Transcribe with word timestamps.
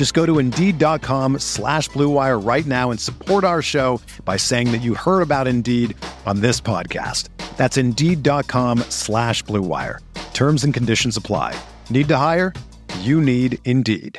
Just 0.00 0.14
go 0.14 0.24
to 0.24 0.38
Indeed.com 0.38 1.40
slash 1.40 1.90
BlueWire 1.90 2.42
right 2.42 2.64
now 2.64 2.90
and 2.90 2.98
support 2.98 3.44
our 3.44 3.60
show 3.60 4.00
by 4.24 4.38
saying 4.38 4.72
that 4.72 4.78
you 4.78 4.94
heard 4.94 5.20
about 5.20 5.46
Indeed 5.46 5.94
on 6.24 6.40
this 6.40 6.58
podcast. 6.58 7.28
That's 7.58 7.76
Indeed.com 7.76 8.78
slash 8.88 9.44
BlueWire. 9.44 9.98
Terms 10.32 10.64
and 10.64 10.72
conditions 10.72 11.18
apply. 11.18 11.54
Need 11.90 12.08
to 12.08 12.16
hire? 12.16 12.54
You 13.00 13.20
need 13.20 13.58
Indeed. 13.66 14.18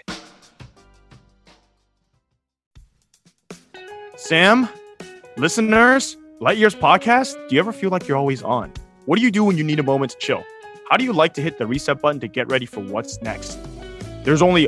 Sam, 4.17 4.69
listeners, 5.35 6.15
Light 6.39 6.59
Years 6.59 6.75
podcast, 6.75 7.33
do 7.47 7.55
you 7.55 7.59
ever 7.59 7.73
feel 7.73 7.89
like 7.89 8.07
you're 8.07 8.19
always 8.19 8.43
on? 8.43 8.71
What 9.05 9.15
do 9.15 9.23
you 9.23 9.31
do 9.31 9.43
when 9.43 9.57
you 9.57 9.63
need 9.63 9.79
a 9.79 9.83
moment 9.83 10.11
to 10.11 10.19
chill? 10.19 10.45
How 10.91 10.97
do 10.97 11.03
you 11.03 11.11
like 11.11 11.33
to 11.33 11.41
hit 11.41 11.57
the 11.57 11.65
reset 11.65 12.03
button 12.03 12.19
to 12.19 12.27
get 12.27 12.51
ready 12.51 12.67
for 12.67 12.81
what's 12.81 13.19
next? 13.23 13.57
There's 14.23 14.43
only 14.43 14.67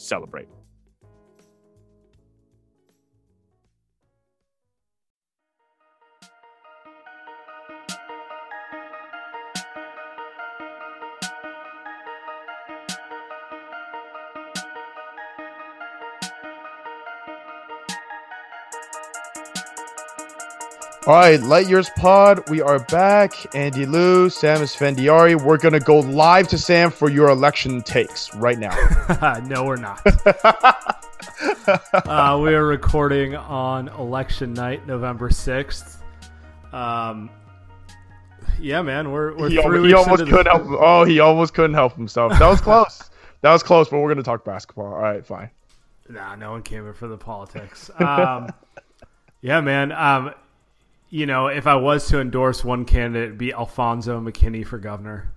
celebrate. 0.00 0.48
All 21.10 21.16
right, 21.16 21.42
Light 21.42 21.68
Years 21.68 21.90
Pod, 21.96 22.48
we 22.50 22.62
are 22.62 22.78
back. 22.84 23.32
Andy 23.52 23.84
Liu, 23.84 24.30
Sam 24.30 24.58
Esfandiari. 24.58 25.34
We're 25.44 25.56
going 25.56 25.72
to 25.72 25.80
go 25.80 25.98
live 25.98 26.46
to 26.46 26.56
Sam 26.56 26.92
for 26.92 27.10
your 27.10 27.30
election 27.30 27.82
takes 27.82 28.32
right 28.36 28.56
now. 28.56 28.70
no, 29.44 29.64
we're 29.64 29.74
not. 29.74 30.00
uh, 32.06 32.38
we 32.40 32.54
are 32.54 32.64
recording 32.64 33.34
on 33.34 33.88
election 33.88 34.54
night, 34.54 34.86
November 34.86 35.30
6th. 35.30 35.96
Um, 36.72 37.28
yeah, 38.60 38.80
man, 38.80 39.10
we're, 39.10 39.36
we're 39.36 39.48
he, 39.48 39.56
three 39.56 39.64
almost, 39.64 39.82
weeks 39.82 39.88
he 39.88 39.94
almost 39.94 40.24
couldn't 40.26 40.44
the- 40.44 40.50
help. 40.68 40.80
Oh, 40.80 41.02
he 41.02 41.18
almost 41.18 41.54
couldn't 41.54 41.74
help 41.74 41.96
himself. 41.96 42.38
That 42.38 42.46
was 42.46 42.60
close. 42.60 43.10
that 43.40 43.52
was 43.52 43.64
close, 43.64 43.88
but 43.88 43.98
we're 43.98 44.06
going 44.06 44.18
to 44.18 44.22
talk 44.22 44.44
basketball. 44.44 44.86
All 44.86 45.00
right, 45.00 45.26
fine. 45.26 45.50
Nah, 46.08 46.36
no 46.36 46.52
one 46.52 46.62
came 46.62 46.84
here 46.84 46.94
for 46.94 47.08
the 47.08 47.18
politics. 47.18 47.90
Um, 47.98 48.50
yeah, 49.40 49.60
man. 49.60 49.90
Um, 49.90 50.34
you 51.10 51.26
know, 51.26 51.48
if 51.48 51.66
I 51.66 51.74
was 51.74 52.06
to 52.08 52.20
endorse 52.20 52.64
one 52.64 52.84
candidate, 52.84 53.24
it'd 53.24 53.38
be 53.38 53.52
Alfonzo 53.52 54.20
McKinnie 54.20 54.66
for 54.66 54.78
governor. 54.78 55.28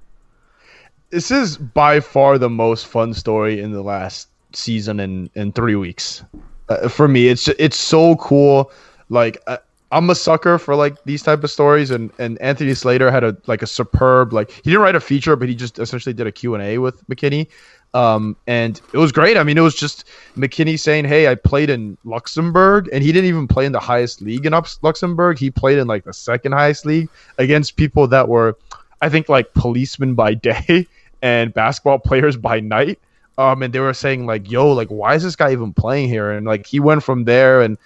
This 1.09 1.31
is 1.31 1.57
by 1.57 1.99
far 1.99 2.37
the 2.37 2.49
most 2.49 2.87
fun 2.87 3.13
story 3.13 3.59
in 3.59 3.71
the 3.71 3.81
last 3.81 4.29
season 4.53 4.99
in 4.99 5.29
in 5.35 5.51
three 5.51 5.75
weeks. 5.75 6.23
Uh, 6.69 6.87
for 6.87 7.07
me, 7.07 7.27
it's 7.27 7.47
it's 7.47 7.77
so 7.77 8.15
cool. 8.15 8.71
Like 9.09 9.37
uh, 9.47 9.57
I'm 9.91 10.09
a 10.09 10.15
sucker 10.15 10.57
for 10.57 10.75
like 10.75 11.03
these 11.03 11.21
type 11.21 11.43
of 11.43 11.51
stories, 11.51 11.91
and 11.91 12.11
and 12.17 12.39
Anthony 12.41 12.73
Slater 12.73 13.11
had 13.11 13.23
a 13.23 13.37
like 13.45 13.61
a 13.61 13.67
superb 13.67 14.33
like 14.33 14.51
he 14.51 14.61
didn't 14.63 14.81
write 14.81 14.95
a 14.95 14.99
feature, 14.99 15.35
but 15.35 15.49
he 15.49 15.55
just 15.55 15.77
essentially 15.77 16.13
did 16.13 16.25
a 16.25 16.31
Q 16.31 16.55
and 16.55 16.63
A 16.63 16.77
with 16.79 17.07
McKinnie. 17.07 17.47
Um, 17.93 18.35
and 18.47 18.81
it 18.91 18.97
was 18.97 19.11
great. 19.11 19.37
I 19.37 19.43
mean, 19.43 19.57
it 19.57 19.61
was 19.61 19.75
just 19.75 20.05
McKinnie 20.35 20.79
saying, 20.79 21.05
"Hey, 21.05 21.27
I 21.27 21.35
played 21.35 21.69
in 21.69 21.97
Luxembourg, 22.03 22.89
and 22.91 23.03
he 23.03 23.11
didn't 23.11 23.27
even 23.27 23.47
play 23.47 23.65
in 23.65 23.71
the 23.71 23.79
highest 23.79 24.21
league 24.21 24.45
in 24.45 24.53
Luxembourg. 24.81 25.37
He 25.37 25.51
played 25.51 25.77
in 25.77 25.87
like 25.87 26.03
the 26.03 26.13
second 26.13 26.53
highest 26.53 26.85
league 26.85 27.09
against 27.37 27.75
people 27.75 28.07
that 28.07 28.27
were, 28.27 28.57
I 29.01 29.09
think, 29.09 29.29
like 29.29 29.53
policemen 29.53 30.15
by 30.15 30.33
day 30.33 30.87
and 31.21 31.53
basketball 31.53 31.99
players 31.99 32.35
by 32.35 32.59
night. 32.59 32.99
Um, 33.37 33.63
and 33.63 33.73
they 33.73 33.79
were 33.79 33.93
saying 33.93 34.25
like, 34.25 34.49
"Yo, 34.49 34.71
like, 34.71 34.89
why 34.89 35.13
is 35.13 35.23
this 35.23 35.35
guy 35.35 35.51
even 35.51 35.73
playing 35.73 36.09
here?" 36.09 36.31
And 36.31 36.47
like, 36.47 36.65
he 36.65 36.79
went 36.79 37.03
from 37.03 37.25
there 37.25 37.61
and 37.61 37.77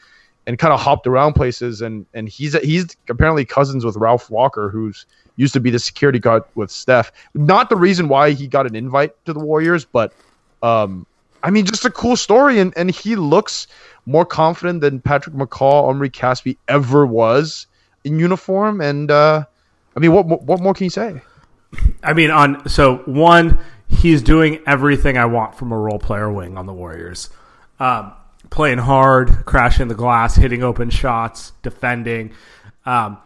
and 0.45 0.57
kind 0.57 0.74
of 0.74 0.79
hopped 0.79 1.06
around 1.06 1.34
places, 1.34 1.81
and 1.81 2.06
and 2.13 2.29
he's 2.29 2.57
he's 2.62 2.95
apparently 3.09 3.44
cousins 3.44 3.84
with 3.84 3.97
Ralph 3.97 4.29
Walker, 4.29 4.69
who's 4.69 5.06
used 5.37 5.53
to 5.53 5.59
be 5.59 5.69
the 5.69 5.79
security 5.79 6.19
guard 6.19 6.43
with 6.55 6.69
Steph. 6.69 7.11
Not 7.33 7.69
the 7.69 7.77
reason 7.77 8.09
why 8.09 8.31
he 8.31 8.47
got 8.47 8.67
an 8.67 8.75
invite 8.75 9.13
to 9.25 9.33
the 9.33 9.39
Warriors, 9.39 9.85
but 9.85 10.13
um, 10.61 11.05
I 11.43 11.49
mean, 11.49 11.65
just 11.65 11.85
a 11.85 11.89
cool 11.89 12.17
story, 12.17 12.59
and 12.59 12.73
and 12.75 12.91
he 12.91 13.15
looks 13.15 13.67
more 14.05 14.25
confident 14.25 14.81
than 14.81 14.99
Patrick 14.99 15.35
McCaw, 15.35 15.87
Omri 15.87 16.09
Caspi 16.09 16.57
ever 16.67 17.05
was 17.05 17.67
in 18.03 18.19
uniform, 18.19 18.81
and 18.81 19.09
uh, 19.09 19.45
I 19.95 19.99
mean, 19.99 20.11
what 20.11 20.25
what 20.25 20.59
more 20.59 20.73
can 20.73 20.85
you 20.85 20.89
say? 20.89 21.21
I 22.03 22.13
mean, 22.13 22.31
on 22.31 22.67
so 22.67 22.97
one, 23.05 23.59
he's 23.87 24.21
doing 24.21 24.59
everything 24.65 25.17
I 25.17 25.25
want 25.25 25.55
from 25.55 25.71
a 25.71 25.77
role 25.77 25.99
player 25.99 26.31
wing 26.31 26.57
on 26.57 26.65
the 26.65 26.73
Warriors. 26.73 27.29
Um, 27.79 28.13
playing 28.49 28.79
hard, 28.79 29.45
crashing 29.45 29.87
the 29.87 29.95
glass, 29.95 30.35
hitting 30.35 30.63
open 30.63 30.89
shots, 30.89 31.51
defending, 31.61 32.31
um, 32.85 33.17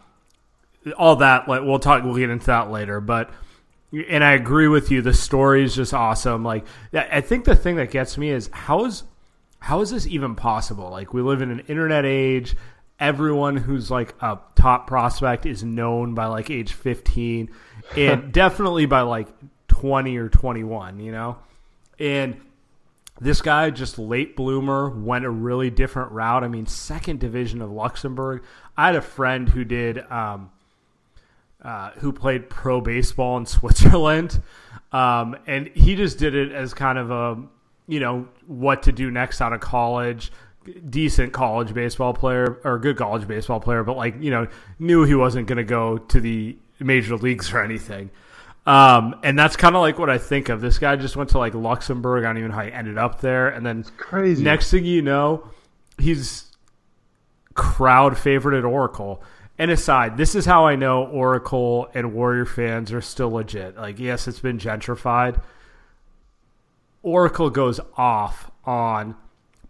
all 0.96 1.16
that. 1.16 1.48
Like 1.48 1.62
we'll 1.62 1.78
talk, 1.78 2.04
we'll 2.04 2.16
get 2.16 2.30
into 2.30 2.46
that 2.46 2.70
later. 2.70 3.00
But 3.00 3.30
and 3.92 4.24
I 4.24 4.32
agree 4.32 4.68
with 4.68 4.90
you. 4.90 5.02
The 5.02 5.14
story 5.14 5.64
is 5.64 5.74
just 5.74 5.92
awesome. 5.92 6.44
Like 6.44 6.64
I 6.92 7.20
think 7.20 7.44
the 7.44 7.56
thing 7.56 7.76
that 7.76 7.90
gets 7.90 8.16
me 8.16 8.30
is 8.30 8.48
how 8.52 8.84
is 8.84 9.04
how 9.58 9.80
is 9.80 9.90
this 9.90 10.06
even 10.06 10.34
possible? 10.34 10.90
Like 10.90 11.12
we 11.12 11.22
live 11.22 11.42
in 11.42 11.50
an 11.50 11.60
internet 11.60 12.04
age. 12.04 12.56
Everyone 12.98 13.56
who's 13.56 13.90
like 13.90 14.14
a 14.20 14.38
top 14.54 14.86
prospect 14.86 15.44
is 15.44 15.64
known 15.64 16.14
by 16.14 16.26
like 16.26 16.50
age 16.50 16.72
15 16.72 17.50
and 17.96 18.32
definitely 18.32 18.86
by 18.86 19.00
like 19.00 19.28
20 19.68 20.16
or 20.18 20.28
21, 20.28 21.00
you 21.00 21.10
know? 21.10 21.38
And 21.98 22.40
this 23.20 23.42
guy 23.42 23.70
just 23.70 23.98
late 23.98 24.36
bloomer 24.36 24.88
went 24.88 25.24
a 25.24 25.30
really 25.30 25.70
different 25.70 26.12
route. 26.12 26.44
I 26.44 26.48
mean, 26.48 26.66
second 26.66 27.18
division 27.18 27.60
of 27.60 27.70
Luxembourg. 27.70 28.44
I 28.76 28.86
had 28.86 28.96
a 28.96 29.02
friend 29.02 29.48
who 29.48 29.64
did 29.64 29.98
um, 30.10 30.51
uh, 31.62 31.90
who 31.92 32.12
played 32.12 32.50
pro 32.50 32.80
baseball 32.80 33.36
in 33.38 33.46
Switzerland, 33.46 34.42
um, 34.92 35.36
and 35.46 35.68
he 35.68 35.94
just 35.96 36.18
did 36.18 36.34
it 36.34 36.52
as 36.52 36.74
kind 36.74 36.98
of 36.98 37.10
a 37.10 37.42
you 37.88 38.00
know 38.00 38.28
what 38.46 38.84
to 38.84 38.92
do 38.92 39.10
next 39.10 39.40
out 39.40 39.52
of 39.52 39.60
college. 39.60 40.32
Decent 40.88 41.32
college 41.32 41.74
baseball 41.74 42.14
player 42.14 42.60
or 42.62 42.78
good 42.78 42.96
college 42.96 43.26
baseball 43.26 43.58
player, 43.58 43.82
but 43.82 43.96
like 43.96 44.14
you 44.20 44.30
know 44.30 44.46
knew 44.78 45.04
he 45.04 45.14
wasn't 45.14 45.48
going 45.48 45.56
to 45.56 45.64
go 45.64 45.98
to 45.98 46.20
the 46.20 46.56
major 46.78 47.16
leagues 47.16 47.52
or 47.52 47.62
anything. 47.62 48.10
Um, 48.64 49.16
and 49.24 49.36
that's 49.36 49.56
kind 49.56 49.74
of 49.74 49.80
like 49.80 49.98
what 49.98 50.08
I 50.08 50.18
think 50.18 50.48
of. 50.48 50.60
This 50.60 50.78
guy 50.78 50.94
just 50.96 51.16
went 51.16 51.30
to 51.30 51.38
like 51.38 51.54
Luxembourg. 51.54 52.24
I 52.24 52.28
don't 52.28 52.38
even 52.38 52.50
know 52.50 52.56
how 52.56 52.64
he 52.64 52.72
ended 52.72 52.96
up 52.96 53.20
there. 53.20 53.48
And 53.48 53.66
then 53.66 53.84
crazy. 53.96 54.42
next 54.42 54.70
thing 54.70 54.84
you 54.84 55.02
know, 55.02 55.48
he's 55.98 56.46
crowd 57.54 58.16
favorite 58.16 58.56
at 58.56 58.64
Oracle. 58.64 59.22
And 59.58 59.70
aside, 59.70 60.16
this 60.16 60.34
is 60.34 60.46
how 60.46 60.66
I 60.66 60.76
know 60.76 61.04
Oracle 61.04 61.88
and 61.94 62.14
Warrior 62.14 62.46
fans 62.46 62.92
are 62.92 63.00
still 63.00 63.30
legit. 63.30 63.76
Like, 63.76 63.98
yes, 63.98 64.26
it's 64.26 64.40
been 64.40 64.58
gentrified. 64.58 65.40
Oracle 67.02 67.50
goes 67.50 67.80
off 67.96 68.50
on 68.64 69.16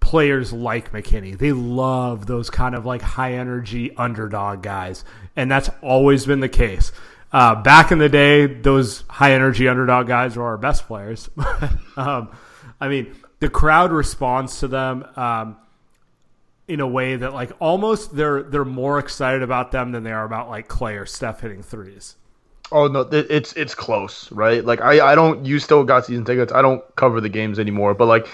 players 0.01 0.53
like 0.53 0.93
McKinnie. 0.93 1.37
They 1.37 1.53
love 1.53 2.27
those 2.27 2.51
kind 2.51 2.75
of 2.75 2.85
like 2.85 3.03
high 3.03 3.35
energy 3.35 3.95
underdog 3.97 4.63
guys, 4.63 5.05
and 5.37 5.51
that's 5.51 5.71
always 5.81 6.27
been 6.27 6.41
the 6.41 6.49
case. 6.49 6.93
Uh, 7.33 7.55
back 7.63 7.91
in 7.93 7.99
the 7.99 8.11
day, 8.11 8.47
those 8.47 9.05
high 9.09 9.33
energy 9.33 9.67
underdog 9.67 10.07
guys 10.07 10.37
were 10.37 10.45
our 10.45 10.59
best 10.59 10.87
players. 10.87 11.31
um, 11.97 12.31
I 12.79 12.89
mean, 12.89 13.15
the 13.41 13.49
crowd 13.49 13.91
responds 13.91 14.61
to 14.61 14.69
them. 14.69 15.07
Um, 15.17 15.57
in 16.73 16.81
a 16.81 16.87
way 16.87 17.17
that 17.17 17.35
like 17.35 17.53
almost 17.59 18.17
they're 18.17 18.43
they're 18.43 18.65
more 18.65 18.99
excited 18.99 19.43
about 19.43 19.73
them 19.73 19.93
than 19.93 20.05
they 20.05 20.11
are 20.11 20.25
about 20.25 20.49
like 20.49 20.69
Clay 20.69 20.97
or 20.97 21.05
Steph 21.05 21.41
hitting 21.41 21.63
threes. 21.63 22.17
Oh 22.71 22.89
no, 22.89 23.01
it's 23.01 23.53
it's 23.53 23.75
close, 23.75 24.33
right? 24.33 24.65
Like 24.65 24.81
I 24.81 25.13
I 25.13 25.15
don't 25.15 25.45
you 25.45 25.59
still 25.59 25.85
got 25.85 26.07
season 26.07 26.25
tickets. 26.25 26.51
I 26.51 26.63
don't 26.63 26.83
cover 26.97 27.21
the 27.21 27.29
games 27.29 27.59
anymore, 27.59 27.93
but 27.93 28.07
like 28.07 28.27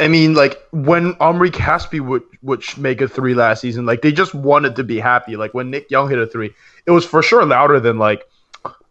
I 0.00 0.06
mean, 0.06 0.34
like 0.34 0.62
when 0.70 1.16
Omri 1.18 1.50
Caspi 1.50 2.00
would 2.00 2.22
would 2.42 2.62
make 2.76 3.00
a 3.00 3.08
three 3.08 3.32
last 3.32 3.62
season, 3.62 3.86
like 3.86 4.02
they 4.02 4.12
just 4.12 4.34
wanted 4.34 4.76
to 4.76 4.84
be 4.84 4.98
happy. 4.98 5.36
Like 5.36 5.54
when 5.54 5.70
Nick 5.70 5.90
Young 5.90 6.10
hit 6.10 6.18
a 6.18 6.26
three, 6.26 6.52
it 6.84 6.90
was 6.90 7.06
for 7.06 7.22
sure 7.22 7.46
louder 7.46 7.80
than 7.80 7.98
like 7.98 8.28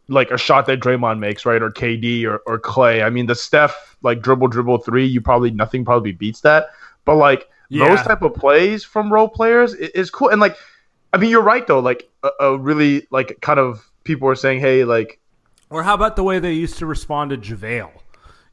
like 0.07 0.31
a 0.31 0.39
shot 0.39 0.65
that 0.65 0.79
Draymond 0.79 1.19
makes, 1.19 1.45
right? 1.45 1.61
Or 1.61 1.69
KD 1.69 2.25
or, 2.25 2.38
or 2.47 2.57
Clay. 2.57 3.03
I 3.03 3.11
mean, 3.11 3.27
the 3.27 3.35
Steph 3.35 3.95
like 4.01 4.21
dribble 4.21 4.47
dribble 4.47 4.79
three, 4.79 5.05
you 5.05 5.21
probably 5.21 5.51
nothing 5.51 5.85
probably 5.85 6.13
beats 6.13 6.41
that. 6.41 6.69
But 7.05 7.17
like 7.17 7.47
yeah. 7.69 7.90
those 7.90 8.06
type 8.06 8.22
of 8.22 8.34
plays 8.34 8.84
from 8.84 9.12
role 9.12 9.28
players 9.28 9.74
is, 9.74 10.10
cool. 10.10 10.30
And 10.30 10.40
like, 10.42 10.58
I 11.14 11.18
mean, 11.18 11.30
you're 11.30 11.42
right 11.42 11.66
though. 11.66 11.80
Like 11.80 12.10
a, 12.24 12.30
a, 12.40 12.58
really 12.58 13.08
like 13.12 13.40
kind 13.42 13.60
of 13.60 13.90
people 14.04 14.28
are 14.30 14.36
saying, 14.36 14.60
hey, 14.60 14.84
like, 14.84 15.19
or 15.69 15.84
how 15.84 15.94
about 15.94 16.16
the 16.16 16.24
way 16.24 16.40
they 16.40 16.54
used 16.54 16.78
to 16.78 16.86
respond 16.86 17.31
to 17.31 17.38
JaVale? 17.38 17.92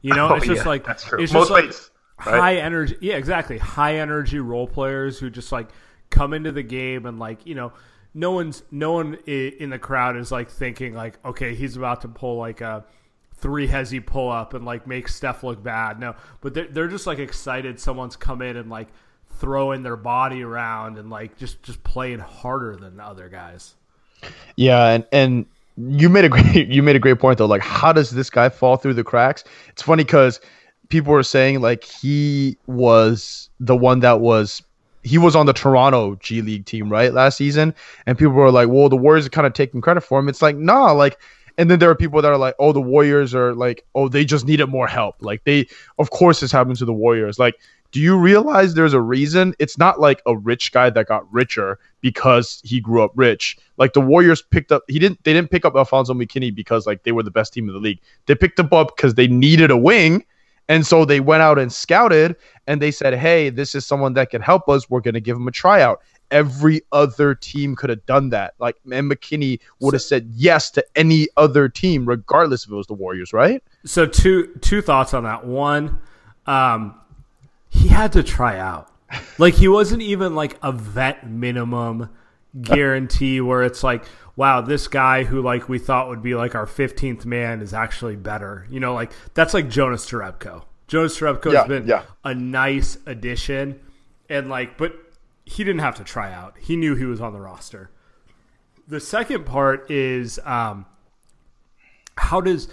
You 0.01 0.13
know, 0.13 0.29
oh, 0.29 0.35
it's 0.35 0.45
just 0.45 0.63
yeah, 0.63 0.69
like 0.69 0.85
that's 0.85 1.03
true. 1.03 1.21
It's 1.21 1.33
Most 1.33 1.49
just 1.49 1.91
like 2.19 2.27
right? 2.27 2.39
high 2.39 2.55
energy. 2.57 2.97
Yeah, 3.01 3.15
exactly. 3.15 3.57
High 3.57 3.97
energy 3.97 4.39
role 4.39 4.67
players 4.67 5.17
who 5.19 5.29
just 5.29 5.51
like 5.51 5.69
come 6.09 6.33
into 6.33 6.51
the 6.51 6.63
game 6.63 7.05
and 7.05 7.17
like 7.17 7.45
you 7.45 7.55
know 7.55 7.73
no 8.13 8.31
one's 8.31 8.63
no 8.71 8.93
one 8.93 9.15
in 9.25 9.69
the 9.69 9.79
crowd 9.79 10.15
is 10.15 10.31
like 10.31 10.49
thinking 10.49 10.93
like 10.93 11.17
okay 11.25 11.55
he's 11.55 11.75
about 11.75 12.01
to 12.01 12.07
pull 12.07 12.37
like 12.37 12.61
a 12.61 12.85
three 13.37 13.67
hezzy 13.67 14.03
pull 14.03 14.31
up 14.31 14.53
and 14.53 14.65
like 14.65 14.87
make 14.87 15.07
Steph 15.07 15.43
look 15.43 15.61
bad. 15.61 15.99
No, 15.99 16.15
but 16.41 16.53
they're, 16.53 16.67
they're 16.67 16.87
just 16.87 17.05
like 17.05 17.19
excited 17.19 17.79
someone's 17.79 18.15
come 18.15 18.41
in 18.41 18.57
and 18.57 18.69
like 18.69 18.87
throwing 19.39 19.83
their 19.83 19.95
body 19.95 20.43
around 20.43 20.97
and 20.97 21.09
like 21.09 21.37
just 21.37 21.61
just 21.63 21.83
playing 21.83 22.19
harder 22.19 22.75
than 22.75 22.97
the 22.97 23.03
other 23.03 23.29
guys. 23.29 23.75
Yeah, 24.55 24.87
and 24.87 25.05
and 25.11 25.45
you 25.77 26.09
made 26.09 26.25
a 26.25 26.29
great 26.29 26.67
you 26.69 26.83
made 26.83 26.95
a 26.95 26.99
great 26.99 27.19
point 27.19 27.37
though. 27.37 27.45
Like, 27.45 27.61
how 27.61 27.93
does 27.93 28.11
this 28.11 28.29
guy 28.29 28.49
fall 28.49 28.77
through 28.77 28.93
the 28.93 29.03
cracks? 29.03 29.43
It's 29.69 29.81
funny 29.81 30.03
because 30.03 30.39
people 30.89 31.13
were 31.13 31.23
saying 31.23 31.61
like 31.61 31.83
he 31.83 32.57
was 32.67 33.49
the 33.59 33.75
one 33.75 33.99
that 34.01 34.19
was 34.21 34.61
he 35.03 35.17
was 35.17 35.35
on 35.35 35.45
the 35.45 35.53
Toronto 35.53 36.15
G 36.15 36.41
League 36.41 36.65
team 36.65 36.89
right 36.89 37.13
last 37.13 37.37
season, 37.37 37.73
and 38.05 38.17
people 38.17 38.33
were 38.33 38.51
like, 38.51 38.69
"Well, 38.69 38.89
the 38.89 38.97
Warriors 38.97 39.27
are 39.27 39.29
kind 39.29 39.47
of 39.47 39.53
taking 39.53 39.81
credit 39.81 40.01
for 40.01 40.19
him." 40.19 40.29
It's 40.29 40.41
like, 40.41 40.57
nah, 40.57 40.91
like. 40.91 41.17
And 41.57 41.71
then 41.71 41.79
there 41.79 41.89
are 41.89 41.95
people 41.95 42.21
that 42.21 42.27
are 42.27 42.37
like, 42.37 42.53
"Oh, 42.59 42.73
the 42.73 42.81
Warriors 42.81 43.33
are 43.33 43.53
like, 43.53 43.85
oh, 43.95 44.09
they 44.09 44.25
just 44.25 44.45
needed 44.45 44.65
more 44.65 44.87
help." 44.87 45.15
Like 45.21 45.41
they, 45.45 45.69
of 45.99 46.09
course, 46.09 46.41
this 46.41 46.51
happened 46.51 46.75
to 46.79 46.85
the 46.85 46.91
Warriors. 46.91 47.39
Like 47.39 47.55
do 47.91 48.01
you 48.01 48.17
realize 48.17 48.73
there's 48.73 48.93
a 48.93 49.01
reason? 49.01 49.53
It's 49.57 49.77
not 49.77 49.99
like 49.99 50.21
a 50.25 50.35
rich 50.35 50.71
guy 50.71 50.89
that 50.89 51.07
got 51.07 51.31
richer 51.31 51.79
because 52.01 52.61
he 52.63 52.79
grew 52.79 53.01
up 53.01 53.11
rich. 53.15 53.57
Like 53.77 53.93
the 53.93 54.01
Warriors 54.01 54.41
picked 54.41 54.71
up, 54.71 54.83
he 54.87 54.99
didn't. 54.99 55.23
They 55.23 55.33
didn't 55.33 55.49
pick 55.49 55.65
up 55.65 55.75
Alfonzo 55.75 56.13
McKinnie 56.13 56.53
because 56.53 56.85
like 56.85 57.03
they 57.03 57.11
were 57.11 57.23
the 57.23 57.31
best 57.31 57.53
team 57.53 57.67
in 57.67 57.73
the 57.73 57.79
league. 57.79 57.99
They 58.25 58.35
picked 58.35 58.59
him 58.59 58.69
up 58.71 58.95
because 58.95 59.15
they 59.15 59.27
needed 59.27 59.71
a 59.71 59.77
wing, 59.77 60.25
and 60.67 60.85
so 60.85 61.05
they 61.05 61.19
went 61.19 61.41
out 61.41 61.57
and 61.57 61.71
scouted, 61.71 62.35
and 62.67 62.81
they 62.81 62.91
said, 62.91 63.13
"Hey, 63.13 63.49
this 63.49 63.75
is 63.75 63.85
someone 63.85 64.13
that 64.13 64.29
can 64.29 64.41
help 64.41 64.67
us. 64.67 64.89
We're 64.89 65.01
going 65.01 65.13
to 65.13 65.21
give 65.21 65.37
him 65.37 65.47
a 65.47 65.51
tryout." 65.51 66.01
Every 66.31 66.81
other 66.91 67.35
team 67.35 67.75
could 67.75 67.91
have 67.91 68.05
done 68.07 68.29
that. 68.31 68.55
Like, 68.59 68.77
and 68.91 69.09
McKinney 69.09 69.59
would 69.79 69.93
have 69.93 70.01
said 70.01 70.27
yes 70.33 70.71
to 70.71 70.83
any 70.95 71.27
other 71.37 71.69
team, 71.69 72.05
regardless 72.05 72.65
if 72.65 72.71
it 72.71 72.75
was 72.75 72.87
the 72.87 72.93
Warriors, 72.93 73.31
right? 73.31 73.63
So, 73.85 74.05
two 74.05 74.47
two 74.61 74.81
thoughts 74.81 75.13
on 75.13 75.23
that. 75.23 75.45
One, 75.45 75.99
um, 76.47 76.99
he 77.75 77.89
had 77.89 78.13
to 78.13 78.23
try 78.23 78.57
out. 78.57 78.91
Like 79.37 79.53
he 79.53 79.67
wasn't 79.67 80.01
even 80.01 80.33
like 80.33 80.57
a 80.63 80.71
vet 80.71 81.29
minimum 81.29 82.09
guarantee 82.61 83.41
where 83.41 83.63
it's 83.63 83.83
like, 83.83 84.05
wow, 84.35 84.61
this 84.61 84.87
guy 84.87 85.23
who 85.23 85.41
like 85.41 85.67
we 85.67 85.77
thought 85.77 86.07
would 86.07 86.23
be 86.23 86.35
like 86.35 86.55
our 86.55 86.65
15th 86.65 87.25
man 87.25 87.61
is 87.61 87.73
actually 87.73 88.15
better. 88.15 88.65
You 88.69 88.79
know, 88.79 88.93
like 88.93 89.11
that's 89.33 89.53
like 89.53 89.69
Jonas 89.69 90.09
Jerebko. 90.09 90.63
Jonas 90.87 91.19
Jerebko 91.19 91.51
yeah, 91.51 91.59
has 91.59 91.67
been 91.67 91.87
yeah. 91.87 92.03
a 92.23 92.33
nice 92.33 92.97
addition 93.05 93.79
and 94.29 94.49
like 94.49 94.77
but 94.77 94.95
he 95.45 95.63
didn't 95.63 95.81
have 95.81 95.95
to 95.95 96.03
try 96.03 96.33
out. 96.33 96.55
He 96.59 96.75
knew 96.75 96.95
he 96.95 97.05
was 97.05 97.21
on 97.21 97.33
the 97.33 97.39
roster. 97.39 97.91
The 98.87 98.99
second 98.99 99.45
part 99.45 99.91
is 99.91 100.39
um 100.45 100.85
how 102.17 102.39
does 102.41 102.69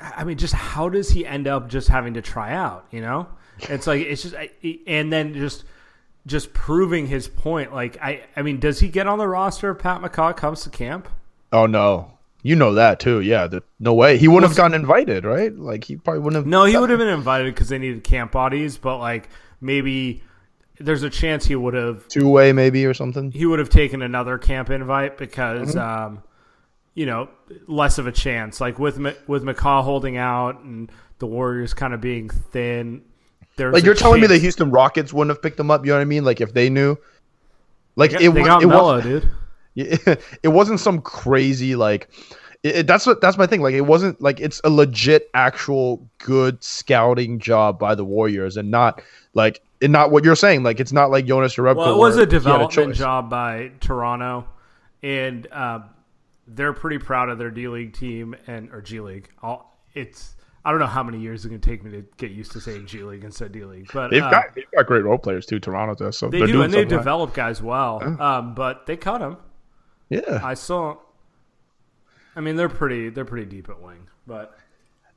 I 0.00 0.24
mean, 0.24 0.36
just 0.36 0.54
how 0.54 0.88
does 0.88 1.10
he 1.10 1.24
end 1.24 1.48
up 1.48 1.68
just 1.68 1.88
having 1.88 2.14
to 2.14 2.22
try 2.22 2.52
out? 2.52 2.86
You 2.90 3.00
know, 3.00 3.28
it's 3.60 3.86
like 3.86 4.02
it's 4.02 4.22
just, 4.22 4.34
and 4.86 5.12
then 5.12 5.34
just 5.34 5.64
just 6.26 6.52
proving 6.52 7.06
his 7.06 7.28
point. 7.28 7.72
Like, 7.72 7.96
I, 8.02 8.22
I 8.36 8.42
mean, 8.42 8.58
does 8.58 8.80
he 8.80 8.88
get 8.88 9.06
on 9.06 9.18
the 9.18 9.28
roster 9.28 9.70
if 9.70 9.78
Pat 9.78 10.00
McCaw 10.02 10.36
comes 10.36 10.62
to 10.62 10.70
camp? 10.70 11.08
Oh 11.52 11.66
no, 11.66 12.12
you 12.42 12.56
know 12.56 12.74
that 12.74 13.00
too. 13.00 13.20
Yeah, 13.20 13.46
the, 13.46 13.62
no 13.78 13.94
way. 13.94 14.18
He 14.18 14.28
wouldn't 14.28 14.50
have 14.50 14.56
gotten 14.56 14.74
invited, 14.74 15.24
right? 15.24 15.56
Like 15.56 15.84
he 15.84 15.96
probably 15.96 16.20
wouldn't 16.20 16.40
have. 16.40 16.46
No, 16.46 16.64
he 16.64 16.76
would 16.76 16.90
have 16.90 16.98
been 16.98 17.08
invited 17.08 17.54
because 17.54 17.68
they 17.68 17.78
needed 17.78 18.04
camp 18.04 18.32
bodies, 18.32 18.76
but 18.76 18.98
like 18.98 19.28
maybe 19.60 20.22
there's 20.78 21.02
a 21.02 21.10
chance 21.10 21.46
he 21.46 21.56
would 21.56 21.74
have 21.74 22.06
two 22.08 22.28
way 22.28 22.52
maybe 22.52 22.84
or 22.84 22.94
something. 22.94 23.30
He 23.30 23.46
would 23.46 23.58
have 23.58 23.70
taken 23.70 24.02
another 24.02 24.38
camp 24.38 24.70
invite 24.70 25.16
because. 25.16 25.74
Mm-hmm. 25.74 25.78
Um, 25.78 26.22
you 26.96 27.04
know, 27.04 27.28
less 27.68 27.98
of 27.98 28.06
a 28.08 28.12
chance. 28.12 28.60
Like 28.60 28.78
with 28.80 28.96
with 29.28 29.44
McCaw 29.44 29.84
holding 29.84 30.16
out 30.16 30.60
and 30.62 30.90
the 31.18 31.26
Warriors 31.26 31.74
kind 31.74 31.94
of 31.94 32.00
being 32.00 32.28
thin. 32.28 33.04
There's 33.56 33.72
like 33.72 33.84
you're 33.84 33.94
telling 33.94 34.20
me 34.20 34.26
the 34.26 34.38
Houston 34.38 34.70
Rockets 34.70 35.12
wouldn't 35.12 35.34
have 35.34 35.42
picked 35.42 35.56
them 35.56 35.70
up. 35.70 35.84
You 35.84 35.92
know 35.92 35.98
what 35.98 36.02
I 36.02 36.06
mean? 36.06 36.24
Like 36.24 36.40
if 36.40 36.52
they 36.52 36.68
knew, 36.68 36.96
like 37.96 38.12
it, 38.12 38.30
they 38.30 38.42
got 38.42 38.62
it 38.62 38.66
Melo, 38.66 39.00
dude. 39.00 39.28
It, 39.78 40.22
it 40.42 40.48
wasn't 40.48 40.80
some 40.80 41.02
crazy 41.02 41.76
like. 41.76 42.08
It, 42.62 42.86
that's 42.86 43.04
what 43.04 43.20
that's 43.20 43.36
my 43.36 43.46
thing. 43.46 43.60
Like 43.60 43.74
it 43.74 43.82
wasn't 43.82 44.18
like 44.22 44.40
it's 44.40 44.58
a 44.64 44.70
legit, 44.70 45.28
actual 45.34 46.08
good 46.16 46.64
scouting 46.64 47.38
job 47.38 47.78
by 47.78 47.94
the 47.94 48.02
Warriors, 48.02 48.56
and 48.56 48.70
not 48.70 49.02
like 49.34 49.60
and 49.82 49.92
not 49.92 50.10
what 50.10 50.24
you're 50.24 50.34
saying. 50.34 50.62
Like 50.62 50.80
it's 50.80 50.92
not 50.92 51.10
like 51.10 51.26
Jonas 51.26 51.54
Jerebko. 51.56 51.76
Well, 51.76 51.94
it 51.94 51.98
was 51.98 52.16
a 52.16 52.24
development 52.24 52.92
a 52.92 52.94
job 52.94 53.28
by 53.28 53.72
Toronto, 53.80 54.46
and 55.02 55.46
uh, 55.52 55.80
they're 56.48 56.72
pretty 56.72 56.98
proud 56.98 57.28
of 57.28 57.36
their 57.36 57.50
D 57.50 57.68
League 57.68 57.92
team 57.92 58.34
and 58.46 58.70
or 58.72 58.80
G 58.80 59.00
League. 59.00 59.28
It's 59.94 60.35
I 60.66 60.70
don't 60.72 60.80
know 60.80 60.86
how 60.86 61.04
many 61.04 61.20
years 61.20 61.44
it's 61.44 61.48
going 61.48 61.60
to 61.60 61.68
take 61.68 61.84
me 61.84 61.92
to 61.92 62.04
get 62.16 62.32
used 62.32 62.50
to 62.52 62.60
saying 62.60 62.86
G 62.86 63.04
League 63.04 63.22
instead 63.22 63.46
of 63.46 63.52
D 63.52 63.64
League, 63.64 63.88
but 63.94 64.10
they've 64.10 64.20
uh, 64.20 64.30
got 64.30 64.54
they've 64.56 64.68
got 64.74 64.84
great 64.86 65.04
role 65.04 65.16
players 65.16 65.46
too. 65.46 65.60
Toronto 65.60 65.94
does 65.94 66.18
so 66.18 66.28
they 66.28 66.44
do, 66.44 66.62
and 66.62 66.74
they 66.74 66.84
develop 66.84 67.34
guys 67.34 67.62
well. 67.62 68.02
Um, 68.20 68.54
but 68.56 68.84
they 68.84 68.96
cut 68.96 69.20
him. 69.20 69.36
Yeah, 70.08 70.40
I 70.42 70.54
saw. 70.54 70.96
I 72.34 72.40
mean, 72.40 72.56
they're 72.56 72.68
pretty 72.68 73.10
they're 73.10 73.24
pretty 73.24 73.46
deep 73.46 73.68
at 73.68 73.80
wing, 73.80 74.08
but 74.26 74.58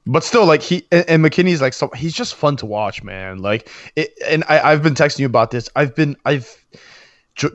but 0.05 0.23
still, 0.23 0.45
like 0.45 0.61
he 0.61 0.85
and, 0.91 1.25
McKinnie's 1.25 1.61
like 1.61 1.73
so 1.73 1.89
he's 1.95 2.13
just 2.13 2.35
fun 2.35 2.55
to 2.57 2.67
watch, 2.67 3.03
man. 3.03 3.39
Like, 3.39 3.71
it, 3.95 4.13
and 4.27 4.43
I, 4.49 4.59
I've 4.59 4.83
been 4.83 4.93
texting 4.93 5.19
you 5.19 5.25
about 5.25 5.49
this. 5.49 5.67
I've 5.75 5.95
been 5.95 6.15
I've 6.25 6.63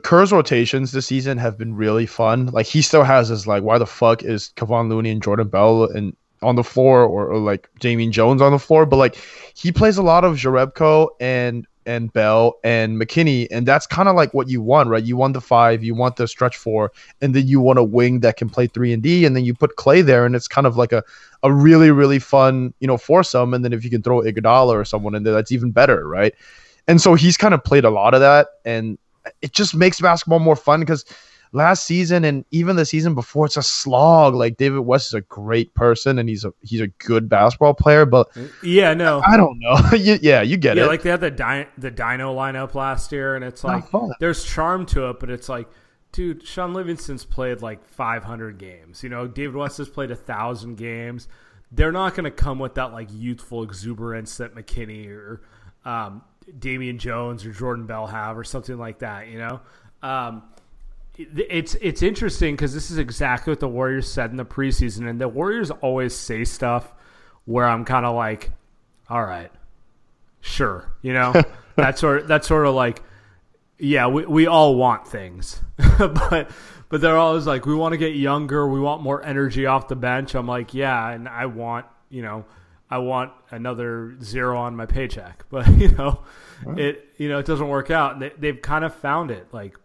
Kerr's 0.03 0.33
rotations 0.33 0.91
this 0.91 1.05
season 1.05 1.37
have 1.37 1.57
been 1.57 1.75
really 1.75 2.05
fun. 2.05 2.47
Like 2.47 2.65
he 2.65 2.81
still 2.81 3.03
has 3.03 3.29
his 3.29 3.47
like, 3.47 3.63
why 3.63 3.77
the 3.77 3.85
fuck 3.85 4.23
is 4.23 4.51
Kevon 4.57 4.89
Looney 4.89 5.11
and 5.11 5.21
Jordan 5.21 5.47
Bell 5.47 5.85
and 5.85 6.15
on 6.45 6.55
the 6.55 6.63
floor 6.63 7.03
or, 7.03 7.27
or 7.27 7.37
like 7.39 7.69
Damian 7.79 8.11
Jones 8.11 8.41
on 8.41 8.51
the 8.51 8.59
floor? 8.59 8.85
But 8.85 8.97
like 8.97 9.15
he 9.55 9.71
plays 9.71 9.97
a 9.97 10.03
lot 10.03 10.23
of 10.23 10.35
Jerebko 10.35 11.09
and 11.19 11.67
and 11.87 12.11
Bell 12.13 12.57
and 12.63 12.99
McKinnie, 12.99 13.47
and 13.51 13.67
that's 13.67 13.85
kind 13.85 14.09
of 14.09 14.15
like 14.15 14.33
what 14.33 14.49
you 14.49 14.61
want, 14.61 14.89
right? 14.89 15.03
You 15.03 15.17
want 15.17 15.33
the 15.33 15.41
five, 15.41 15.83
you 15.83 15.93
want 15.93 16.15
the 16.15 16.27
stretch 16.27 16.57
four, 16.57 16.91
and 17.21 17.35
then 17.35 17.47
you 17.47 17.59
want 17.59 17.77
a 17.77 17.83
wing 17.83 18.21
that 18.21 18.37
can 18.37 18.49
play 18.49 18.67
three 18.67 18.91
and 18.91 19.03
D, 19.03 19.25
and 19.25 19.35
then 19.35 19.45
you 19.45 19.53
put 19.53 19.75
Clay 19.75 20.01
there, 20.01 20.25
and 20.25 20.35
it's 20.35 20.47
kind 20.47 20.67
of 20.67 20.77
like 20.77 20.91
a 20.91 21.03
a 21.43 21.51
really 21.51 21.91
really 21.91 22.19
fun 22.19 22.73
you 22.79 22.87
know 22.87 22.97
foursome. 22.97 23.53
And 23.53 23.63
then 23.63 23.73
if 23.73 23.83
you 23.83 23.89
can 23.89 24.01
throw 24.01 24.21
Iguodala 24.21 24.73
or 24.73 24.85
someone 24.85 25.15
in 25.15 25.23
there, 25.23 25.33
that's 25.33 25.51
even 25.51 25.71
better, 25.71 26.07
right? 26.07 26.33
And 26.87 27.01
so 27.01 27.15
he's 27.15 27.37
kind 27.37 27.53
of 27.53 27.63
played 27.63 27.85
a 27.85 27.89
lot 27.89 28.13
of 28.13 28.19
that, 28.19 28.47
and 28.63 28.97
it 29.41 29.53
just 29.53 29.75
makes 29.75 29.99
basketball 29.99 30.39
more 30.39 30.55
fun 30.55 30.79
because 30.79 31.05
last 31.55 31.85
season 31.85 32.23
and 32.23 32.45
even 32.51 32.75
the 32.75 32.85
season 32.85 33.15
before 33.15 33.45
it's 33.45 33.57
a 33.57 33.63
slog 33.63 34.35
like 34.35 34.57
david 34.57 34.79
west 34.79 35.07
is 35.07 35.13
a 35.13 35.21
great 35.21 35.73
person 35.73 36.19
and 36.19 36.29
he's 36.29 36.43
a 36.45 36.53
he's 36.61 36.81
a 36.81 36.87
good 36.87 37.29
basketball 37.29 37.73
player 37.73 38.05
but 38.05 38.27
yeah 38.61 38.93
no 38.93 39.21
i, 39.25 39.33
I 39.33 39.37
don't 39.37 39.57
know 39.59 39.77
yeah 39.97 40.41
you 40.41 40.57
get 40.57 40.77
yeah, 40.77 40.83
it 40.83 40.87
like 40.87 41.01
they 41.01 41.09
had 41.09 41.21
the 41.21 41.31
Di- 41.31 41.67
the 41.77 41.91
dino 41.91 42.35
lineup 42.35 42.75
last 42.75 43.11
year 43.11 43.35
and 43.35 43.43
it's 43.43 43.63
like 43.63 43.85
there's 44.19 44.43
charm 44.43 44.85
to 44.87 45.09
it 45.09 45.19
but 45.19 45.29
it's 45.29 45.49
like 45.49 45.67
dude, 46.15 46.47
Shaun 46.47 46.73
Livingston's 46.73 47.25
played 47.25 47.61
like 47.61 47.85
500 47.85 48.57
games. 48.57 49.03
You 49.03 49.09
know, 49.09 49.27
David 49.27 49.53
West 49.53 49.79
has 49.79 49.89
played 49.89 50.11
a 50.11 50.15
thousand 50.15 50.75
games. 50.75 51.27
They're 51.73 51.91
not 51.91 52.15
going 52.15 52.23
to 52.23 52.31
come 52.31 52.57
with 52.57 52.75
that 52.75 52.93
like 52.93 53.09
youthful 53.11 53.63
exuberance 53.63 54.37
that 54.37 54.55
McKinnie 54.55 55.09
or 55.09 55.41
um, 55.83 56.21
Damian 56.57 56.99
Jones 56.99 57.45
or 57.45 57.51
Jordan 57.51 57.85
Bell 57.85 58.07
have, 58.07 58.37
or 58.37 58.45
something 58.45 58.77
like 58.77 58.99
that. 58.99 59.27
You 59.27 59.39
know, 59.39 59.61
um, 60.01 60.43
it's 61.17 61.75
it's 61.75 62.01
interesting 62.01 62.55
because 62.55 62.73
this 62.73 62.91
is 62.91 62.97
exactly 62.97 63.51
what 63.51 63.59
the 63.59 63.67
Warriors 63.67 64.11
said 64.11 64.31
in 64.31 64.37
the 64.37 64.45
preseason, 64.45 65.09
and 65.09 65.19
the 65.19 65.27
Warriors 65.27 65.71
always 65.71 66.15
say 66.15 66.43
stuff 66.43 66.93
where 67.45 67.65
I'm 67.65 67.85
kind 67.85 68.05
of 68.05 68.15
like, 68.15 68.51
all 69.09 69.23
right, 69.23 69.51
sure, 70.41 70.91
you 71.01 71.13
know, 71.13 71.33
that's 71.75 72.01
sort 72.01 72.27
that's 72.27 72.47
sort 72.47 72.65
of 72.65 72.75
like, 72.75 73.01
yeah, 73.77 74.07
we 74.07 74.25
we 74.25 74.47
all 74.47 74.75
want 74.75 75.07
things, 75.07 75.61
but 75.97 76.49
but 76.89 77.01
they're 77.01 77.17
always 77.17 77.45
like, 77.47 77.65
we 77.65 77.75
want 77.75 77.93
to 77.93 77.97
get 77.97 78.15
younger, 78.15 78.67
we 78.67 78.79
want 78.79 79.01
more 79.01 79.23
energy 79.23 79.65
off 79.65 79.87
the 79.87 79.95
bench. 79.95 80.35
I'm 80.35 80.47
like, 80.47 80.73
yeah, 80.73 81.09
and 81.09 81.27
I 81.27 81.45
want 81.45 81.85
you 82.09 82.21
know. 82.21 82.45
I 82.87 82.99
want 82.99 83.31
another 83.49 84.15
zero 84.21 84.59
on 84.59 84.75
my 84.75 84.85
paycheck, 84.85 85.45
but 85.49 85.67
you 85.75 85.89
know, 85.89 86.19
it 86.77 87.09
you 87.17 87.27
know 87.29 87.39
it 87.39 87.45
doesn't 87.47 87.67
work 87.67 87.89
out. 87.89 88.13
And 88.13 88.21
they, 88.21 88.31
they've 88.37 88.61
kind 88.61 88.85
of 88.85 88.93
found 88.93 89.31
it. 89.31 89.47
Like 89.51 89.75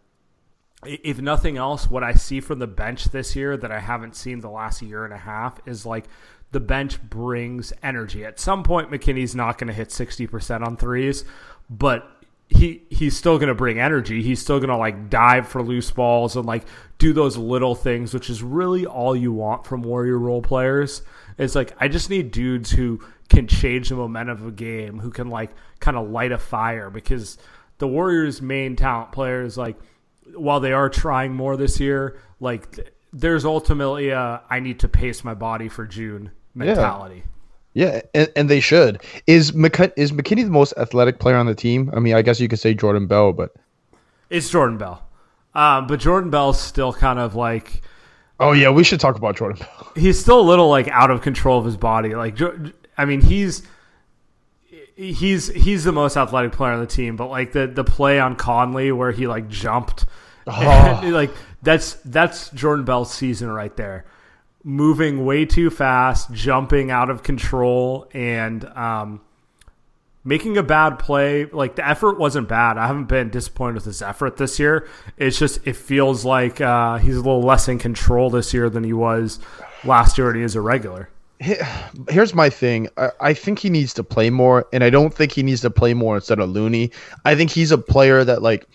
if 0.85 1.19
nothing 1.19 1.57
else, 1.57 1.89
what 1.89 2.03
I 2.03 2.13
see 2.13 2.39
from 2.39 2.59
the 2.59 2.67
bench 2.67 3.05
this 3.05 3.35
year 3.35 3.55
that 3.57 3.71
I 3.71 3.79
haven't 3.79 4.15
seen 4.15 4.39
the 4.39 4.49
last 4.49 4.81
year 4.81 5.05
and 5.05 5.13
a 5.13 5.17
half 5.17 5.59
is 5.67 5.85
like 5.85 6.05
the 6.51 6.59
bench 6.59 7.01
brings 7.01 7.71
energy. 7.83 8.25
At 8.25 8.39
some 8.39 8.63
point, 8.63 8.89
McKinnie's 8.89 9.35
not 9.35 9.57
going 9.57 9.67
to 9.67 9.73
hit 9.73 9.89
60% 9.89 10.65
on 10.65 10.77
threes, 10.77 11.23
but 11.69 12.09
he 12.49 12.83
he's 12.89 13.15
still 13.15 13.37
going 13.37 13.47
to 13.47 13.55
bring 13.55 13.79
energy. 13.79 14.21
He's 14.21 14.41
still 14.41 14.59
going 14.59 14.69
to 14.69 14.77
like 14.77 15.09
dive 15.09 15.47
for 15.47 15.63
loose 15.63 15.89
balls 15.89 16.35
and 16.35 16.45
like 16.45 16.65
do 16.97 17.13
those 17.13 17.37
little 17.37 17.75
things, 17.75 18.13
which 18.13 18.29
is 18.29 18.43
really 18.43 18.85
all 18.85 19.15
you 19.15 19.31
want 19.31 19.65
from 19.65 19.83
Warrior 19.83 20.17
role 20.17 20.41
players. 20.41 21.01
It's 21.37 21.55
like 21.55 21.73
I 21.79 21.87
just 21.87 22.09
need 22.09 22.31
dudes 22.31 22.71
who 22.71 22.99
can 23.29 23.47
change 23.47 23.87
the 23.89 23.95
momentum 23.95 24.41
of 24.41 24.47
a 24.47 24.51
game, 24.51 24.99
who 24.99 25.11
can 25.11 25.29
like 25.29 25.51
kind 25.79 25.95
of 25.95 26.09
light 26.09 26.33
a 26.33 26.37
fire 26.37 26.89
because 26.89 27.37
the 27.77 27.87
Warriors' 27.87 28.41
main 28.41 28.75
talent 28.75 29.13
players 29.13 29.57
like 29.57 29.77
while 30.35 30.59
they 30.59 30.73
are 30.73 30.89
trying 30.89 31.33
more 31.33 31.57
this 31.57 31.79
year, 31.79 32.19
like 32.39 32.91
there's 33.13 33.45
ultimately 33.45 34.09
a 34.09 34.41
I 34.49 34.59
need 34.59 34.79
to 34.81 34.87
pace 34.87 35.23
my 35.23 35.33
body 35.33 35.69
for 35.69 35.85
June 35.85 36.31
mentality. 36.55 37.23
Yeah, 37.73 37.95
yeah 37.95 38.01
and, 38.13 38.31
and 38.35 38.49
they 38.49 38.59
should. 38.59 39.01
Is 39.27 39.51
McK- 39.51 39.93
is 39.97 40.11
McKinnie 40.11 40.45
the 40.45 40.51
most 40.51 40.73
athletic 40.77 41.19
player 41.19 41.35
on 41.35 41.45
the 41.45 41.55
team? 41.55 41.91
I 41.95 41.99
mean, 41.99 42.15
I 42.15 42.21
guess 42.21 42.39
you 42.39 42.47
could 42.47 42.59
say 42.59 42.73
Jordan 42.73 43.07
Bell, 43.07 43.33
but 43.33 43.53
it's 44.29 44.49
Jordan 44.49 44.77
Bell. 44.77 45.03
Um, 45.53 45.87
but 45.87 45.99
Jordan 45.99 46.29
Bell's 46.29 46.59
still 46.59 46.93
kind 46.93 47.19
of 47.19 47.35
like. 47.35 47.81
Oh 48.39 48.53
yeah, 48.53 48.69
we 48.69 48.83
should 48.83 48.99
talk 48.99 49.17
about 49.17 49.35
Jordan 49.35 49.59
Bell. 49.59 49.91
He's 49.95 50.19
still 50.19 50.39
a 50.39 50.41
little 50.41 50.69
like 50.69 50.87
out 50.87 51.11
of 51.11 51.21
control 51.21 51.59
of 51.59 51.65
his 51.65 51.77
body. 51.77 52.15
Like, 52.15 52.37
I 52.97 53.05
mean, 53.05 53.21
he's 53.21 53.63
he's 54.95 55.47
he's 55.49 55.83
the 55.83 55.91
most 55.91 56.15
athletic 56.15 56.51
player 56.51 56.73
on 56.73 56.79
the 56.79 56.87
team. 56.87 57.15
But 57.15 57.27
like 57.27 57.51
the 57.51 57.67
the 57.67 57.83
play 57.83 58.19
on 58.19 58.35
Conley 58.35 58.91
where 58.91 59.11
he 59.11 59.27
like 59.27 59.47
jumped, 59.49 60.05
oh. 60.51 61.01
like 61.09 61.31
that's 61.61 61.93
that's 62.05 62.49
Jordan 62.51 62.85
Bell's 62.85 63.13
season 63.13 63.49
right 63.49 63.75
there. 63.75 64.05
Moving 64.63 65.25
way 65.25 65.45
too 65.45 65.69
fast, 65.69 66.31
jumping 66.31 66.91
out 66.91 67.09
of 67.09 67.23
control, 67.23 68.07
and 68.13 68.63
um, 68.65 69.21
making 70.23 70.57
a 70.57 70.63
bad 70.63 70.99
play. 70.99 71.45
Like 71.45 71.75
the 71.75 71.87
effort 71.87 72.19
wasn't 72.19 72.47
bad. 72.47 72.77
I 72.77 72.87
haven't 72.87 73.05
been 73.05 73.29
disappointed 73.29 73.75
with 73.75 73.85
his 73.85 74.01
effort 74.01 74.37
this 74.37 74.59
year. 74.59 74.87
It's 75.17 75.39
just 75.39 75.65
it 75.65 75.75
feels 75.75 76.25
like 76.25 76.61
uh, 76.61 76.97
he's 76.97 77.15
a 77.15 77.21
little 77.21 77.41
less 77.41 77.67
in 77.67 77.79
control 77.79 78.29
this 78.29 78.53
year 78.53 78.69
than 78.69 78.83
he 78.83 78.93
was 78.93 79.39
last 79.83 80.17
year 80.17 80.27
when 80.27 80.35
he 80.35 80.43
was 80.43 80.55
a 80.55 80.61
regular 80.61 81.09
here's 82.09 82.33
my 82.33 82.49
thing. 82.49 82.87
I, 82.97 83.09
I, 83.19 83.33
think 83.33 83.59
he 83.59 83.69
needs 83.69 83.93
to 83.95 84.03
play 84.03 84.29
more, 84.29 84.67
and 84.71 84.83
I 84.83 84.89
don't 84.89 85.13
think 85.13 85.31
he 85.31 85.43
needs 85.43 85.61
to 85.61 85.69
play 85.69 85.93
more 85.93 86.15
instead 86.15 86.39
of 86.39 86.49
Looney. 86.49 86.91
I 87.25 87.35
think 87.35 87.51
he's 87.51 87.71
a 87.71 87.77
player 87.77 88.23
that 88.23 88.41
like, 88.41 88.67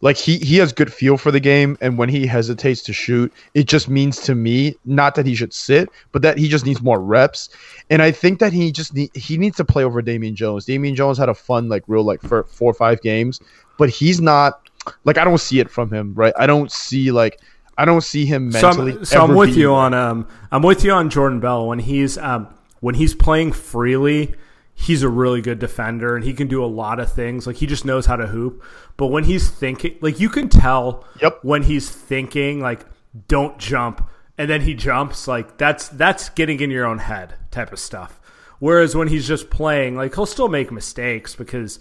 like 0.00 0.16
he 0.16 0.38
he 0.38 0.56
has 0.58 0.72
good 0.72 0.92
feel 0.92 1.16
for 1.16 1.30
the 1.30 1.40
game, 1.40 1.76
and 1.80 1.98
when 1.98 2.08
he 2.08 2.26
hesitates 2.26 2.82
to 2.82 2.92
shoot, 2.92 3.32
it 3.54 3.66
just 3.66 3.88
means 3.88 4.20
to 4.20 4.34
me 4.34 4.76
not 4.84 5.14
that 5.16 5.26
he 5.26 5.34
should 5.34 5.52
sit, 5.52 5.88
but 6.12 6.22
that 6.22 6.38
he 6.38 6.48
just 6.48 6.64
needs 6.64 6.80
more 6.80 7.00
reps. 7.00 7.48
And 7.90 8.00
I 8.00 8.12
think 8.12 8.38
that 8.38 8.52
he 8.52 8.70
just 8.70 8.94
need, 8.94 9.10
he 9.14 9.36
needs 9.36 9.56
to 9.56 9.64
play 9.64 9.82
over 9.82 10.00
Damian 10.00 10.36
Jones. 10.36 10.66
Damian 10.66 10.94
Jones 10.94 11.18
had 11.18 11.28
a 11.28 11.34
fun 11.34 11.68
like 11.68 11.82
real 11.88 12.04
like 12.04 12.20
for 12.20 12.44
four 12.44 12.70
or 12.70 12.74
five 12.74 13.00
games, 13.02 13.40
but 13.76 13.90
he's 13.90 14.20
not 14.20 14.68
like 15.04 15.18
I 15.18 15.24
don't 15.24 15.40
see 15.40 15.58
it 15.58 15.68
from 15.68 15.92
him. 15.92 16.14
Right? 16.14 16.34
I 16.38 16.46
don't 16.46 16.70
see 16.70 17.10
like 17.10 17.40
I 17.76 17.84
don't 17.84 18.02
see 18.02 18.24
him 18.24 18.50
mentally. 18.50 18.92
So 18.92 18.98
I'm, 18.98 19.04
so 19.04 19.24
I'm 19.24 19.34
with 19.34 19.56
you 19.56 19.72
on 19.72 19.94
um 19.94 20.28
I'm 20.52 20.62
with 20.62 20.84
you 20.84 20.92
on 20.92 21.10
Jordan 21.10 21.40
Bell 21.40 21.66
when 21.66 21.80
he's 21.80 22.16
um 22.18 22.46
when 22.80 22.94
he's 22.94 23.14
playing 23.14 23.52
freely. 23.52 24.34
He's 24.80 25.02
a 25.02 25.08
really 25.08 25.40
good 25.40 25.58
defender 25.58 26.14
and 26.14 26.24
he 26.24 26.32
can 26.32 26.46
do 26.46 26.64
a 26.64 26.66
lot 26.66 27.00
of 27.00 27.12
things. 27.12 27.46
Like 27.46 27.56
he 27.56 27.66
just 27.66 27.84
knows 27.84 28.06
how 28.06 28.14
to 28.14 28.28
hoop. 28.28 28.62
But 28.96 29.08
when 29.08 29.24
he's 29.24 29.50
thinking, 29.50 29.98
like 30.00 30.20
you 30.20 30.28
can 30.28 30.48
tell 30.48 31.04
yep. 31.20 31.40
when 31.42 31.64
he's 31.64 31.90
thinking, 31.90 32.60
like 32.60 32.86
don't 33.26 33.58
jump, 33.58 34.08
and 34.36 34.48
then 34.48 34.60
he 34.60 34.74
jumps. 34.74 35.26
Like 35.26 35.58
that's 35.58 35.88
that's 35.88 36.28
getting 36.30 36.60
in 36.60 36.70
your 36.70 36.86
own 36.86 36.98
head 36.98 37.34
type 37.50 37.72
of 37.72 37.78
stuff. 37.78 38.20
Whereas 38.60 38.94
when 38.94 39.08
he's 39.08 39.26
just 39.26 39.50
playing, 39.50 39.96
like 39.96 40.14
he'll 40.14 40.26
still 40.26 40.48
make 40.48 40.70
mistakes 40.70 41.34
because 41.34 41.80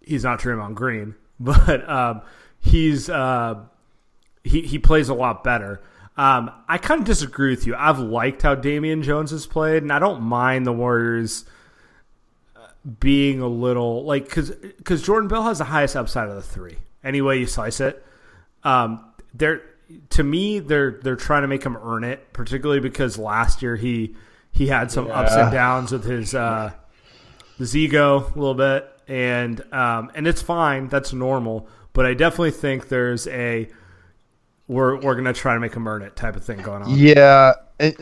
he's 0.00 0.24
not 0.24 0.40
Draymond 0.40 0.74
Green, 0.74 1.16
but 1.40 1.88
um, 1.88 2.22
he's 2.60 3.10
uh, 3.10 3.56
he 4.44 4.62
he 4.62 4.78
plays 4.78 5.08
a 5.08 5.14
lot 5.14 5.42
better. 5.44 5.82
Um, 6.16 6.50
I 6.68 6.78
kind 6.78 7.00
of 7.00 7.06
disagree 7.06 7.50
with 7.50 7.66
you. 7.66 7.74
I've 7.74 7.98
liked 7.98 8.42
how 8.42 8.54
Damian 8.54 9.02
Jones 9.02 9.30
has 9.30 9.46
played, 9.46 9.82
and 9.82 9.92
I 9.92 9.98
don't 9.98 10.22
mind 10.22 10.66
the 10.66 10.72
Warriors 10.72 11.46
being 13.00 13.40
a 13.40 13.46
little 13.48 14.04
like 14.04 14.24
because 14.24 14.50
because 14.50 15.02
Jordan 15.02 15.28
Bell 15.28 15.44
has 15.44 15.58
the 15.58 15.64
highest 15.64 15.96
upside 15.96 16.28
of 16.28 16.34
the 16.34 16.42
three. 16.42 16.76
Any 17.04 17.20
way 17.20 17.38
you 17.38 17.46
slice 17.46 17.80
it, 17.80 18.04
um, 18.64 19.12
they're 19.34 19.62
to 20.10 20.22
me 20.22 20.58
they're 20.58 21.00
they're 21.02 21.16
trying 21.16 21.42
to 21.42 21.48
make 21.48 21.64
him 21.64 21.76
earn 21.76 22.04
it, 22.04 22.32
particularly 22.32 22.80
because 22.80 23.18
last 23.18 23.62
year 23.62 23.76
he 23.76 24.16
he 24.50 24.66
had 24.66 24.90
some 24.90 25.06
yeah. 25.06 25.20
ups 25.20 25.32
and 25.32 25.52
downs 25.52 25.92
with 25.92 26.04
his 26.04 26.34
uh, 26.34 26.72
his 27.58 27.76
ego 27.76 28.30
a 28.34 28.38
little 28.38 28.54
bit, 28.54 28.88
and 29.08 29.60
um, 29.72 30.10
and 30.14 30.26
it's 30.26 30.42
fine. 30.42 30.88
That's 30.88 31.12
normal. 31.12 31.68
But 31.92 32.06
I 32.06 32.14
definitely 32.14 32.52
think 32.52 32.88
there's 32.88 33.26
a 33.28 33.68
we're 34.68 34.96
we're 35.00 35.14
gonna 35.14 35.32
try 35.32 35.54
to 35.54 35.60
make 35.60 35.74
him 35.74 35.86
earn 35.86 36.02
it 36.02 36.16
type 36.16 36.36
of 36.36 36.44
thing 36.44 36.60
going 36.62 36.82
on. 36.82 36.96
Yeah, 36.96 37.54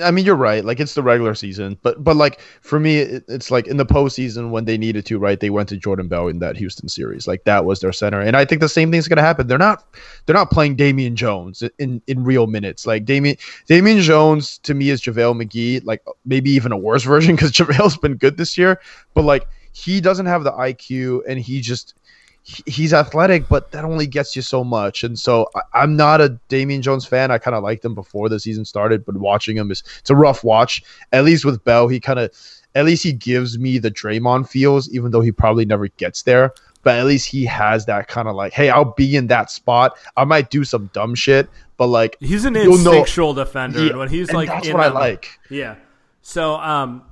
I 0.03 0.11
mean 0.11 0.25
you're 0.25 0.37
right. 0.37 0.65
Like 0.65 0.79
it's 0.79 0.95
the 0.95 1.03
regular 1.03 1.35
season, 1.35 1.79
but 1.83 2.03
but 2.05 2.17
like 2.17 2.41
for 2.61 2.79
me, 2.79 2.99
it, 2.99 3.25
it's 3.29 3.51
like 3.51 3.67
in 3.67 3.79
the 3.79 3.87
postseason 3.87 4.51
when 4.51 4.67
they 4.67 4.77
needed 4.77 5.07
to, 5.07 5.19
right? 5.19 5.41
They 5.41 5.51
went 5.51 5.69
to 5.71 5.77
Jordan 5.77 6.07
Bell 6.07 6.29
in 6.29 6.39
that 6.41 6.57
Houston 6.57 6.89
series. 6.89 7.27
Like 7.27 7.45
that 7.45 7.65
was 7.65 7.81
their 7.81 7.93
center, 7.93 8.21
and 8.21 8.37
I 8.37 8.45
think 8.45 8.61
the 8.61 8.69
same 8.69 8.91
thing's 8.91 9.09
gonna 9.09 9.23
happen. 9.23 9.47
They're 9.47 9.59
not 9.59 9.85
they're 10.27 10.37
not 10.37 10.51
playing 10.51 10.77
Damian 10.77 11.17
Jones 11.17 11.63
in 11.79 12.03
in 12.07 12.25
real 12.25 12.47
minutes. 12.47 12.87
Like 12.87 13.05
Damian 13.05 13.37
Damian 13.67 14.01
Jones 14.01 14.59
to 14.59 14.75
me 14.75 14.91
is 14.91 15.01
JaVale 15.01 15.43
McGee, 15.43 15.85
like 15.85 16.05
maybe 16.27 16.51
even 16.51 16.73
a 16.73 16.79
worse 16.79 17.05
version 17.05 17.37
because 17.37 17.53
JaVale's 17.53 17.97
been 17.97 18.17
good 18.17 18.37
this 18.37 18.59
year, 18.59 18.81
but 19.15 19.25
like 19.25 19.47
he 19.73 20.01
doesn't 20.01 20.27
have 20.27 20.45
the 20.45 20.53
IQ 20.53 21.23
and 21.29 21.39
he 21.39 21.61
just 21.61 21.95
he's 22.43 22.93
athletic, 22.93 23.49
but 23.49 23.71
that 23.73 23.85
only 23.85 24.07
gets 24.07 24.35
you 24.35 24.43
so 24.43 24.65
much. 24.65 25.05
And 25.05 25.19
so 25.19 25.49
I, 25.75 25.83
am 25.83 25.97
not 25.97 26.21
a 26.21 26.31
Damian 26.49 26.83
Jones 26.83 27.07
fan. 27.07 27.31
I 27.31 27.39
kind 27.39 27.55
of 27.55 27.63
liked 27.63 27.85
him 27.85 27.95
before 27.95 28.29
the 28.29 28.41
season 28.41 28.65
started, 28.65 29.05
but 29.05 29.17
watching 29.17 29.57
him 29.57 29.71
is 29.71 29.83
it's 29.99 30.11
a 30.11 30.17
rough 30.17 30.43
watch. 30.43 30.83
At 31.13 31.25
least 31.25 31.45
with 31.45 31.63
Bell, 31.65 31.89
he 31.89 32.01
kind 32.01 32.19
of 32.19 32.31
at 32.75 32.85
least 32.85 33.03
he 33.03 33.13
gives 33.13 33.59
me 33.59 33.79
the 33.79 33.91
Draymond 33.91 34.49
feels, 34.49 34.89
even 34.91 35.11
though 35.11 35.21
he 35.21 35.33
probably 35.33 35.65
never 35.65 35.89
gets 35.89 36.23
there. 36.23 36.53
But 36.83 36.99
at 36.99 37.05
least 37.05 37.29
he 37.29 37.45
has 37.45 37.85
that 37.87 38.09
kind 38.09 38.27
of 38.27 38.35
like, 38.35 38.55
hey, 38.55 38.71
I'll 38.71 38.95
be 38.95 39.15
in 39.15 39.27
that 39.27 39.51
spot. 39.51 39.99
I 40.17 40.25
might 40.25 40.51
do 40.51 40.65
some 40.65 40.89
dumb 40.95 41.15
shit, 41.15 41.51
but 41.77 41.89
like 41.89 42.17
he's 42.21 42.47
an 42.47 42.57
instinctual 42.57 43.35
know, 43.35 43.45
defender. 43.45 43.83
Yeah, 43.83 43.91
and 43.91 43.99
when 43.99 44.09
he's 44.09 44.29
and 44.29 44.39
like, 44.39 44.49
that's 44.49 44.69
what 44.69 44.81
I 44.81 44.89
like. 44.89 45.39
Yeah. 45.51 45.77
So 46.23 46.55
um, 46.55 47.03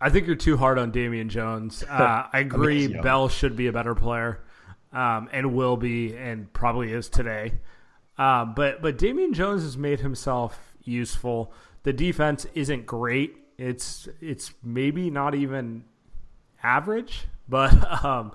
I 0.00 0.08
think 0.08 0.26
you're 0.26 0.36
too 0.36 0.56
hard 0.56 0.78
on 0.78 0.90
Damian 0.92 1.28
Jones. 1.28 1.84
Uh, 1.90 2.26
I 2.32 2.40
agree. 2.40 2.84
I 2.84 2.88
mean, 2.88 3.02
Bell 3.02 3.28
should 3.28 3.56
be 3.56 3.66
a 3.66 3.72
better 3.72 3.94
player 3.94 4.40
um, 4.92 5.28
and 5.32 5.54
will 5.54 5.76
be, 5.76 6.14
and 6.16 6.52
probably 6.52 6.92
is 6.92 7.08
today. 7.08 7.52
Uh, 8.16 8.44
but 8.44 8.82
but 8.82 8.98
Damian 8.98 9.32
Jones 9.32 9.62
has 9.62 9.76
made 9.76 10.00
himself 10.00 10.58
useful. 10.84 11.52
The 11.84 11.92
defense 11.92 12.46
isn't 12.54 12.86
great. 12.86 13.36
It's 13.56 14.08
it's 14.20 14.52
maybe 14.62 15.10
not 15.10 15.34
even 15.34 15.84
average, 16.62 17.26
but 17.48 18.04
um, 18.04 18.32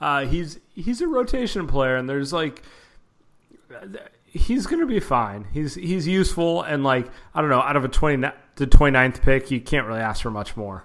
uh, 0.00 0.26
he's 0.26 0.60
he's 0.74 1.00
a 1.00 1.08
rotation 1.08 1.66
player, 1.66 1.96
and 1.96 2.08
there's 2.08 2.32
like 2.32 2.62
he's 4.26 4.66
going 4.66 4.80
to 4.80 4.86
be 4.86 5.00
fine. 5.00 5.46
He's 5.52 5.74
he's 5.74 6.06
useful, 6.06 6.62
and 6.62 6.84
like 6.84 7.08
I 7.34 7.40
don't 7.40 7.50
know, 7.50 7.60
out 7.60 7.76
of 7.76 7.84
a 7.84 7.88
twenty 7.88 8.28
the 8.56 8.66
29th 8.66 9.20
pick, 9.20 9.50
you 9.50 9.60
can't 9.60 9.86
really 9.86 10.00
ask 10.00 10.22
for 10.22 10.30
much 10.30 10.56
more. 10.56 10.84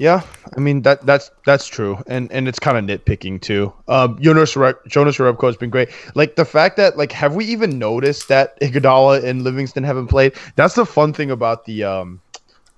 Yeah, 0.00 0.22
I 0.56 0.60
mean 0.60 0.80
that 0.82 1.04
that's 1.04 1.30
that's 1.44 1.66
true, 1.66 2.02
and 2.06 2.32
and 2.32 2.48
it's 2.48 2.58
kind 2.58 2.78
of 2.78 2.84
nitpicking 2.86 3.42
too. 3.42 3.70
Um, 3.86 4.18
Jonas 4.18 4.56
Re- 4.56 4.72
Jonas 4.88 5.18
Jerebko 5.18 5.44
has 5.46 5.58
been 5.58 5.68
great. 5.68 5.90
Like 6.14 6.36
the 6.36 6.46
fact 6.46 6.78
that 6.78 6.96
like 6.96 7.12
have 7.12 7.34
we 7.34 7.44
even 7.44 7.78
noticed 7.78 8.28
that 8.28 8.58
Iguodala 8.60 9.22
and 9.22 9.44
Livingston 9.44 9.84
haven't 9.84 10.06
played? 10.06 10.32
That's 10.56 10.72
the 10.72 10.86
fun 10.86 11.12
thing 11.12 11.30
about 11.30 11.66
the 11.66 11.84
um 11.84 12.22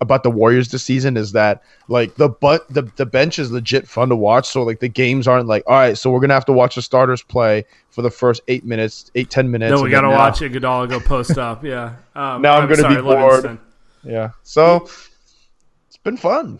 about 0.00 0.24
the 0.24 0.32
Warriors 0.32 0.72
this 0.72 0.82
season 0.82 1.16
is 1.16 1.30
that 1.30 1.62
like 1.86 2.12
the 2.16 2.28
but 2.28 2.68
the 2.68 2.82
the 2.96 3.06
bench 3.06 3.38
is 3.38 3.52
legit 3.52 3.86
fun 3.86 4.08
to 4.08 4.16
watch. 4.16 4.48
So 4.48 4.64
like 4.64 4.80
the 4.80 4.88
games 4.88 5.28
aren't 5.28 5.46
like 5.46 5.62
all 5.68 5.76
right, 5.76 5.96
so 5.96 6.10
we're 6.10 6.18
gonna 6.18 6.34
have 6.34 6.46
to 6.46 6.52
watch 6.52 6.74
the 6.74 6.82
starters 6.82 7.22
play 7.22 7.64
for 7.90 8.02
the 8.02 8.10
first 8.10 8.42
eight 8.48 8.64
minutes, 8.64 9.12
eight 9.14 9.30
ten 9.30 9.48
minutes. 9.48 9.70
No, 9.70 9.80
we 9.80 9.90
got 9.90 10.00
to 10.00 10.08
then 10.08 10.16
now- 10.16 10.24
watch 10.24 10.40
Iguodala 10.40 10.90
go 10.90 10.98
post 10.98 11.38
up. 11.38 11.62
Yeah. 11.62 11.94
Um, 12.16 12.42
Now 12.42 12.58
I'm 12.58 12.68
gonna 12.68 12.88
be 12.88 13.00
bored. 13.00 13.44
Livingston. 13.44 13.60
Yeah, 14.02 14.30
so 14.42 14.88
it's 15.86 15.96
been 16.02 16.16
fun. 16.16 16.58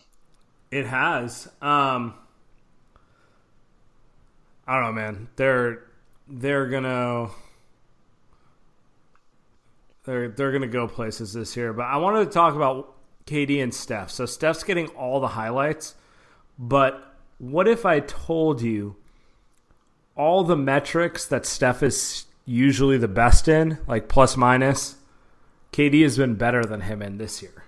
It 0.73 0.87
has. 0.87 1.47
Um, 1.61 2.15
I 4.67 4.75
don't 4.75 4.85
know, 4.85 4.93
man. 4.93 5.29
They're 5.37 5.85
they're 6.27 6.67
gonna 6.67 7.29
they're 10.05 10.29
they're 10.29 10.51
gonna 10.51 10.67
go 10.67 10.89
places 10.89 11.35
this 11.35 11.57
year. 11.59 11.75
But 11.75 11.83
I 11.83 11.99
wanted 11.99 12.25
to 12.25 12.31
talk 12.31 12.55
about 12.55 12.95
KD 13.27 13.63
and 13.63 13.75
Steph. 13.75 14.11
So 14.11 14.25
Steph's 14.25 14.65
getting 14.65 14.89
all 14.89 15.21
the 15.21 15.29
highlights, 15.29 15.95
but 16.59 17.17
what 17.37 17.69
if 17.69 17.85
I 17.85 18.01
told 18.01 18.63
you 18.63 18.97
all 20.17 20.43
the 20.43 20.57
metrics 20.57 21.27
that 21.27 21.45
Steph 21.45 21.83
is 21.83 22.25
usually 22.47 22.97
the 22.97 23.09
best 23.09 23.47
in, 23.47 23.77
like 23.87 24.09
plus 24.09 24.39
minus, 24.39 24.97
KD 25.73 26.03
has 26.03 26.17
been 26.17 26.35
better 26.35 26.65
than 26.65 26.83
him 26.83 27.03
in 27.03 27.19
this 27.19 27.43
year. 27.43 27.65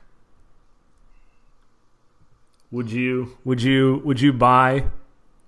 Would 2.75 2.91
you 2.91 3.39
would 3.45 3.63
you 3.63 4.03
would 4.05 4.21
you 4.21 4.33
buy 4.33 4.87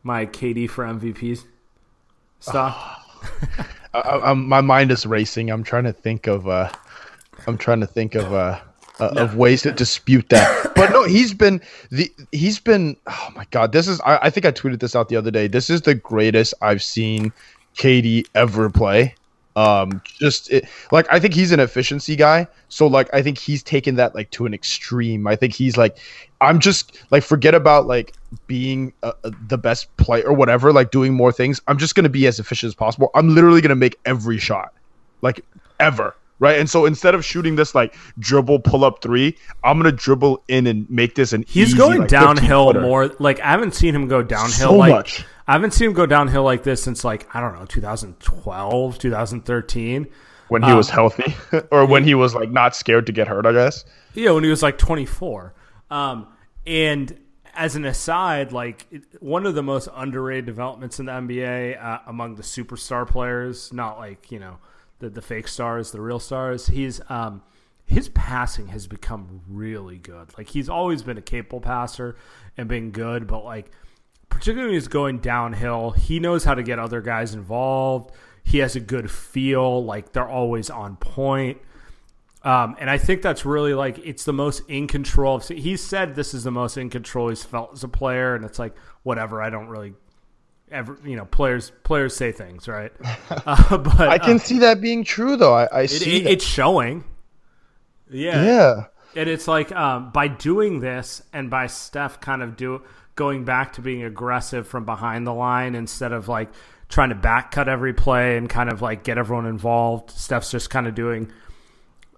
my 0.04 0.26
KD 0.26 0.70
for 0.70 0.84
MVPs 0.84 1.44
stock? 2.38 3.02
I, 3.92 3.98
I, 3.98 4.30
I'm, 4.30 4.48
my 4.48 4.60
mind 4.60 4.92
is 4.92 5.04
racing. 5.04 5.50
I'm 5.50 5.64
trying 5.64 5.82
to 5.82 5.92
think 5.92 6.28
of 6.28 6.46
uh, 6.46 6.70
I'm 7.48 7.58
trying 7.58 7.80
to 7.80 7.86
think 7.88 8.14
of 8.14 8.32
uh, 8.32 8.60
uh 9.00 9.14
of 9.16 9.34
ways 9.34 9.62
to 9.62 9.72
dispute 9.72 10.28
that. 10.28 10.72
But 10.76 10.90
no, 10.90 11.02
he's 11.02 11.34
been 11.34 11.60
the 11.90 12.12
he's 12.30 12.60
been. 12.60 12.96
Oh 13.08 13.30
my 13.34 13.44
god, 13.50 13.72
this 13.72 13.88
is. 13.88 14.00
I, 14.02 14.18
I 14.22 14.30
think 14.30 14.46
I 14.46 14.52
tweeted 14.52 14.78
this 14.78 14.94
out 14.94 15.08
the 15.08 15.16
other 15.16 15.32
day. 15.32 15.48
This 15.48 15.68
is 15.68 15.82
the 15.82 15.96
greatest 15.96 16.54
I've 16.62 16.80
seen 16.80 17.32
KD 17.74 18.24
ever 18.36 18.70
play. 18.70 19.16
Um, 19.56 20.02
just 20.04 20.50
it, 20.52 20.68
like 20.92 21.06
I 21.10 21.18
think 21.18 21.32
he's 21.32 21.50
an 21.50 21.60
efficiency 21.60 22.14
guy. 22.14 22.46
So 22.68 22.86
like 22.86 23.08
I 23.14 23.22
think 23.22 23.38
he's 23.38 23.62
taken 23.62 23.96
that 23.96 24.14
like 24.14 24.30
to 24.32 24.44
an 24.44 24.52
extreme. 24.52 25.26
I 25.26 25.34
think 25.34 25.54
he's 25.54 25.78
like, 25.78 25.96
I'm 26.42 26.60
just 26.60 27.02
like 27.10 27.22
forget 27.22 27.54
about 27.54 27.86
like 27.86 28.12
being 28.46 28.92
uh, 29.02 29.12
uh, 29.24 29.30
the 29.48 29.56
best 29.56 29.96
player 29.96 30.24
or 30.26 30.34
whatever. 30.34 30.74
Like 30.74 30.90
doing 30.90 31.14
more 31.14 31.32
things. 31.32 31.60
I'm 31.66 31.78
just 31.78 31.94
gonna 31.94 32.10
be 32.10 32.26
as 32.26 32.38
efficient 32.38 32.68
as 32.68 32.74
possible. 32.74 33.10
I'm 33.14 33.34
literally 33.34 33.62
gonna 33.62 33.74
make 33.74 33.98
every 34.04 34.38
shot, 34.38 34.74
like 35.22 35.40
ever. 35.80 36.14
Right, 36.38 36.58
and 36.58 36.68
so 36.68 36.84
instead 36.84 37.14
of 37.14 37.24
shooting 37.24 37.56
this 37.56 37.74
like 37.74 37.96
dribble 38.18 38.58
pull 38.60 38.84
up 38.84 39.00
three, 39.00 39.38
I'm 39.64 39.78
gonna 39.78 39.90
dribble 39.90 40.44
in 40.48 40.66
and 40.66 40.88
make 40.90 41.14
this 41.14 41.32
an. 41.32 41.44
He's 41.48 41.68
easy, 41.68 41.78
going 41.78 42.00
like, 42.00 42.08
downhill 42.08 42.74
more. 42.74 43.08
Like 43.18 43.40
I 43.40 43.50
haven't 43.50 43.74
seen 43.74 43.94
him 43.94 44.06
go 44.06 44.22
downhill 44.22 44.70
So 44.70 44.74
like 44.74 44.90
much. 44.90 45.24
I 45.48 45.52
haven't 45.52 45.72
seen 45.72 45.88
him 45.88 45.94
go 45.94 46.04
downhill 46.04 46.42
like 46.42 46.62
this 46.62 46.82
since 46.82 47.04
like 47.04 47.34
I 47.34 47.40
don't 47.40 47.54
know 47.54 47.64
2012, 47.64 48.98
2013. 48.98 50.06
when 50.48 50.62
he 50.62 50.72
was 50.74 50.90
healthy, 50.90 51.34
or 51.70 51.86
when 51.86 52.04
he 52.04 52.14
was 52.14 52.34
like 52.34 52.50
not 52.50 52.76
scared 52.76 53.06
to 53.06 53.12
get 53.12 53.28
hurt. 53.28 53.46
I 53.46 53.52
guess. 53.52 53.84
Yeah, 54.14 54.32
when 54.32 54.44
he 54.44 54.50
was 54.50 54.62
like 54.62 54.76
24. 54.76 55.54
Um, 55.90 56.28
and 56.66 57.18
as 57.54 57.76
an 57.76 57.84
aside, 57.84 58.52
like 58.52 58.86
one 59.20 59.46
of 59.46 59.54
the 59.54 59.62
most 59.62 59.88
underrated 59.94 60.44
developments 60.46 61.00
in 61.00 61.06
the 61.06 61.12
NBA 61.12 61.82
uh, 61.82 62.00
among 62.06 62.34
the 62.34 62.42
superstar 62.42 63.08
players, 63.08 63.72
not 63.72 63.98
like 63.98 64.30
you 64.30 64.38
know 64.38 64.58
the 64.98 65.10
the 65.10 65.22
fake 65.22 65.48
stars, 65.48 65.90
the 65.92 66.00
real 66.00 66.20
stars. 66.20 66.68
He's 66.68 67.00
um, 67.08 67.42
his 67.86 68.08
passing 68.08 68.68
has 68.68 68.86
become 68.86 69.42
really 69.48 69.98
good. 69.98 70.36
Like 70.36 70.48
he's 70.48 70.68
always 70.68 71.02
been 71.02 71.18
a 71.18 71.22
capable 71.22 71.60
passer 71.60 72.16
and 72.56 72.68
been 72.68 72.90
good, 72.90 73.26
but 73.26 73.44
like 73.44 73.70
particularly 74.28 74.68
when 74.68 74.74
he's 74.74 74.88
going 74.88 75.18
downhill, 75.18 75.92
he 75.92 76.18
knows 76.18 76.44
how 76.44 76.54
to 76.54 76.62
get 76.62 76.78
other 76.78 77.00
guys 77.00 77.32
involved. 77.32 78.12
He 78.42 78.58
has 78.58 78.76
a 78.76 78.80
good 78.80 79.10
feel, 79.10 79.84
like 79.84 80.12
they're 80.12 80.28
always 80.28 80.70
on 80.70 80.96
point. 80.96 81.58
Um, 82.42 82.76
and 82.78 82.88
I 82.88 82.98
think 82.98 83.22
that's 83.22 83.44
really 83.44 83.74
like 83.74 83.98
it's 83.98 84.24
the 84.24 84.32
most 84.32 84.62
in 84.68 84.86
control. 84.86 85.36
Of, 85.36 85.48
he 85.48 85.76
said 85.76 86.14
this 86.14 86.32
is 86.32 86.44
the 86.44 86.52
most 86.52 86.76
in 86.76 86.90
control 86.90 87.28
he's 87.28 87.42
felt 87.42 87.72
as 87.72 87.82
a 87.82 87.88
player, 87.88 88.34
and 88.34 88.44
it's 88.44 88.58
like 88.58 88.76
whatever. 89.02 89.42
I 89.42 89.50
don't 89.50 89.68
really 89.68 89.94
ever, 90.70 90.98
you 91.04 91.16
know, 91.16 91.24
players 91.24 91.72
players 91.84 92.14
say 92.16 92.32
things, 92.32 92.68
right? 92.68 92.92
Uh, 93.46 93.78
but 93.78 94.00
I 94.08 94.18
can 94.18 94.36
uh, 94.36 94.38
see 94.38 94.58
that 94.60 94.80
being 94.80 95.04
true, 95.04 95.36
though. 95.36 95.54
I, 95.54 95.64
I 95.66 95.80
it, 95.82 95.88
see. 95.88 96.16
it- 96.18 96.26
it's 96.26 96.44
showing. 96.44 97.04
Yeah, 98.10 98.44
yeah. 98.44 98.84
and 99.16 99.28
it's 99.28 99.48
like 99.48 99.72
um, 99.72 100.10
by 100.12 100.28
doing 100.28 100.80
this 100.80 101.22
and 101.32 101.50
by 101.50 101.66
Steph 101.66 102.20
kind 102.20 102.42
of 102.42 102.56
do 102.56 102.82
going 103.16 103.44
back 103.44 103.72
to 103.74 103.80
being 103.80 104.04
aggressive 104.04 104.68
from 104.68 104.84
behind 104.84 105.26
the 105.26 105.32
line 105.34 105.74
instead 105.74 106.12
of 106.12 106.28
like 106.28 106.48
trying 106.88 107.08
to 107.08 107.14
back 107.16 107.50
cut 107.50 107.68
every 107.68 107.92
play 107.92 108.36
and 108.36 108.48
kind 108.48 108.70
of 108.70 108.80
like 108.82 109.02
get 109.02 109.18
everyone 109.18 109.46
involved. 109.46 110.10
Steph's 110.10 110.50
just 110.50 110.70
kind 110.70 110.86
of 110.86 110.94
doing 110.94 111.32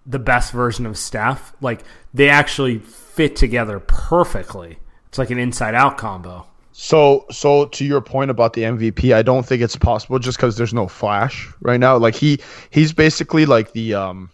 the 0.05 0.19
best 0.19 0.53
version 0.53 0.85
of 0.87 0.99
Steph. 0.99 1.55
Like 1.63 1.83
they 2.13 2.29
actually 2.29 2.79
fit 2.81 3.37
together 3.37 3.81
perfectly. 3.81 4.79
It's 5.09 5.19
like 5.19 5.31
an 5.31 5.39
inside 5.39 5.75
out 5.75 5.97
combo. 5.99 6.47
So, 6.81 7.27
so 7.29 7.67
to 7.67 7.85
your 7.85 8.01
point 8.01 8.31
about 8.31 8.53
the 8.53 8.63
MVP, 8.63 9.13
I 9.13 9.23
don't 9.23 9.45
think 9.45 9.63
it's 9.63 9.75
possible 9.75 10.21
just 10.21 10.39
because 10.39 10.57
there's 10.57 10.73
no 10.73 10.87
flash 10.87 11.53
right 11.61 11.81
now. 11.81 11.97
Like 11.97 12.15
he, 12.15 12.39
he's 12.71 12.93
basically 12.93 13.47
like 13.47 13.73
the 13.73 13.95
um, 13.95 14.31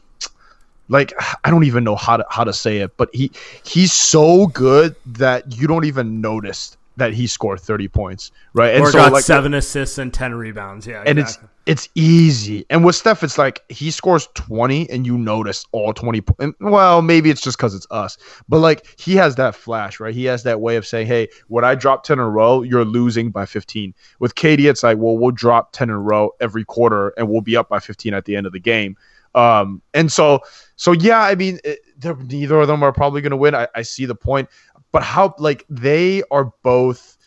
like 0.91 1.15
I 1.43 1.49
don't 1.51 1.65
even 1.65 1.85
know 1.85 1.97
how 1.97 2.19
to 2.19 2.27
how 2.29 2.45
to 2.45 2.53
say 2.53 2.81
it, 2.81 2.99
but 2.99 3.09
he 3.15 3.31
he's 3.65 3.95
so 3.95 4.49
good 4.49 4.95
that 5.07 5.57
you 5.57 5.67
don't 5.67 5.87
even 5.87 6.21
notice 6.21 6.77
that 6.97 7.13
he 7.13 7.27
scored 7.27 7.61
30 7.61 7.89
points, 7.89 8.31
right? 8.53 8.75
And 8.75 8.85
or 8.85 8.93
so 8.93 8.99
got 8.99 9.13
like 9.13 9.25
seven 9.25 9.55
assists 9.55 9.99
and 9.99 10.13
ten 10.13 10.35
rebounds. 10.35 10.87
Yeah, 10.87 11.03
and 11.07 11.19
exactly. 11.19 11.49
it's 11.67 11.87
it's 11.87 11.89
easy. 11.95 12.67
And 12.71 12.85
with 12.85 12.95
Steph, 12.95 13.23
it's 13.23 13.39
like 13.39 13.63
he 13.69 13.91
scores 13.91 14.29
twenty, 14.35 14.89
and 14.91 15.07
you 15.07 15.19
notice 15.19 15.65
all 15.73 15.93
twenty. 15.93 16.21
Po- 16.21 16.37
and, 16.39 16.55
well, 16.61 17.03
maybe 17.03 17.31
it's 17.31 17.41
just 17.41 17.57
because 17.57 17.75
it's 17.75 17.87
us, 17.91 18.17
but 18.49 18.59
like 18.59 19.01
he 19.01 19.17
has 19.17 19.37
that 19.37 19.55
flash, 19.55 19.99
right? 19.99 20.15
He 20.15 20.25
has 20.27 20.43
that 20.45 20.61
way 20.61 20.77
of 20.77 20.87
saying, 20.87 21.07
"Hey, 21.07 21.29
when 21.49 21.65
I 21.65 21.75
drop 21.75 22.05
ten 22.05 22.19
in 22.19 22.25
a 22.25 22.31
row, 22.31 22.63
you're 22.63 22.85
losing 22.85 23.31
by 23.31 23.47
15." 23.47 23.95
With 24.19 24.35
KD, 24.35 24.71
it's 24.71 24.83
like, 24.83 24.99
"Well, 24.99 25.17
we'll 25.17 25.31
drop 25.31 25.73
ten 25.73 25.89
in 25.89 25.97
a 25.97 26.01
row 26.01 26.31
every 26.41 26.65
quarter, 26.65 27.15
and 27.17 27.29
we'll 27.29 27.41
be 27.41 27.57
up 27.57 27.69
by 27.69 27.81
15 27.81 28.15
at 28.15 28.25
the 28.25 28.37
end 28.37 28.47
of 28.47 28.53
the 28.53 28.61
game." 28.61 28.97
Um, 29.35 29.83
and 29.93 30.13
so, 30.13 30.41
so 30.77 30.93
yeah, 30.93 31.21
I 31.21 31.35
mean, 31.35 31.59
it, 31.65 31.81
neither 32.03 32.61
of 32.61 32.69
them 32.69 32.83
are 32.83 32.93
probably 32.93 33.21
going 33.21 33.33
to 33.33 33.37
win. 33.37 33.55
I, 33.55 33.69
I 33.75 33.83
see 33.83 34.07
the 34.07 34.15
point, 34.15 34.49
but 34.95 35.03
how 35.03 35.35
like 35.39 35.65
they 35.69 36.23
are 36.31 36.53
both 36.63 37.19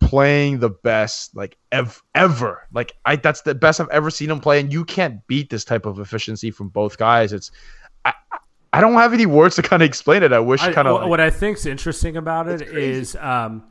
playing 0.00 0.58
the 0.58 0.68
best 0.68 1.34
like 1.36 1.56
ev- 1.72 2.02
ever. 2.14 2.66
Like 2.72 2.92
I 3.06 3.16
that's 3.16 3.42
the 3.42 3.54
best 3.54 3.80
I've 3.80 3.88
ever 3.88 4.10
seen 4.10 4.28
them 4.28 4.40
play 4.40 4.58
and 4.60 4.72
you 4.72 4.84
can't 4.84 5.24
beat 5.28 5.48
this 5.48 5.64
type 5.64 5.86
of 5.86 5.98
efficiency 6.00 6.50
from 6.50 6.68
both 6.68 6.98
guys. 6.98 7.32
It's 7.32 7.50
I 8.04 8.12
I- 8.32 8.38
I 8.74 8.80
don't 8.80 8.94
have 8.94 9.12
any 9.14 9.24
words 9.26 9.54
to 9.54 9.62
kind 9.62 9.82
of 9.84 9.86
explain 9.86 10.24
it. 10.24 10.32
I 10.32 10.40
wish 10.40 10.60
kind 10.72 10.88
of 10.88 10.94
what, 10.94 11.08
what 11.08 11.20
I 11.20 11.30
think's 11.30 11.64
interesting 11.64 12.16
about 12.16 12.48
it 12.48 12.60
is 12.62 13.14
um, 13.14 13.62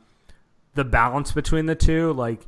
the 0.74 0.84
balance 0.84 1.30
between 1.30 1.66
the 1.66 1.74
two. 1.74 2.14
Like 2.14 2.40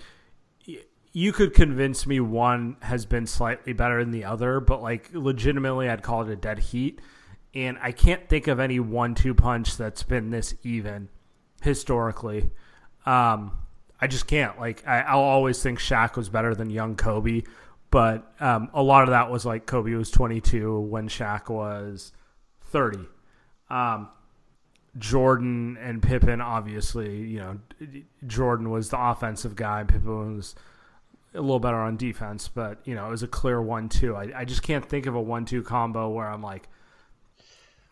y- 0.67 0.79
you 1.13 1.33
could 1.33 1.53
convince 1.53 2.07
me 2.07 2.19
one 2.19 2.79
has 2.81 3.05
been 3.05 3.27
slightly 3.27 3.75
better 3.75 4.03
than 4.03 4.11
the 4.11 4.25
other, 4.25 4.61
but 4.61 4.81
like 4.83 5.11
legitimately, 5.13 5.91
I'd 5.91 6.03
call 6.03 6.23
it 6.23 6.31
a 6.31 6.37
dead 6.37 6.59
heat. 6.59 7.03
And 7.55 7.79
I 7.81 7.93
can't 7.93 8.29
think 8.29 8.49
of 8.49 8.61
any 8.61 8.81
one-two 8.81 9.35
punch 9.35 9.77
that's 9.77 10.03
been 10.03 10.31
this 10.31 10.55
even 10.63 11.09
historically. 11.63 12.51
Um, 13.07 13.53
I 14.01 14.07
just 14.07 14.27
can't. 14.27 14.59
Like 14.59 14.87
I, 14.87 15.01
I'll 15.01 15.21
always 15.21 15.63
think 15.63 15.79
Shaq 15.79 16.17
was 16.17 16.29
better 16.29 16.55
than 16.55 16.71
young 16.71 16.97
Kobe, 16.97 17.43
but 17.91 18.31
um, 18.41 18.69
a 18.75 18.83
lot 18.83 19.05
of 19.05 19.11
that 19.11 19.31
was 19.31 19.47
like 19.47 19.67
Kobe 19.67 19.93
was 19.93 20.11
22 20.11 20.81
when 20.81 21.09
Shaq 21.09 21.49
was 21.49 22.13
30. 22.67 23.01
Um, 23.71 24.09
Jordan 24.99 25.77
and 25.81 26.03
Pippen, 26.03 26.41
obviously, 26.41 27.21
you 27.23 27.39
know, 27.39 27.59
Jordan 28.27 28.71
was 28.71 28.91
the 28.91 29.01
offensive 29.01 29.55
guy. 29.55 29.85
Pippen 29.85 30.37
was 30.37 30.55
a 31.35 31.41
little 31.41 31.61
better 31.61 31.77
on 31.77 31.97
defense, 31.97 32.49
but 32.49 32.79
you 32.85 32.95
know, 32.95 33.07
it 33.07 33.11
was 33.11 33.23
a 33.23 33.29
clear 33.29 33.61
one-two. 33.61 34.17
I, 34.17 34.33
I 34.35 34.45
just 34.45 34.63
can't 34.63 34.85
think 34.85 35.07
of 35.07 35.15
a 35.15 35.21
one-two 35.21 35.63
combo 35.63 36.09
where 36.09 36.29
I'm 36.29 36.43
like, 36.43 36.69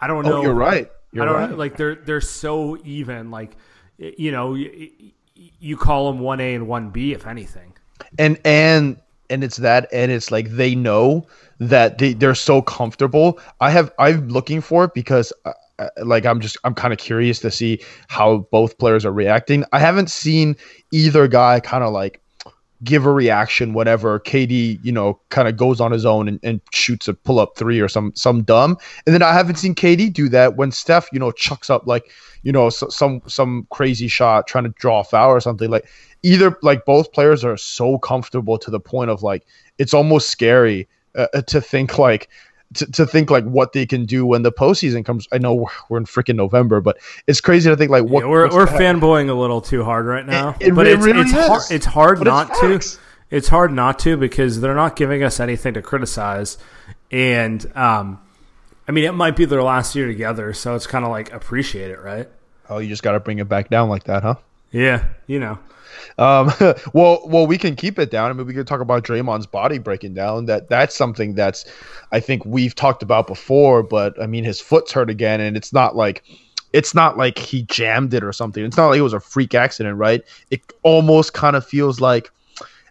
I 0.04 0.06
don't 0.06 0.26
know. 0.26 0.36
Oh, 0.36 0.42
you're 0.42 0.52
right. 0.52 0.90
You're 1.12 1.22
I 1.22 1.26
don't 1.26 1.50
right. 1.50 1.58
like 1.58 1.76
they're 1.78 1.94
they're 1.94 2.20
so 2.20 2.76
even. 2.84 3.30
Like, 3.30 3.56
you 3.96 4.30
know, 4.30 4.52
you, 4.52 4.90
you 5.34 5.76
call 5.78 6.12
them 6.12 6.20
one 6.20 6.40
A 6.40 6.54
and 6.54 6.68
one 6.68 6.90
B, 6.90 7.14
if 7.14 7.26
anything. 7.26 7.72
and 8.18 8.38
and 8.44 9.00
and 9.30 9.42
it's 9.42 9.56
that 9.56 9.88
and 9.92 10.12
it's 10.12 10.30
like 10.30 10.50
they 10.50 10.74
know 10.74 11.26
that 11.58 11.96
they, 11.96 12.12
they're 12.12 12.34
so 12.34 12.60
comfortable 12.60 13.40
i 13.62 13.70
have 13.70 13.90
i'm 13.98 14.28
looking 14.28 14.60
for 14.60 14.84
it 14.84 14.92
because 14.92 15.32
uh, 15.46 15.52
uh, 15.78 15.88
like 16.04 16.24
I'm 16.24 16.40
just 16.40 16.56
I'm 16.62 16.74
kind 16.74 16.92
of 16.92 16.98
curious 17.00 17.40
to 17.40 17.50
see 17.50 17.80
how 18.08 18.46
both 18.52 18.78
players 18.78 19.04
are 19.04 19.12
reacting. 19.12 19.64
I 19.72 19.80
haven't 19.80 20.08
seen 20.08 20.54
either 20.92 21.26
guy 21.26 21.58
kind 21.58 21.82
of 21.82 21.92
like 21.92 22.20
give 22.84 23.06
a 23.06 23.12
reaction 23.12 23.72
whatever 23.72 24.20
KD 24.20 24.78
you 24.82 24.92
know 24.92 25.18
kind 25.30 25.48
of 25.48 25.56
goes 25.56 25.80
on 25.80 25.90
his 25.90 26.04
own 26.04 26.28
and, 26.28 26.38
and 26.42 26.60
shoots 26.72 27.08
a 27.08 27.14
pull 27.14 27.40
up 27.40 27.56
three 27.56 27.80
or 27.80 27.88
some 27.88 28.12
some 28.14 28.42
dumb. 28.42 28.76
And 29.06 29.14
then 29.14 29.22
I 29.22 29.32
haven't 29.32 29.56
seen 29.56 29.74
KD 29.74 30.12
do 30.12 30.28
that 30.28 30.56
when 30.56 30.70
Steph 30.70 31.08
you 31.12 31.18
know 31.18 31.32
chucks 31.32 31.70
up 31.70 31.86
like 31.86 32.10
you 32.42 32.52
know 32.52 32.68
so, 32.70 32.88
some 32.88 33.22
some 33.26 33.66
crazy 33.70 34.08
shot 34.08 34.46
trying 34.46 34.64
to 34.64 34.70
draw 34.70 35.00
a 35.00 35.04
foul 35.04 35.30
or 35.30 35.40
something. 35.40 35.70
Like 35.70 35.86
either 36.22 36.58
like 36.62 36.84
both 36.84 37.12
players 37.12 37.44
are 37.44 37.56
so 37.56 37.98
comfortable 37.98 38.58
to 38.58 38.70
the 38.70 38.80
point 38.80 39.10
of 39.10 39.22
like 39.22 39.44
it's 39.78 39.94
almost 39.94 40.30
scary 40.30 40.88
uh, 41.16 41.26
to 41.42 41.60
think 41.60 41.98
like 41.98 42.28
to, 42.74 42.86
to 42.92 43.06
think 43.06 43.30
like 43.30 43.44
what 43.44 43.72
they 43.72 43.86
can 43.86 44.04
do 44.04 44.26
when 44.26 44.42
the 44.42 44.52
postseason 44.52 45.04
comes. 45.04 45.26
I 45.32 45.38
know 45.38 45.68
we're, 45.88 45.98
in 45.98 46.04
freaking 46.04 46.36
November, 46.36 46.80
but 46.80 46.98
it's 47.26 47.40
crazy 47.40 47.70
to 47.70 47.76
think 47.76 47.90
like 47.90 48.04
what 48.04 48.24
yeah, 48.24 48.30
we're 48.30 48.50
we're 48.50 48.66
fanboying 48.66 49.28
a 49.28 49.34
little 49.34 49.60
too 49.60 49.84
hard 49.84 50.06
right 50.06 50.26
now. 50.26 50.56
It, 50.60 50.68
it, 50.68 50.74
but 50.74 50.86
it 50.86 50.94
it's 50.94 51.04
really 51.04 51.20
it's 51.22 51.32
is. 51.32 51.46
hard 51.46 51.62
it's 51.70 51.86
hard 51.86 52.18
But 52.18 52.24
not 52.24 52.50
it's 52.62 52.94
to. 52.94 53.00
It's 53.30 53.48
hard 53.48 53.72
not 53.72 53.98
to 54.00 54.16
because 54.16 54.60
they're 54.60 54.74
not 54.74 54.96
giving 54.96 55.22
us 55.22 55.40
anything 55.40 55.74
to 55.74 55.82
criticize, 55.82 56.58
and 57.10 57.64
um, 57.76 58.20
I 58.86 58.92
mean 58.92 59.04
it 59.04 59.12
might 59.12 59.34
be 59.36 59.44
their 59.44 59.62
last 59.62 59.94
year 59.94 60.06
together, 60.06 60.52
so 60.52 60.74
it's 60.74 60.86
kind 60.86 61.04
of 61.04 61.10
like 61.10 61.32
appreciate 61.32 61.90
it, 61.90 62.00
right? 62.00 62.28
Oh, 62.68 62.78
you 62.78 62.88
just 62.88 63.02
got 63.02 63.12
to 63.12 63.20
bring 63.20 63.38
it 63.38 63.48
back 63.48 63.68
down 63.68 63.88
like 63.88 64.04
that, 64.04 64.22
huh? 64.22 64.36
Yeah, 64.74 65.04
you 65.28 65.38
know. 65.38 65.58
Um, 66.18 66.52
well, 66.92 67.22
well, 67.24 67.46
we 67.46 67.56
can 67.56 67.76
keep 67.76 67.98
it 67.98 68.10
down. 68.10 68.28
I 68.28 68.32
mean, 68.32 68.46
we 68.46 68.52
could 68.52 68.66
talk 68.66 68.80
about 68.80 69.04
Draymond's 69.04 69.46
body 69.46 69.78
breaking 69.78 70.14
down. 70.14 70.46
That 70.46 70.68
that's 70.68 70.94
something 70.94 71.34
that's 71.34 71.64
I 72.12 72.20
think 72.20 72.44
we've 72.44 72.74
talked 72.74 73.02
about 73.02 73.26
before. 73.28 73.82
But 73.84 74.20
I 74.20 74.26
mean, 74.26 74.42
his 74.44 74.60
foot's 74.60 74.90
hurt 74.92 75.08
again, 75.10 75.40
and 75.40 75.56
it's 75.56 75.72
not 75.72 75.94
like 75.94 76.24
it's 76.72 76.92
not 76.92 77.16
like 77.16 77.38
he 77.38 77.62
jammed 77.62 78.14
it 78.14 78.24
or 78.24 78.32
something. 78.32 78.64
It's 78.64 78.76
not 78.76 78.88
like 78.88 78.98
it 78.98 79.02
was 79.02 79.12
a 79.12 79.20
freak 79.20 79.54
accident, 79.54 79.96
right? 79.96 80.24
It 80.50 80.60
almost 80.82 81.32
kind 81.32 81.54
of 81.54 81.64
feels 81.64 82.00
like, 82.00 82.32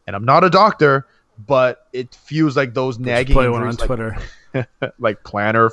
and 0.07 0.15
I'm 0.15 0.23
not 0.23 0.45
a 0.45 0.49
doctor, 0.49 1.05
but 1.45 1.87
it 1.91 2.15
feels 2.15 2.55
like 2.55 2.73
those 2.73 2.97
nagging 2.97 3.33
Play 3.33 3.49
one 3.49 3.63
on 3.63 3.75
like- 3.75 3.85
Twitter. 3.85 4.17
like 4.99 5.23
plantar, 5.23 5.71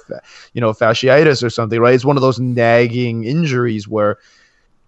you 0.55 0.61
know, 0.63 0.73
fasciitis 0.73 1.43
or 1.43 1.51
something, 1.51 1.79
right? 1.79 1.93
It's 1.93 2.05
one 2.05 2.17
of 2.17 2.23
those 2.23 2.41
nagging 2.41 3.25
injuries 3.25 3.87
where 3.87 4.17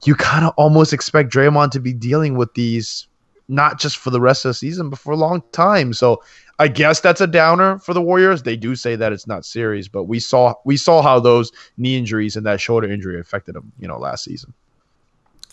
you 0.05 0.15
kind 0.15 0.45
of 0.45 0.53
almost 0.57 0.93
expect 0.93 1.33
Draymond 1.33 1.71
to 1.73 1.81
be 1.81 1.93
dealing 1.93 2.37
with 2.37 2.55
these 2.55 3.07
not 3.49 3.79
just 3.79 3.99
for 3.99 4.11
the 4.11 4.21
rest 4.21 4.45
of 4.45 4.51
the 4.51 4.55
season, 4.55 4.89
but 4.89 4.99
for 4.99 5.13
a 5.13 5.17
long 5.17 5.43
time. 5.53 5.93
So 5.93 6.23
I 6.59 6.69
guess 6.69 7.01
that's 7.01 7.21
a 7.21 7.27
downer 7.27 7.79
for 7.79 7.93
the 7.93 8.01
Warriors. 8.01 8.43
They 8.43 8.57
do 8.57 8.75
say 8.77 8.97
that 8.97 9.13
it's 9.13 9.27
not 9.27 9.45
serious, 9.45 9.89
but 9.89 10.05
we 10.05 10.21
saw 10.21 10.55
we 10.65 10.77
saw 10.77 11.03
how 11.03 11.21
those 11.21 11.53
knee 11.77 11.97
injuries 11.97 12.37
and 12.37 12.47
that 12.47 12.61
shoulder 12.61 12.91
injury 12.91 13.21
affected 13.21 13.55
them, 13.55 13.73
you 13.79 13.89
know, 13.89 13.99
last 13.99 14.25
season. 14.25 14.55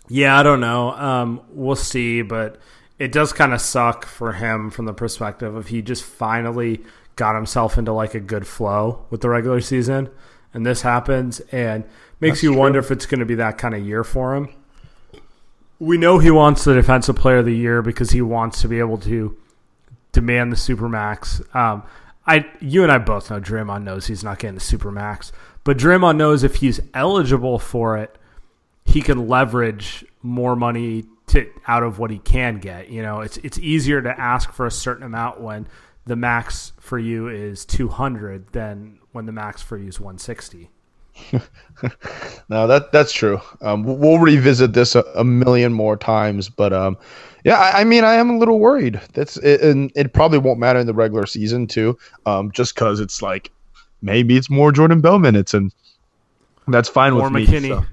Yeah, 0.07 0.39
I 0.39 0.43
don't 0.43 0.59
know. 0.59 0.91
Um, 0.91 1.41
we'll 1.49 1.75
see, 1.75 2.21
but 2.21 2.57
it 2.97 3.11
does 3.11 3.31
kind 3.31 3.53
of 3.53 3.61
suck 3.61 4.05
for 4.05 4.33
him 4.33 4.69
from 4.71 4.85
the 4.85 4.93
perspective 4.93 5.55
of 5.55 5.67
he 5.67 5.81
just 5.81 6.03
finally 6.03 6.81
got 7.15 7.35
himself 7.35 7.77
into 7.77 7.93
like 7.93 8.15
a 8.15 8.19
good 8.19 8.47
flow 8.47 9.05
with 9.09 9.21
the 9.21 9.29
regular 9.29 9.61
season, 9.61 10.09
and 10.53 10.65
this 10.65 10.81
happens 10.81 11.39
and 11.51 11.83
makes 12.19 12.37
That's 12.37 12.43
you 12.43 12.51
true. 12.51 12.59
wonder 12.59 12.79
if 12.79 12.91
it's 12.91 13.05
going 13.05 13.19
to 13.19 13.25
be 13.25 13.35
that 13.35 13.57
kind 13.57 13.73
of 13.75 13.85
year 13.85 14.03
for 14.03 14.35
him. 14.35 14.49
We 15.79 15.97
know 15.97 16.19
he 16.19 16.31
wants 16.31 16.65
the 16.65 16.73
defensive 16.73 17.15
player 17.15 17.37
of 17.37 17.45
the 17.45 17.55
year 17.55 17.81
because 17.81 18.11
he 18.11 18.21
wants 18.21 18.61
to 18.61 18.67
be 18.67 18.79
able 18.79 18.97
to 18.99 19.37
demand 20.11 20.51
the 20.51 20.57
supermax. 20.57 21.55
Um, 21.55 21.83
I, 22.27 22.45
you 22.59 22.83
and 22.83 22.91
I 22.91 22.97
both 22.97 23.31
know 23.31 23.39
Draymond 23.39 23.83
knows 23.83 24.07
he's 24.07 24.23
not 24.23 24.39
getting 24.39 24.55
the 24.55 24.61
supermax, 24.61 25.31
but 25.63 25.77
Draymond 25.77 26.17
knows 26.17 26.43
if 26.43 26.55
he's 26.55 26.79
eligible 26.93 27.59
for 27.59 27.97
it, 27.97 28.17
he 28.85 29.01
can 29.01 29.27
leverage 29.27 30.05
more 30.21 30.55
money 30.55 31.05
to 31.27 31.49
out 31.67 31.83
of 31.83 31.99
what 31.99 32.11
he 32.11 32.19
can 32.19 32.59
get. 32.59 32.89
You 32.89 33.01
know, 33.01 33.21
it's 33.21 33.37
it's 33.37 33.57
easier 33.59 34.01
to 34.01 34.19
ask 34.19 34.51
for 34.51 34.65
a 34.65 34.71
certain 34.71 35.03
amount 35.03 35.39
when 35.39 35.67
the 36.05 36.15
max 36.15 36.73
for 36.79 36.97
you 36.97 37.27
is 37.27 37.65
200 37.65 38.51
than 38.51 38.99
when 39.11 39.25
the 39.25 39.31
max 39.31 39.61
for 39.61 39.77
you 39.77 39.87
is 39.87 39.99
160. 39.99 40.69
No, 42.49 42.67
that 42.67 42.91
that's 42.91 43.13
true. 43.13 43.39
Um, 43.61 43.83
we'll- 43.83 44.19
revisit 44.19 44.73
this 44.73 44.95
a, 44.95 45.03
a 45.15 45.23
million 45.23 45.71
more 45.71 45.95
times, 45.95 46.49
but 46.49 46.73
um, 46.73 46.97
yeah, 47.45 47.55
I, 47.57 47.81
I 47.81 47.83
mean, 47.85 48.03
I 48.03 48.15
am 48.15 48.29
a 48.29 48.37
little 48.37 48.59
worried. 48.59 48.99
That's 49.13 49.37
it, 49.37 49.61
and 49.61 49.91
it 49.95 50.13
probably 50.13 50.39
won't 50.39 50.59
matter 50.59 50.79
in 50.79 50.87
the 50.87 50.93
regular 50.93 51.25
season 51.25 51.67
too. 51.67 51.97
Um, 52.25 52.51
just 52.51 52.75
because 52.75 52.99
it's 52.99 53.21
like 53.21 53.51
maybe 54.01 54.35
it's 54.35 54.49
more 54.49 54.71
Jordan 54.73 54.99
Bell 54.99 55.19
minutes, 55.19 55.53
and 55.53 55.71
that's 56.67 56.89
fine 56.89 57.13
Or 57.13 57.23
with 57.23 57.31
me. 57.31 57.45
McKinnie. 57.47 57.69
so. 57.69 57.85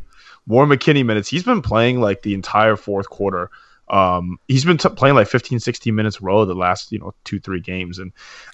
More 0.47 0.67
McKinnie 0.67 1.05
minutes. 1.07 1.29
He's 1.29 1.45
been 1.45 1.63
playing 1.63 2.01
like 2.01 2.23
the 2.23 2.35
entire 2.35 2.75
fourth 2.77 3.09
quarter. 3.11 3.51
Um, 3.89 4.39
he's 4.49 4.65
been 4.65 4.79
t- 4.79 4.89
playing 4.89 5.15
like 5.15 5.29
15, 5.29 5.61
16 5.61 5.95
minutes 5.95 6.21
row 6.21 6.45
the 6.45 6.55
last, 6.55 6.91
you 6.91 6.99
know, 6.99 7.15
two, 7.25 7.39
three 7.39 7.61
games. 7.61 7.99
And 7.99 8.13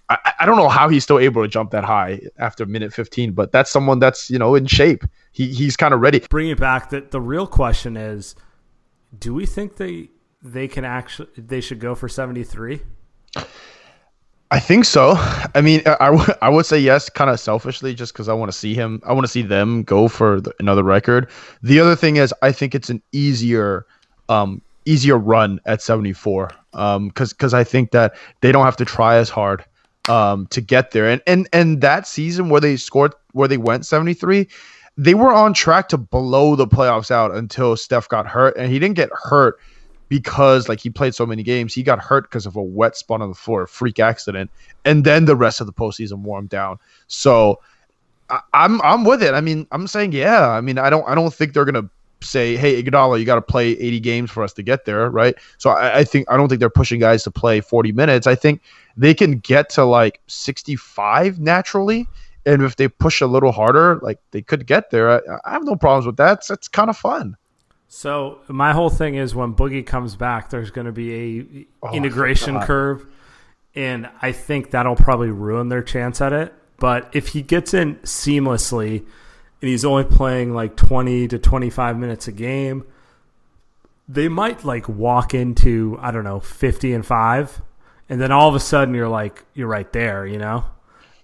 I, 0.09 0.33
I- 0.41 0.47
don't 0.47 0.57
know 0.57 0.69
how 0.69 0.89
he's 0.89 1.05
still 1.05 1.19
able 1.19 1.43
to 1.43 1.49
jump 1.49 1.71
that 1.71 1.85
high 1.85 2.21
after 2.39 2.67
minute 2.67 2.93
15, 2.93 3.33
but 3.33 3.51
that's 3.53 3.71
someone 3.71 3.99
that's, 3.99 4.29
you 4.31 4.39
know, 4.39 4.55
in 4.55 4.67
shape. 4.67 5.05
He, 5.33 5.49
he's 5.49 5.77
kind 5.77 5.95
of 5.95 6.01
ready. 6.01 6.21
Bring 6.29 6.49
it 6.51 6.61
back. 6.61 6.91
That 6.91 7.11
the 7.11 7.21
real 7.21 7.47
question 7.47 7.97
is, 7.97 8.35
do 9.19 9.33
we 9.35 9.47
think 9.47 9.77
they 9.77 10.09
they 10.43 10.69
can 10.69 10.85
actually 10.85 11.29
they 11.37 11.61
should 11.61 11.81
go 11.81 11.95
for 11.95 12.09
73? 12.09 12.81
I 14.51 14.61
think 14.61 14.85
so. 14.85 15.15
I 15.55 15.63
mean, 15.63 15.81
I, 15.87 15.97
I 16.01 16.07
w- 16.11 16.35
I 16.43 16.51
would 16.51 16.67
say 16.67 16.79
yes, 16.79 17.09
kind 17.09 17.31
of 17.31 17.41
selfishly, 17.41 17.95
just 17.95 18.13
because 18.13 18.29
I 18.29 18.35
want 18.35 18.53
to 18.53 18.57
see 18.59 18.75
him. 18.75 19.01
I 19.07 19.15
want 19.15 19.25
to 19.25 19.31
see 19.33 19.41
them 19.41 19.83
go 19.83 20.09
for 20.09 20.43
the, 20.43 20.53
another 20.59 20.83
record. 20.83 21.31
The 21.63 21.81
other 21.81 21.97
thing 21.97 22.17
is, 22.17 22.35
I 22.43 22.53
think 22.53 22.75
it's 22.75 22.91
an 22.91 23.03
easier, 23.13 23.87
um, 24.29 24.61
easier 24.85 25.17
run 25.17 25.61
at 25.67 25.83
seventy 25.83 26.13
four. 26.13 26.51
Um, 26.75 27.09
because 27.09 27.33
because 27.33 27.55
I 27.55 27.65
think 27.65 27.91
that 27.91 28.15
they 28.41 28.53
don't 28.53 28.65
have 28.65 28.77
to 28.79 28.85
try 28.85 29.17
as 29.17 29.29
hard, 29.29 29.65
um, 30.09 30.47
to 30.49 30.61
get 30.61 30.91
there. 30.93 31.09
And 31.09 31.23
and 31.27 31.49
and 31.53 31.81
that 31.81 32.07
season 32.07 32.49
where 32.49 32.61
they 32.61 32.77
scored, 32.77 33.15
where 33.33 33.49
they 33.49 33.59
went 33.59 33.87
seventy 33.87 34.15
three, 34.15 34.49
they 34.97 35.15
were 35.15 35.33
on 35.33 35.55
track 35.55 35.89
to 35.91 35.99
blow 35.99 36.57
the 36.57 36.67
playoffs 36.67 37.11
out 37.11 37.35
until 37.35 37.77
Steph 37.77 38.09
got 38.09 38.27
hurt, 38.27 38.57
and 38.57 38.73
he 38.73 38.79
didn't 38.79 38.97
get 38.97 39.11
hurt 39.13 39.59
because 40.09 40.69
like 40.69 40.81
he 40.81 40.91
played 40.91 41.15
so 41.15 41.25
many 41.25 41.43
games. 41.43 41.75
He 41.75 41.83
got 41.83 41.99
hurt 41.99 42.25
because 42.25 42.45
of 42.45 42.57
a 42.57 42.63
wet 42.63 42.97
spot 42.97 43.23
on 43.23 43.29
the 43.29 43.35
floor, 43.35 43.63
a 43.63 43.69
freak 43.69 43.99
accident, 43.99 44.51
and 44.85 45.05
then 45.05 45.25
the 45.25 45.37
rest 45.37 45.61
of 45.61 45.67
the 45.67 45.73
postseason 45.73 46.23
him 46.39 46.47
down. 46.47 46.79
So 47.07 47.61
I, 48.29 48.41
I'm 48.53 48.83
I'm 48.83 49.05
with 49.05 49.23
it. 49.23 49.35
I 49.35 49.41
mean, 49.41 49.67
I'm 49.73 49.87
saying 49.87 50.13
yeah. 50.13 50.51
I 50.51 50.61
mean, 50.61 50.79
I 50.79 50.91
don't 50.91 51.09
I 51.09 51.15
don't 51.15 51.33
think 51.33 51.55
they're 51.55 51.65
gonna 51.65 51.89
say, 52.23 52.57
hey, 52.57 52.83
Iguodala, 52.83 53.19
you 53.19 53.25
got 53.25 53.37
to 53.37 53.43
play 53.43 53.71
80 53.73 54.01
games 54.01 54.31
for 54.31 54.43
us 54.43 54.53
to 54.55 54.63
get 54.63 54.85
there, 54.85 55.11
right? 55.11 55.35
So 55.59 55.71
I, 55.71 55.99
I 55.99 56.05
think 56.05 56.31
I 56.31 56.37
don't 56.37 56.49
think 56.49 56.61
they're 56.61 56.71
pushing 56.71 57.01
guys 57.01 57.23
to 57.25 57.31
play 57.31 57.61
40 57.61 57.93
minutes. 57.93 58.27
I 58.27 58.35
think 58.35 58.61
they 58.97 59.15
can 59.15 59.39
get 59.39 59.69
to 59.71 59.85
like 59.85 60.21
65 60.27 61.39
naturally. 61.39 62.07
And 62.45 62.63
if 62.63 62.77
they 62.77 62.89
push 62.89 63.21
a 63.21 63.27
little 63.27 63.53
harder, 63.53 64.01
like 64.03 64.19
they 64.33 64.43
could 64.43 64.67
get 64.67 64.91
there. 64.91 65.11
I, 65.11 65.21
I 65.45 65.53
have 65.53 65.65
no 65.65 65.77
problems 65.77 66.07
with 66.07 66.17
that. 66.17 66.39
It's, 66.39 66.51
it's 66.51 66.69
kind 66.69 66.91
of 66.91 66.97
fun. 66.97 67.37
So 67.89 68.41
my 68.49 68.73
whole 68.73 68.89
thing 68.89 69.17
is 69.17 69.35
when 69.35 69.55
Boogie 69.55 69.87
comes 69.87 70.17
back, 70.17 70.49
there's 70.49 70.71
going 70.71 70.87
to 70.87 70.93
be 70.93 71.15
a 71.15 71.67
Oh, 71.87 71.95
integration 71.95 72.59
curve, 72.63 73.07
and 73.75 74.09
I 74.23 74.33
think 74.33 74.71
that'll 74.71 74.97
probably 74.97 75.29
ruin 75.29 75.69
their 75.69 75.83
chance 75.83 76.23
at 76.23 76.33
it. 76.33 76.55
But 76.79 77.11
if 77.13 77.29
he 77.29 77.43
gets 77.43 77.75
in 77.75 77.97
seamlessly, 77.97 79.05
and 79.63 79.69
he's 79.69 79.85
only 79.85 80.05
playing 80.05 80.53
like 80.53 80.77
20 80.77 81.29
to 81.29 81.39
25 81.39 81.97
minutes 81.97 82.27
a 82.27 82.33
game, 82.33 82.85
they 84.09 84.29
might 84.29 84.65
like 84.65 84.89
walk 84.89 85.35
into 85.35 85.97
I 86.01 86.11
don't 86.11 86.25
know 86.25 86.41
50 86.41 86.93
and 86.93 87.07
five, 87.07 87.63
and 88.09 88.21
then 88.21 88.33
all 88.33 88.49
of 88.49 88.57
a 88.57 88.61
sudden 88.61 88.93
you're 88.93 89.09
like 89.09 89.45
you're 89.55 89.69
right 89.69 89.91
there, 89.93 90.27
you 90.27 90.39
know, 90.39 90.65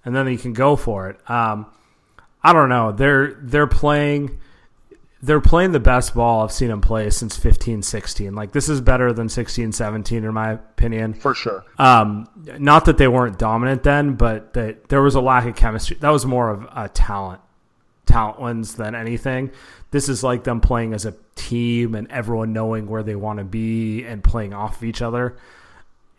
and 0.05 0.14
then 0.14 0.29
you 0.29 0.38
can 0.38 0.53
go 0.53 0.77
for 0.77 1.11
it. 1.11 1.29
Um, 1.29 1.66
I 2.42 2.53
don't 2.53 2.68
know. 2.68 2.92
They're 2.92 3.35
they're 3.42 3.66
playing 3.66 4.38
they're 5.20 5.40
playing 5.40 5.72
the 5.72 5.81
best 5.81 6.14
ball 6.14 6.44
I've 6.44 6.53
seen 6.53 6.68
them 6.68 6.81
play 6.81 7.11
since 7.11 7.37
15 7.37 7.83
16. 7.83 8.37
Like 8.37 8.53
this 8.53 8.68
is 8.68 8.81
better 8.81 9.12
than 9.12 9.29
16 9.29 9.72
17 9.72 10.22
in 10.22 10.33
my 10.33 10.53
opinion. 10.53 11.14
For 11.14 11.35
sure. 11.35 11.64
Um, 11.77 12.29
not 12.61 12.85
that 12.85 12.98
they 12.98 13.09
weren't 13.09 13.37
dominant 13.37 13.83
then, 13.83 14.14
but 14.14 14.53
that 14.53 14.90
there 14.90 15.03
was 15.03 15.16
a 15.16 15.20
lack 15.20 15.44
of 15.46 15.57
chemistry. 15.57 15.96
That 15.98 16.11
was 16.11 16.24
more 16.24 16.51
of 16.51 16.68
a 16.72 16.88
talent 16.88 17.40
talent 18.09 18.40
wins 18.40 18.75
than 18.75 18.94
anything. 18.94 19.53
This 19.90 20.09
is 20.09 20.25
like 20.25 20.44
them 20.44 20.61
playing 20.61 20.94
as 20.94 21.07
a 21.07 21.14
team 21.35 21.94
and 21.94 22.11
everyone 22.11 22.53
knowing 22.53 22.88
where 22.88 23.03
they 23.03 23.14
want 23.14 23.38
to 23.38 23.44
be 23.44 24.05
and 24.05 24.25
playing 24.25 24.53
off 24.53 24.79
of 24.79 24.85
each 24.85 25.01
other. 25.01 25.37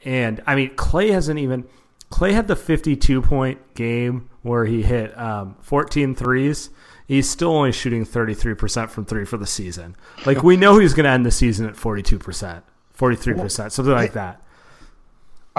And 0.05 0.41
I 0.47 0.55
mean, 0.55 0.75
Clay 0.75 1.11
hasn't 1.11 1.39
even. 1.39 1.65
Clay 2.09 2.33
had 2.33 2.47
the 2.47 2.55
52 2.55 3.21
point 3.21 3.75
game 3.75 4.29
where 4.41 4.65
he 4.65 4.81
hit 4.81 5.17
um, 5.17 5.55
14 5.61 6.15
threes. 6.15 6.69
He's 7.07 7.29
still 7.29 7.51
only 7.51 7.71
shooting 7.71 8.05
33% 8.05 8.89
from 8.89 9.05
three 9.05 9.25
for 9.25 9.37
the 9.37 9.47
season. 9.47 9.95
Like, 10.25 10.43
we 10.43 10.57
know 10.57 10.77
he's 10.77 10.93
going 10.93 11.05
to 11.05 11.09
end 11.09 11.25
the 11.25 11.31
season 11.31 11.65
at 11.67 11.73
42%, 11.73 12.61
43%, 12.95 13.71
something 13.71 13.93
like 13.93 14.13
that. 14.13 14.43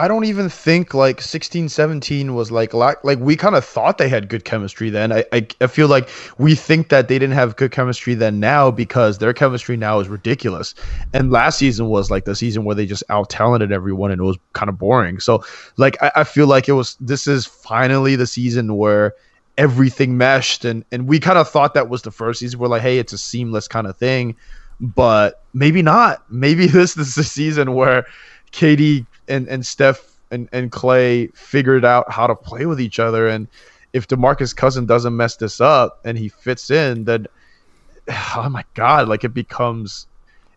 I 0.00 0.08
don't 0.08 0.24
even 0.24 0.48
think 0.48 0.94
like 0.94 1.20
16, 1.20 1.68
17 1.68 2.34
was 2.34 2.50
like 2.50 2.72
like, 2.72 3.04
like 3.04 3.18
we 3.18 3.36
kind 3.36 3.54
of 3.54 3.62
thought 3.62 3.98
they 3.98 4.08
had 4.08 4.30
good 4.30 4.46
chemistry 4.46 4.88
then. 4.88 5.12
I, 5.12 5.26
I 5.30 5.46
I 5.60 5.66
feel 5.66 5.88
like 5.88 6.08
we 6.38 6.54
think 6.54 6.88
that 6.88 7.08
they 7.08 7.18
didn't 7.18 7.34
have 7.34 7.56
good 7.56 7.70
chemistry 7.70 8.14
then 8.14 8.40
now 8.40 8.70
because 8.70 9.18
their 9.18 9.34
chemistry 9.34 9.76
now 9.76 10.00
is 10.00 10.08
ridiculous. 10.08 10.74
And 11.12 11.30
last 11.30 11.58
season 11.58 11.88
was 11.88 12.10
like 12.10 12.24
the 12.24 12.34
season 12.34 12.64
where 12.64 12.74
they 12.74 12.86
just 12.86 13.04
out 13.10 13.28
talented 13.28 13.72
everyone 13.72 14.10
and 14.10 14.22
it 14.22 14.24
was 14.24 14.38
kind 14.54 14.70
of 14.70 14.78
boring. 14.78 15.20
So 15.20 15.44
like 15.76 16.02
I, 16.02 16.10
I 16.16 16.24
feel 16.24 16.46
like 16.46 16.66
it 16.66 16.72
was 16.72 16.96
this 16.98 17.26
is 17.26 17.44
finally 17.44 18.16
the 18.16 18.26
season 18.26 18.78
where 18.78 19.12
everything 19.58 20.16
meshed 20.16 20.64
and 20.64 20.82
and 20.90 21.08
we 21.08 21.20
kind 21.20 21.36
of 21.36 21.46
thought 21.46 21.74
that 21.74 21.90
was 21.90 22.00
the 22.00 22.10
first 22.10 22.40
season. 22.40 22.58
We're 22.58 22.68
like, 22.68 22.80
hey, 22.80 22.98
it's 22.98 23.12
a 23.12 23.18
seamless 23.18 23.68
kind 23.68 23.86
of 23.86 23.98
thing, 23.98 24.34
but 24.80 25.42
maybe 25.52 25.82
not. 25.82 26.24
Maybe 26.32 26.68
this, 26.68 26.94
this 26.94 27.08
is 27.08 27.14
the 27.16 27.24
season 27.24 27.74
where 27.74 28.06
KD 28.52 29.04
and, 29.30 29.48
and 29.48 29.64
Steph 29.64 30.16
and, 30.30 30.48
and 30.52 30.70
Clay 30.70 31.28
figured 31.28 31.84
out 31.84 32.10
how 32.10 32.26
to 32.26 32.34
play 32.34 32.66
with 32.66 32.80
each 32.80 32.98
other. 32.98 33.28
And 33.28 33.48
if 33.92 34.06
Demarcus 34.06 34.54
Cousin 34.54 34.86
doesn't 34.86 35.16
mess 35.16 35.36
this 35.36 35.60
up 35.60 36.00
and 36.04 36.18
he 36.18 36.28
fits 36.28 36.70
in, 36.70 37.04
then 37.04 37.26
oh 38.36 38.48
my 38.50 38.64
god, 38.74 39.08
like 39.08 39.24
it 39.24 39.34
becomes 39.34 40.06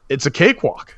it's 0.09 0.25
a 0.25 0.31
cakewalk. 0.31 0.97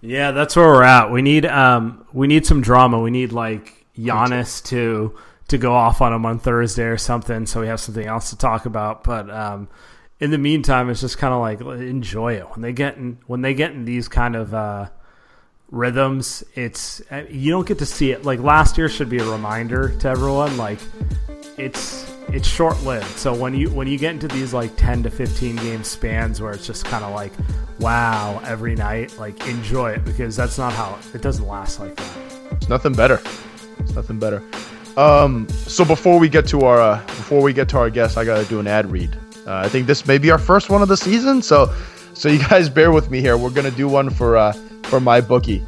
Yeah, 0.00 0.30
that's 0.30 0.54
where 0.54 0.66
we're 0.66 0.84
at. 0.84 1.10
We 1.10 1.22
need 1.22 1.46
um 1.46 2.06
we 2.12 2.26
need 2.26 2.46
some 2.46 2.60
drama. 2.60 3.00
We 3.00 3.10
need 3.10 3.32
like 3.32 3.86
Giannis 3.96 4.64
to 4.66 5.16
to 5.48 5.58
go 5.58 5.72
off 5.72 6.00
on 6.00 6.12
him 6.12 6.26
on 6.26 6.38
Thursday 6.38 6.84
or 6.84 6.98
something, 6.98 7.46
so 7.46 7.60
we 7.60 7.66
have 7.66 7.80
something 7.80 8.06
else 8.06 8.30
to 8.30 8.36
talk 8.36 8.66
about. 8.66 9.02
But 9.02 9.30
um, 9.30 9.68
in 10.20 10.30
the 10.30 10.38
meantime, 10.38 10.90
it's 10.90 11.00
just 11.00 11.18
kind 11.18 11.32
of 11.32 11.40
like 11.40 11.60
enjoy 11.80 12.34
it 12.34 12.50
when 12.50 12.60
they 12.60 12.72
get 12.72 12.96
in 12.96 13.18
when 13.26 13.42
they 13.42 13.54
get 13.54 13.72
in 13.72 13.84
these 13.84 14.08
kind 14.08 14.36
of 14.36 14.54
uh, 14.54 14.88
rhythms. 15.70 16.44
It's 16.54 17.00
uh, 17.10 17.24
you 17.28 17.50
don't 17.50 17.66
get 17.66 17.78
to 17.78 17.86
see 17.86 18.10
it. 18.10 18.24
Like 18.24 18.40
last 18.40 18.78
year 18.78 18.88
should 18.88 19.08
be 19.08 19.18
a 19.18 19.24
reminder 19.24 19.90
to 20.00 20.08
everyone. 20.08 20.56
Like 20.56 20.78
it's 21.56 22.10
it's 22.28 22.46
short 22.48 22.82
lived. 22.82 23.18
So 23.18 23.34
when 23.34 23.54
you 23.54 23.70
when 23.70 23.86
you 23.86 23.98
get 23.98 24.12
into 24.12 24.28
these 24.28 24.54
like 24.54 24.76
ten 24.76 25.02
to 25.02 25.10
fifteen 25.10 25.56
game 25.56 25.84
spans 25.84 26.40
where 26.40 26.52
it's 26.52 26.66
just 26.66 26.84
kind 26.84 27.04
of 27.04 27.14
like 27.14 27.32
wow 27.80 28.40
every 28.44 28.74
night, 28.74 29.16
like 29.18 29.46
enjoy 29.46 29.90
it 29.92 30.04
because 30.04 30.36
that's 30.36 30.58
not 30.58 30.72
how 30.72 30.98
it 31.14 31.22
doesn't 31.22 31.46
last 31.46 31.80
like 31.80 31.96
that. 31.96 32.16
It's 32.52 32.68
nothing 32.68 32.92
better. 32.92 33.20
It's 33.78 33.94
nothing 33.94 34.18
better. 34.18 34.42
Um, 34.96 35.48
so 35.50 35.84
before 35.84 36.18
we 36.18 36.28
get 36.28 36.46
to 36.48 36.62
our 36.62 36.80
uh, 36.80 37.06
before 37.06 37.42
we 37.42 37.52
get 37.52 37.68
to 37.70 37.78
our 37.78 37.90
guest, 37.90 38.18
I 38.18 38.24
gotta 38.24 38.44
do 38.46 38.58
an 38.60 38.66
ad 38.66 38.90
read. 38.90 39.16
Uh, 39.46 39.62
I 39.64 39.68
think 39.68 39.86
this 39.86 40.06
may 40.06 40.18
be 40.18 40.30
our 40.30 40.38
first 40.38 40.68
one 40.68 40.82
of 40.82 40.88
the 40.88 40.96
season, 40.96 41.40
so 41.40 41.72
so 42.18 42.28
you 42.28 42.38
guys 42.48 42.68
bear 42.68 42.90
with 42.90 43.10
me 43.10 43.20
here. 43.20 43.38
We're 43.38 43.50
gonna 43.50 43.70
do 43.70 43.88
one 43.88 44.10
for 44.10 44.36
uh, 44.36 44.52
for 44.84 45.00
my 45.00 45.20
bookie. 45.20 45.64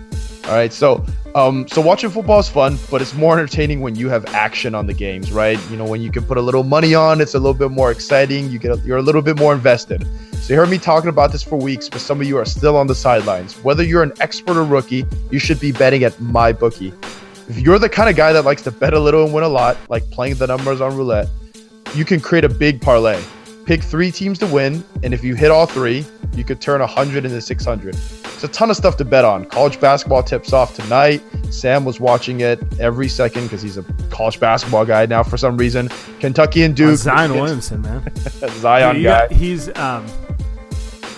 All 0.47 0.57
right, 0.57 0.73
so 0.73 1.05
um, 1.37 1.69
so 1.69 1.81
watching 1.81 2.11
football 2.11 2.41
is 2.41 2.49
fun, 2.49 2.77
but 2.91 3.01
it's 3.01 3.15
more 3.15 3.39
entertaining 3.39 3.81
when 3.81 3.95
you 3.95 4.09
have 4.09 4.27
action 4.35 4.75
on 4.75 4.87
the 4.87 4.95
games, 4.95 5.31
right? 5.31 5.59
You 5.71 5.77
know, 5.77 5.85
when 5.85 6.01
you 6.01 6.11
can 6.11 6.25
put 6.25 6.39
a 6.39 6.41
little 6.41 6.65
money 6.65 6.93
on, 6.93 7.21
it's 7.21 7.35
a 7.35 7.39
little 7.39 7.55
bit 7.55 7.71
more 7.71 7.93
exciting. 7.93 8.51
You 8.51 8.59
get 8.59 8.85
you're 8.85 8.99
a 8.99 9.03
little 9.03 9.23
bit 9.23 9.39
more 9.39 9.55
invested. 9.55 10.05
So 10.35 10.55
you 10.55 10.59
heard 10.59 10.71
me 10.71 10.79
talking 10.79 11.09
about 11.09 11.31
this 11.31 11.43
for 11.45 11.57
weeks, 11.57 11.89
but 11.89 12.01
some 12.01 12.21
of 12.21 12.27
you 12.27 12.37
are 12.37 12.45
still 12.45 12.77
on 12.77 12.89
the 12.89 12.95
sidelines. 12.97 13.55
Whether 13.63 13.85
you're 13.85 14.03
an 14.03 14.13
expert 14.19 14.57
or 14.57 14.65
rookie, 14.65 15.05
you 15.31 15.39
should 15.39 15.61
be 15.61 15.71
betting 15.71 16.03
at 16.03 16.19
my 16.21 16.53
bookie. 16.53 16.93
If 17.49 17.61
you're 17.61 17.79
the 17.79 17.89
kind 17.89 18.11
of 18.11 18.17
guy 18.17 18.33
that 18.33 18.45
likes 18.45 18.63
to 18.63 18.73
bet 18.73 18.93
a 18.93 18.99
little 18.99 19.25
and 19.25 19.33
win 19.33 19.45
a 19.45 19.49
lot, 19.49 19.77
like 19.89 20.11
playing 20.11 20.37
the 20.37 20.49
numbers 20.49 20.81
on 20.81 20.97
roulette, 20.97 21.29
you 21.95 22.05
can 22.05 22.19
create 22.19 22.45
a 22.45 22.49
big 22.49 22.81
parlay. 22.81 23.23
Pick 23.71 23.85
three 23.85 24.11
teams 24.11 24.37
to 24.41 24.49
win, 24.49 24.83
and 25.05 25.15
if 25.15 25.23
you 25.23 25.37
hit 25.37 25.53
all 25.53 25.65
three, 25.65 26.05
you 26.35 26.43
could 26.43 26.61
turn 26.61 26.81
100 26.81 27.25
into 27.25 27.41
600. 27.41 27.95
It's 27.95 28.43
a 28.43 28.49
ton 28.49 28.69
of 28.69 28.77
stuff 28.77 28.97
to 28.97 29.05
bet 29.05 29.25
on. 29.25 29.45
College 29.45 29.79
basketball 29.79 30.25
tips 30.25 30.53
off 30.53 30.75
tonight. 30.75 31.23
Sam 31.51 31.85
was 31.85 32.01
watching 32.01 32.41
it 32.41 32.61
every 32.81 33.07
second 33.07 33.45
because 33.45 33.63
he's 33.63 33.77
a 33.77 33.85
college 34.11 34.41
basketball 34.41 34.85
guy 34.85 35.07
now 35.07 35.23
for 35.23 35.37
some 35.37 35.57
reason. 35.57 35.89
Kentucky 36.19 36.65
and 36.65 36.75
Duke. 36.75 36.95
Uh, 36.95 36.97
Zion 36.97 37.33
Williamson, 37.33 37.83
man. 37.83 38.13
Zion 38.59 38.97
Dude, 38.97 39.05
guy. 39.05 39.29
Got, 39.29 39.31
he's 39.31 39.69
um, 39.77 40.05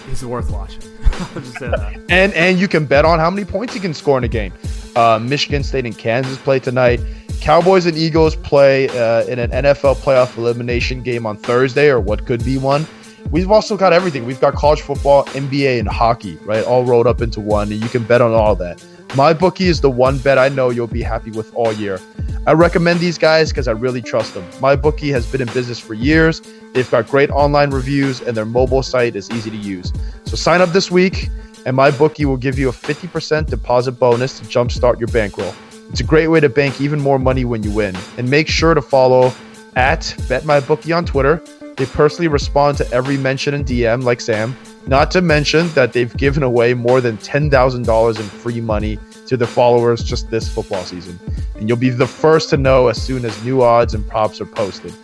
he's 0.07 0.23
worth 0.23 0.51
watching. 0.51 0.83
I'll 1.05 1.41
just 1.41 1.57
say 1.57 1.69
that. 1.71 1.99
And 2.11 2.35
and 2.35 2.61
you 2.61 2.69
can 2.69 2.85
bet 2.85 3.07
on 3.07 3.19
how 3.19 3.31
many 3.31 3.47
points 3.47 3.73
he 3.73 3.81
can 3.81 3.95
score 3.95 4.19
in 4.19 4.25
a 4.25 4.29
game. 4.29 4.53
Uh, 4.95 5.19
Michigan 5.19 5.65
State 5.65 5.87
and 5.87 5.97
Kansas 5.97 6.37
play 6.37 6.59
tonight. 6.59 7.01
Cowboys 7.43 7.87
and 7.87 7.99
Eagles 7.99 8.37
play 8.37 8.89
uh, 8.91 9.25
in 9.25 9.41
an 9.41 9.51
NFL 9.51 9.97
playoff 9.97 10.37
elimination 10.37 11.03
game 11.03 11.27
on 11.27 11.37
Thursday, 11.37 11.89
or 11.89 11.99
what 11.99 12.25
could 12.25 12.45
be 12.45 12.57
one. 12.57 12.87
We've 13.33 13.51
also 13.51 13.77
got 13.77 13.93
everything. 13.93 14.25
We've 14.25 14.41
got 14.41 14.55
college 14.55 14.81
football, 14.81 15.25
NBA, 15.25 15.81
and 15.81 15.89
hockey, 15.89 16.37
right? 16.45 16.65
All 16.65 16.85
rolled 16.85 17.09
up 17.09 17.21
into 17.21 17.41
one, 17.41 17.73
and 17.73 17.83
you 17.83 17.89
can 17.89 18.05
bet 18.05 18.21
on 18.21 18.31
all 18.31 18.55
that. 18.55 18.81
My 19.17 19.33
bookie 19.33 19.67
is 19.67 19.81
the 19.81 19.91
one 19.91 20.19
bet 20.19 20.39
I 20.39 20.51
know 20.51 20.71
you'll 20.71 20.87
be 20.87 21.03
happy 21.03 21.33
with 21.33 21.53
all 21.57 21.73
year. 21.73 21.99
I 22.47 22.53
recommend 22.53 23.01
these 23.01 23.19
guys 23.19 23.51
because 23.51 23.67
I 23.67 23.73
really 23.73 24.03
trust 24.03 24.35
them. 24.35 24.45
My 24.61 24.77
bookie 24.77 25.11
has 25.11 25.27
been 25.27 25.41
in 25.41 25.49
business 25.49 25.81
for 25.81 25.95
years. 25.95 26.43
They've 26.75 26.91
got 26.93 27.09
great 27.09 27.31
online 27.31 27.73
reviews, 27.73 28.21
and 28.21 28.37
their 28.37 28.47
mobile 28.47 28.85
site 28.85 29.17
is 29.17 29.29
easy 29.33 29.51
to 29.51 29.57
use. 29.57 29.93
So 30.27 30.37
sign 30.37 30.61
up 30.61 30.69
this 30.69 30.93
week, 30.93 31.29
and 31.67 31.75
my 31.75 31.91
bookie 31.91 32.25
will 32.25 32.37
give 32.37 32.57
you 32.57 32.69
a 32.69 32.73
50% 32.73 33.47
deposit 33.47 33.93
bonus 33.93 34.39
to 34.39 34.45
jumpstart 34.45 35.01
your 35.01 35.09
bankroll. 35.09 35.53
It's 35.93 36.01
a 36.01 36.05
great 36.05 36.29
way 36.29 36.41
to 36.41 36.49
bank 36.49 36.81
even 36.81 36.99
more 36.99 37.19
money 37.19 37.45
when 37.45 37.63
you 37.63 37.71
win. 37.71 37.95
And 38.17 38.27
make 38.31 38.49
sure 38.49 38.73
to 38.73 38.81
follow 38.81 39.31
at 39.77 40.01
BetMyBookie 40.01 40.97
on 40.97 41.05
Twitter. 41.05 41.43
They 41.77 41.85
personally 41.85 42.29
respond 42.29 42.79
to 42.79 42.91
every 42.91 43.19
mention 43.19 43.53
and 43.53 43.67
DM, 43.67 44.03
like 44.03 44.23
Sam. 44.23 44.57
Not 44.87 45.11
to 45.11 45.21
mention 45.21 45.69
that 45.75 45.93
they've 45.93 46.17
given 46.17 46.43
away 46.43 46.73
more 46.73 47.03
than 47.03 47.19
$10,000 47.19 48.17
in 48.17 48.23
free 48.23 48.63
money 48.63 48.99
to 49.27 49.37
their 49.37 49.47
followers 49.47 50.03
just 50.03 50.31
this 50.31 50.49
football 50.49 50.83
season. 50.85 51.21
And 51.57 51.69
you'll 51.69 51.77
be 51.77 51.91
the 51.91 52.07
first 52.07 52.49
to 52.51 52.57
know 52.57 52.89
as 52.89 53.01
soon 53.01 53.27
as 53.27 53.45
new 53.45 53.61
odds 53.61 53.93
and 53.93 54.09
props 54.09 54.41
are 54.41 54.47
posted. 54.47 54.95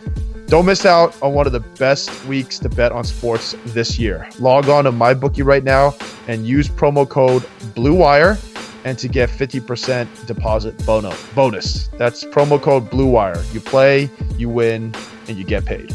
Don't 0.47 0.65
miss 0.65 0.87
out 0.87 1.15
on 1.21 1.35
one 1.35 1.47
of 1.47 1.53
the 1.53 1.61
best 1.61 2.25
weeks 2.25 2.59
to 2.61 2.71
bet 2.71 2.93
on 2.93 3.05
sports 3.05 3.55
this 3.67 3.99
year. 3.99 4.27
Log 4.39 4.71
on 4.71 4.85
to 4.85 4.93
MyBookie 4.93 5.45
right 5.45 5.65
now 5.65 5.95
and 6.29 6.47
use 6.47 6.67
promo 6.67 7.07
code 7.07 7.43
BLUEWIRE 7.75 8.39
and 8.85 8.99
to 8.99 9.09
get 9.09 9.29
50% 9.29 10.27
deposit 10.27 10.85
bonus. 10.87 11.89
That's 11.99 12.25
promo 12.25 12.61
code 12.61 12.91
Blue 12.91 13.07
Wire. 13.07 13.43
You 13.53 13.61
play, 13.61 14.11
you 14.37 14.49
win, 14.49 14.95
and 15.27 15.37
you 15.37 15.45
get 15.45 15.65
paid. 15.65 15.93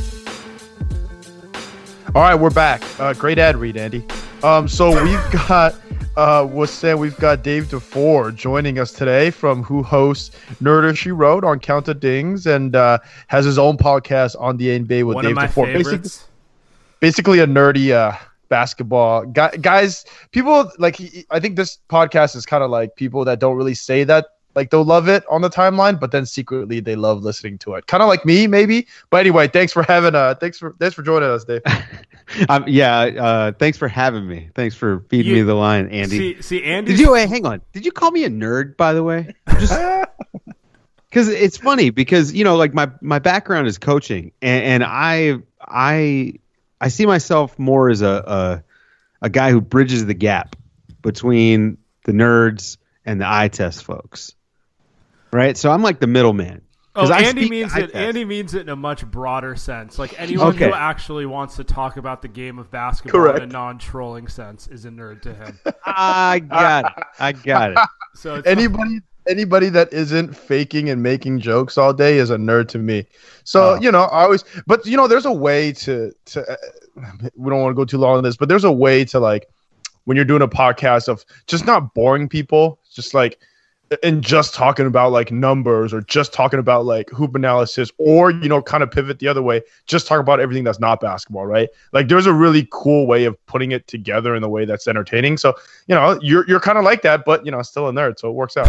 All 2.16 2.22
right, 2.22 2.36
we're 2.36 2.52
back. 2.52 2.84
Uh, 3.00 3.14
great 3.14 3.40
ad 3.40 3.56
read, 3.56 3.78
Andy. 3.78 4.06
Um, 4.44 4.68
so 4.68 5.04
we've 5.04 5.32
got 5.48 5.76
uh, 6.16 6.48
was 6.50 6.70
saying 6.70 7.00
we've 7.00 7.18
got 7.18 7.44
Dave 7.44 7.66
DuFour 7.66 8.36
joining 8.36 8.78
us 8.78 8.92
today 8.92 9.32
from 9.32 9.64
who 9.64 9.82
hosts 9.82 10.36
Nerder 10.62 10.96
She 10.96 11.12
Wrote 11.12 11.44
on 11.44 11.60
Count 11.60 11.88
of 11.88 12.00
Dings 12.00 12.46
and 12.46 12.76
uh, 12.76 13.00
has 13.28 13.46
his 13.46 13.58
own 13.58 13.78
podcast 13.78 14.36
on 14.40 14.58
the 14.58 14.80
NBA 14.80 15.06
with 15.06 15.16
One 15.16 15.26
Dave 15.26 15.36
DuFour. 15.36 15.74
Basically, 15.74 16.10
basically 17.00 17.40
a 17.40 17.48
nerdy 17.48 17.92
uh, 17.92 18.16
basketball 18.54 19.26
guys. 19.26 20.06
People 20.32 20.72
like 20.78 21.02
I 21.32 21.40
think 21.40 21.56
this 21.56 21.80
podcast 21.90 22.36
is 22.36 22.46
kind 22.46 22.64
of 22.64 22.70
like 22.70 22.96
people 22.96 23.26
that 23.26 23.40
don't 23.40 23.58
really 23.58 23.74
say 23.74 24.04
that 24.04 24.28
like 24.56 24.70
they'll 24.70 24.86
love 24.86 25.08
it 25.10 25.24
on 25.28 25.42
the 25.42 25.50
timeline, 25.50 26.00
but 26.00 26.12
then 26.12 26.28
secretly 26.28 26.80
they 26.80 26.96
love 26.96 27.24
listening 27.24 27.58
to 27.58 27.74
it. 27.74 27.88
Kind 27.88 28.04
of 28.04 28.10
like 28.10 28.24
me, 28.24 28.46
maybe. 28.46 28.86
But 29.10 29.22
anyway, 29.22 29.48
thanks 29.48 29.74
for 29.74 29.82
having 29.82 30.14
uh, 30.14 30.36
thanks 30.36 30.60
for 30.60 30.76
thanks 30.80 30.94
for 30.94 31.02
joining 31.02 31.30
us, 31.30 31.44
Dave. 31.44 31.62
Um, 32.48 32.64
yeah, 32.68 33.00
uh, 33.28 33.52
thanks 33.52 33.78
for 33.78 33.90
having 33.90 34.26
me. 34.26 34.50
Thanks 34.56 34.76
for 34.76 35.02
feeding 35.10 35.32
You- 35.32 35.38
me 35.40 35.42
the 35.42 35.56
line, 35.56 35.90
Andy. 35.90 36.18
See, 36.18 36.42
see, 36.42 36.64
Andy. 36.64 36.92
Did 36.92 37.00
you 37.02 37.12
wait? 37.12 37.28
Hang 37.28 37.46
on. 37.46 37.62
Did 37.74 37.86
you 37.86 37.92
call 37.92 38.12
me 38.12 38.24
a 38.24 38.30
nerd? 38.30 38.78
By 38.78 38.94
the 38.94 39.04
way, 39.04 39.36
just 39.60 39.78
because 41.10 41.28
it's 41.28 41.58
funny 41.58 41.90
because 41.90 42.34
you 42.34 42.44
know, 42.46 42.56
like 42.56 42.74
my 42.74 42.90
my 43.02 43.20
background 43.20 43.68
is 43.68 43.78
coaching, 43.78 44.32
and, 44.42 44.64
and 44.64 44.84
I 44.86 45.40
I 45.62 46.36
I 46.84 46.90
see 46.90 47.06
myself 47.06 47.58
more 47.58 47.90
as 47.90 48.02
a, 48.02 48.08
a 49.22 49.26
a 49.26 49.30
guy 49.30 49.52
who 49.52 49.62
bridges 49.62 50.06
the 50.06 50.14
gap 50.14 50.56
between 51.02 51.78
the 52.04 52.12
nerds 52.12 52.78
and 53.06 53.22
the 53.22 53.26
eye 53.28 53.48
test 53.48 53.86
folks. 53.86 54.36
Right, 55.32 55.56
so 55.58 55.72
I'm 55.72 55.82
like 55.82 56.00
the 56.02 56.08
middleman. 56.08 56.62
Oh, 56.96 57.02
'Cause 57.02 57.10
I 57.12 57.22
Andy 57.22 57.50
means 57.50 57.74
it. 57.76 57.84
test. 57.92 57.96
Andy 57.96 58.24
means 58.26 58.54
it 58.54 58.62
in 58.62 58.70
a 58.70 58.76
much 58.76 59.04
broader 59.06 59.56
sense. 59.56 59.98
Like 59.98 60.20
anyone 60.22 60.50
Okay. 60.50 60.68
who 60.68 60.74
actually 60.74 61.26
wants 61.26 61.56
to 61.56 61.64
talk 61.64 61.98
about 61.98 62.22
the 62.22 62.28
game 62.28 62.60
of 62.60 62.70
basketball 62.70 63.22
Correct. 63.22 63.38
in 63.40 63.50
a 63.50 63.52
non-trolling 63.54 64.28
sense 64.28 64.68
is 64.68 64.86
a 64.86 64.90
nerd 64.90 65.22
to 65.24 65.34
him. 65.34 65.58
I 65.86 66.40
got 66.40 66.86
it. 66.98 67.04
I 67.20 67.32
got 67.32 67.72
it. 67.72 67.78
So 68.16 68.36
it's 68.36 68.48
anybody 68.60 69.00
anybody 69.28 69.70
that 69.70 69.92
isn't 69.94 70.36
faking 70.36 70.90
and 70.90 71.02
making 71.04 71.40
jokes 71.40 71.78
all 71.78 71.94
day 71.94 72.18
is 72.18 72.30
a 72.30 72.38
nerd 72.38 72.68
to 72.70 72.80
me. 72.80 73.06
So 73.44 73.72
Oh. 73.72 73.80
you 73.82 73.92
know, 73.92 74.04
I 74.04 74.24
always, 74.24 74.44
but 74.68 74.86
you 74.86 74.98
know, 74.98 75.08
there's 75.08 75.26
a 75.26 75.32
way 75.32 75.72
to 75.74 76.12
to. 76.26 76.52
Uh, 76.52 76.56
we 77.36 77.50
don't 77.50 77.62
want 77.62 77.72
to 77.72 77.76
go 77.76 77.86
too 77.86 77.98
long 77.98 78.18
on 78.18 78.24
this, 78.24 78.38
but 78.38 78.50
there's 78.50 78.64
a 78.64 78.72
way 78.72 79.04
to 79.06 79.20
like 79.20 79.48
when 80.06 80.16
you're 80.16 80.26
doing 80.26 80.42
a 80.42 80.48
podcast 80.48 81.08
of 81.08 81.26
just 81.48 81.66
not 81.66 81.94
boring 81.94 82.28
people, 82.30 82.80
just 82.94 83.14
like 83.14 83.40
and 84.02 84.24
just 84.24 84.56
talking 84.56 84.88
about 84.88 85.12
like 85.12 85.32
numbers 85.32 85.94
or 85.94 86.02
just 86.02 86.34
talking 86.34 86.58
about 86.58 86.84
like 86.84 87.10
hoop 87.12 87.36
analysis 87.36 87.92
or 88.00 88.32
you 88.32 88.50
know 88.50 88.60
kind 88.60 88.82
of 88.82 88.90
pivot 88.90 89.20
the 89.20 89.28
other 89.28 89.42
way 89.44 89.62
just 89.86 90.08
talk 90.08 90.20
about 90.20 90.40
everything 90.40 90.64
that's 90.64 90.80
not 90.80 91.00
basketball 91.00 91.46
right 91.46 91.70
like 91.92 92.08
there's 92.08 92.26
a 92.26 92.34
really 92.34 92.68
cool 92.72 93.06
way 93.06 93.26
of 93.26 93.46
putting 93.46 93.72
it 93.72 93.86
together 93.86 94.36
in 94.36 94.42
a 94.42 94.50
way 94.50 94.66
that's 94.66 94.88
entertaining 94.88 95.38
so 95.38 95.54
you 95.86 95.94
know 95.94 96.18
you're 96.24 96.48
you're 96.48 96.60
kind 96.62 96.80
of 96.80 96.84
like 96.84 97.04
that 97.04 97.24
but 97.24 97.46
you 97.46 97.52
know 97.52 97.62
still 97.62 97.88
a 97.88 97.92
nerd 97.92 98.18
so 98.18 98.30
it 98.30 98.34
works 98.34 98.58
out 98.58 98.68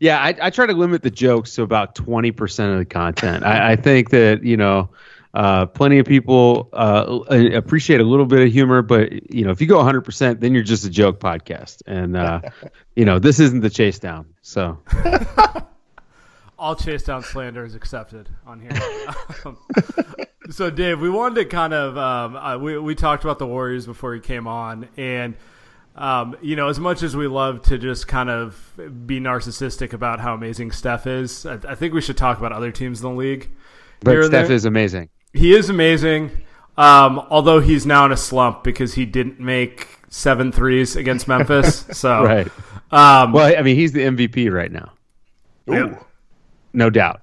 yeah, 0.00 0.18
I, 0.18 0.34
I 0.40 0.50
try 0.50 0.66
to 0.66 0.72
limit 0.72 1.02
the 1.02 1.10
jokes 1.10 1.54
to 1.56 1.62
about 1.62 1.94
twenty 1.94 2.32
percent 2.32 2.72
of 2.72 2.78
the 2.78 2.84
content. 2.84 3.44
I, 3.44 3.72
I 3.72 3.76
think 3.76 4.10
that 4.10 4.44
you 4.44 4.56
know, 4.56 4.90
uh, 5.34 5.66
plenty 5.66 5.98
of 5.98 6.06
people 6.06 6.68
uh, 6.72 7.20
appreciate 7.54 8.00
a 8.00 8.04
little 8.04 8.26
bit 8.26 8.46
of 8.46 8.52
humor, 8.52 8.82
but 8.82 9.32
you 9.34 9.44
know, 9.44 9.50
if 9.50 9.60
you 9.60 9.66
go 9.66 9.82
hundred 9.82 10.02
percent, 10.02 10.40
then 10.40 10.54
you're 10.54 10.62
just 10.62 10.84
a 10.84 10.90
joke 10.90 11.20
podcast, 11.20 11.82
and 11.86 12.16
uh, 12.16 12.40
you 12.96 13.04
know, 13.04 13.18
this 13.18 13.40
isn't 13.40 13.60
the 13.60 13.70
chase 13.70 13.98
down. 13.98 14.26
So 14.42 14.78
all 16.58 16.74
chase 16.74 17.02
down 17.02 17.22
slander 17.22 17.64
is 17.64 17.74
accepted 17.74 18.28
on 18.46 18.60
here. 18.60 18.70
um, 19.44 19.58
so, 20.50 20.70
Dave, 20.70 21.00
we 21.00 21.10
wanted 21.10 21.36
to 21.36 21.44
kind 21.44 21.74
of 21.74 21.98
um, 21.98 22.36
uh, 22.36 22.58
we 22.58 22.78
we 22.78 22.94
talked 22.94 23.24
about 23.24 23.38
the 23.38 23.46
Warriors 23.46 23.86
before 23.86 24.14
he 24.14 24.20
came 24.20 24.46
on, 24.46 24.88
and 24.96 25.34
um, 25.94 26.36
you 26.42 26.56
know, 26.56 26.68
as 26.68 26.80
much 26.80 27.02
as 27.02 27.14
we 27.14 27.28
love 27.28 27.62
to 27.62 27.78
just 27.78 28.08
kind 28.08 28.28
of 28.28 28.72
be 29.06 29.20
narcissistic 29.20 29.92
about 29.92 30.20
how 30.20 30.34
amazing 30.34 30.72
Steph 30.72 31.06
is, 31.06 31.46
I, 31.46 31.58
I 31.68 31.74
think 31.74 31.94
we 31.94 32.00
should 32.00 32.16
talk 32.16 32.38
about 32.38 32.52
other 32.52 32.72
teams 32.72 33.02
in 33.02 33.10
the 33.10 33.14
league. 33.14 33.50
But 34.00 34.24
Steph 34.24 34.50
is 34.50 34.64
amazing. 34.64 35.08
He 35.32 35.54
is 35.54 35.70
amazing. 35.70 36.30
Um, 36.76 37.20
although 37.30 37.60
he's 37.60 37.86
now 37.86 38.04
in 38.06 38.12
a 38.12 38.16
slump 38.16 38.64
because 38.64 38.94
he 38.94 39.06
didn't 39.06 39.38
make 39.38 39.88
seven 40.08 40.50
threes 40.50 40.96
against 40.96 41.28
Memphis. 41.28 41.84
So, 41.94 42.24
right. 42.24 42.48
Um, 42.90 43.32
well, 43.32 43.54
I 43.56 43.62
mean, 43.62 43.76
he's 43.76 43.92
the 43.92 44.00
MVP 44.00 44.52
right 44.52 44.70
now. 44.70 44.92
Ooh. 45.70 45.96
No 46.72 46.90
doubt. 46.90 47.22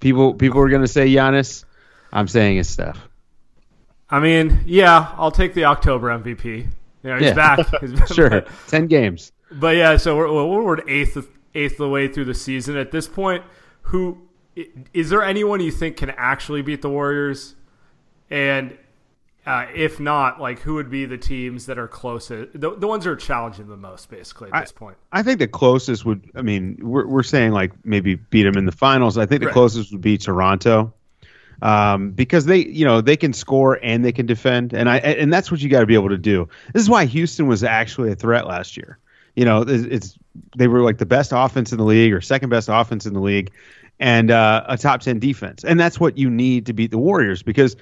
People 0.00 0.34
people 0.34 0.60
are 0.60 0.68
going 0.68 0.82
to 0.82 0.88
say 0.88 1.08
Giannis. 1.08 1.64
I'm 2.12 2.28
saying 2.28 2.58
it's 2.58 2.68
Steph. 2.68 2.98
I 4.10 4.20
mean, 4.20 4.62
yeah, 4.66 5.12
I'll 5.16 5.30
take 5.30 5.54
the 5.54 5.64
October 5.64 6.08
MVP. 6.08 6.68
Know, 7.04 7.16
he's 7.18 7.26
Yeah. 7.26 7.34
back. 7.34 7.58
He's 7.80 7.92
back. 7.92 8.08
Sure, 8.12 8.44
ten 8.66 8.86
games. 8.86 9.30
But 9.52 9.76
yeah, 9.76 9.96
so 9.98 10.16
we're 10.16 10.32
we're, 10.32 10.62
we're 10.62 10.88
eighth 10.88 11.16
eighth 11.54 11.72
of 11.72 11.78
the 11.78 11.88
way 11.88 12.08
through 12.08 12.24
the 12.24 12.34
season 12.34 12.76
at 12.76 12.90
this 12.90 13.06
point. 13.06 13.44
Who 13.82 14.18
is 14.92 15.10
there 15.10 15.22
anyone 15.22 15.60
you 15.60 15.70
think 15.70 15.96
can 15.96 16.10
actually 16.10 16.62
beat 16.62 16.80
the 16.82 16.88
Warriors? 16.90 17.54
And 18.30 18.76
uh, 19.46 19.66
if 19.74 20.00
not, 20.00 20.40
like 20.40 20.60
who 20.60 20.74
would 20.74 20.88
be 20.90 21.04
the 21.04 21.18
teams 21.18 21.66
that 21.66 21.78
are 21.78 21.86
closest? 21.86 22.58
The, 22.58 22.74
the 22.74 22.86
ones 22.86 23.04
that 23.04 23.10
are 23.10 23.16
challenging 23.16 23.68
the 23.68 23.76
most, 23.76 24.08
basically 24.08 24.48
at 24.48 24.54
I- 24.54 24.60
this 24.62 24.72
point. 24.72 24.96
I 25.12 25.22
think 25.22 25.38
the 25.38 25.48
closest 25.48 26.04
would. 26.06 26.30
I 26.34 26.40
mean, 26.42 26.78
we're 26.80 27.06
we're 27.06 27.22
saying 27.22 27.52
like 27.52 27.72
maybe 27.84 28.14
beat 28.14 28.44
them 28.44 28.56
in 28.56 28.64
the 28.64 28.72
finals. 28.72 29.18
I 29.18 29.26
think 29.26 29.40
the 29.40 29.48
Right. 29.48 29.52
closest 29.52 29.92
would 29.92 30.00
be 30.00 30.16
Toronto, 30.16 30.92
um, 31.64 32.10
because 32.10 32.44
they 32.44 32.58
you 32.58 32.84
know 32.84 33.00
they 33.00 33.16
can 33.16 33.32
score 33.32 33.80
and 33.82 34.04
they 34.04 34.12
can 34.12 34.26
defend, 34.26 34.74
and 34.74 34.88
I 34.88 34.98
and 34.98 35.32
that's 35.32 35.50
what 35.50 35.60
you 35.62 35.70
got 35.70 35.80
to 35.80 35.86
be 35.86 35.94
able 35.94 36.10
to 36.10 36.18
do. 36.18 36.48
This 36.74 36.82
is 36.82 36.90
why 36.90 37.06
Houston 37.06 37.46
was 37.46 37.64
actually 37.64 38.12
a 38.12 38.14
threat 38.14 38.46
last 38.46 38.76
year. 38.76 38.98
You 39.34 39.46
know, 39.46 39.64
it's, 39.66 40.16
they 40.56 40.68
were 40.68 40.82
like 40.82 40.98
the 40.98 41.06
best 41.06 41.32
offense 41.34 41.72
in 41.72 41.78
the 41.78 41.84
league 41.84 42.12
or 42.12 42.20
second 42.20 42.50
best 42.50 42.68
offense 42.70 43.06
in 43.06 43.14
the 43.14 43.20
league, 43.20 43.50
and 43.98 44.30
uh, 44.30 44.62
a 44.68 44.76
top 44.76 45.00
ten 45.00 45.18
defense, 45.18 45.64
and 45.64 45.80
that's 45.80 45.98
what 45.98 46.18
you 46.18 46.28
need 46.28 46.66
to 46.66 46.74
beat 46.74 46.90
the 46.90 46.98
Warriors 46.98 47.42
because 47.42 47.76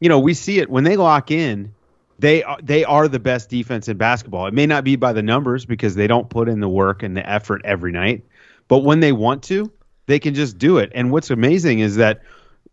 you 0.00 0.08
know 0.08 0.18
we 0.18 0.34
see 0.34 0.58
it 0.58 0.68
when 0.68 0.82
they 0.82 0.96
lock 0.96 1.30
in 1.30 1.72
they 2.18 2.42
are 2.42 2.58
they 2.60 2.84
are 2.84 3.06
the 3.06 3.20
best 3.20 3.48
defense 3.48 3.86
in 3.86 3.96
basketball. 3.96 4.48
It 4.48 4.54
may 4.54 4.66
not 4.66 4.82
be 4.82 4.96
by 4.96 5.12
the 5.12 5.22
numbers 5.22 5.64
because 5.64 5.94
they 5.94 6.08
don't 6.08 6.28
put 6.28 6.48
in 6.48 6.58
the 6.58 6.68
work 6.68 7.04
and 7.04 7.16
the 7.16 7.26
effort 7.26 7.62
every 7.64 7.92
night, 7.92 8.24
but 8.66 8.80
when 8.80 8.98
they 8.98 9.12
want 9.12 9.44
to, 9.44 9.70
they 10.06 10.18
can 10.18 10.34
just 10.34 10.58
do 10.58 10.78
it. 10.78 10.90
And 10.96 11.12
what's 11.12 11.30
amazing 11.30 11.78
is 11.78 11.94
that 11.96 12.22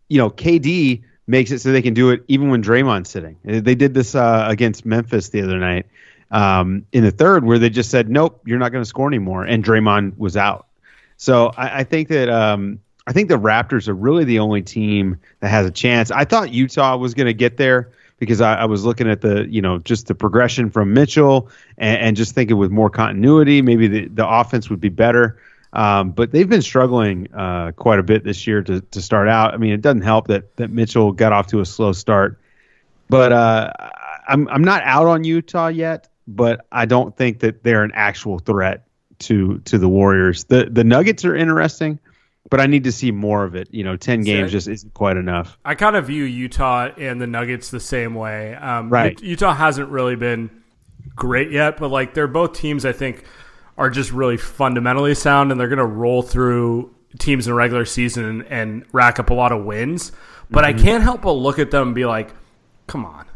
you 0.08 0.18
know 0.18 0.30
KD 0.30 1.02
makes 1.26 1.50
it 1.50 1.60
so 1.60 1.72
they 1.72 1.82
can 1.82 1.94
do 1.94 2.10
it 2.10 2.24
even 2.28 2.48
when 2.50 2.62
Draymond's 2.62 3.10
sitting. 3.10 3.36
They 3.44 3.74
did 3.74 3.94
this 3.94 4.14
uh, 4.14 4.46
against 4.48 4.86
Memphis 4.86 5.28
the 5.28 5.42
other 5.42 5.58
night 5.58 5.86
um, 6.30 6.86
in 6.92 7.04
the 7.04 7.10
third, 7.10 7.44
where 7.44 7.58
they 7.58 7.70
just 7.70 7.90
said, 7.90 8.08
"Nope, 8.08 8.42
you're 8.46 8.58
not 8.58 8.72
going 8.72 8.82
to 8.82 8.88
score 8.88 9.08
anymore," 9.08 9.44
and 9.44 9.64
Draymond 9.64 10.18
was 10.18 10.36
out. 10.36 10.66
So 11.16 11.52
I, 11.56 11.80
I 11.80 11.84
think 11.84 12.08
that 12.08 12.28
um, 12.28 12.80
I 13.06 13.12
think 13.12 13.28
the 13.28 13.38
Raptors 13.38 13.88
are 13.88 13.94
really 13.94 14.24
the 14.24 14.38
only 14.38 14.62
team 14.62 15.18
that 15.40 15.48
has 15.48 15.66
a 15.66 15.70
chance. 15.70 16.10
I 16.10 16.24
thought 16.24 16.52
Utah 16.52 16.96
was 16.96 17.14
going 17.14 17.26
to 17.26 17.34
get 17.34 17.56
there 17.56 17.90
because 18.18 18.40
I, 18.40 18.56
I 18.56 18.64
was 18.66 18.84
looking 18.84 19.08
at 19.08 19.20
the 19.20 19.46
you 19.48 19.62
know 19.62 19.78
just 19.78 20.06
the 20.06 20.14
progression 20.14 20.70
from 20.70 20.92
Mitchell 20.92 21.48
and, 21.76 21.98
and 22.00 22.16
just 22.16 22.34
thinking 22.34 22.56
with 22.56 22.70
more 22.70 22.90
continuity, 22.90 23.62
maybe 23.62 23.88
the, 23.88 24.08
the 24.08 24.28
offense 24.28 24.68
would 24.70 24.80
be 24.80 24.88
better. 24.88 25.40
Um, 25.72 26.12
but 26.12 26.32
they've 26.32 26.48
been 26.48 26.62
struggling 26.62 27.32
uh, 27.32 27.72
quite 27.72 27.98
a 27.98 28.02
bit 28.02 28.24
this 28.24 28.46
year 28.46 28.62
to, 28.62 28.80
to 28.80 29.02
start 29.02 29.28
out. 29.28 29.52
I 29.52 29.58
mean, 29.58 29.72
it 29.72 29.82
doesn't 29.82 30.02
help 30.02 30.28
that 30.28 30.56
that 30.56 30.70
Mitchell 30.70 31.12
got 31.12 31.32
off 31.32 31.48
to 31.48 31.60
a 31.60 31.66
slow 31.66 31.92
start. 31.92 32.40
But 33.08 33.32
uh, 33.32 33.72
I'm 34.28 34.48
I'm 34.48 34.62
not 34.64 34.82
out 34.84 35.06
on 35.06 35.24
Utah 35.24 35.68
yet, 35.68 36.08
but 36.26 36.66
I 36.72 36.86
don't 36.86 37.16
think 37.16 37.40
that 37.40 37.62
they're 37.62 37.84
an 37.84 37.92
actual 37.94 38.38
threat 38.38 38.86
to 39.20 39.58
to 39.60 39.78
the 39.78 39.88
Warriors. 39.88 40.44
The 40.44 40.68
the 40.70 40.84
Nuggets 40.84 41.24
are 41.24 41.34
interesting, 41.34 41.98
but 42.50 42.60
I 42.60 42.66
need 42.66 42.84
to 42.84 42.92
see 42.92 43.10
more 43.10 43.44
of 43.44 43.54
it. 43.54 43.68
You 43.72 43.84
know, 43.84 43.96
ten 43.96 44.22
games 44.22 44.52
just 44.52 44.68
isn't 44.68 44.94
quite 44.94 45.16
enough. 45.16 45.58
I 45.64 45.74
kind 45.74 45.96
of 45.96 46.06
view 46.06 46.24
Utah 46.24 46.90
and 46.96 47.20
the 47.20 47.26
Nuggets 47.26 47.70
the 47.70 47.80
same 47.80 48.14
way. 48.14 48.54
Um, 48.54 48.90
Right. 48.90 49.20
Utah 49.22 49.54
hasn't 49.54 49.90
really 49.90 50.16
been 50.16 50.50
great 51.14 51.50
yet, 51.50 51.78
but 51.78 51.90
like 51.90 52.14
they're 52.14 52.26
both 52.26 52.52
teams 52.54 52.84
I 52.84 52.92
think 52.92 53.24
are 53.78 53.88
just 53.88 54.12
really 54.12 54.36
fundamentally 54.36 55.14
sound, 55.14 55.50
and 55.50 55.58
they're 55.58 55.68
going 55.68 55.78
to 55.78 55.86
roll 55.86 56.20
through 56.20 56.94
teams 57.18 57.46
in 57.46 57.52
the 57.52 57.54
regular 57.54 57.86
season 57.86 58.24
and, 58.24 58.46
and 58.46 58.84
rack 58.92 59.18
up 59.18 59.30
a 59.30 59.34
lot 59.34 59.52
of 59.52 59.64
wins. 59.64 60.12
But 60.50 60.64
Mm-hmm. 60.64 60.78
I 60.78 60.82
can't 60.82 61.02
help 61.02 61.22
but 61.22 61.32
look 61.32 61.58
at 61.58 61.70
them 61.70 61.88
and 61.88 61.94
be 61.94 62.04
like, 62.04 62.30
come 62.86 63.06
on. 63.06 63.26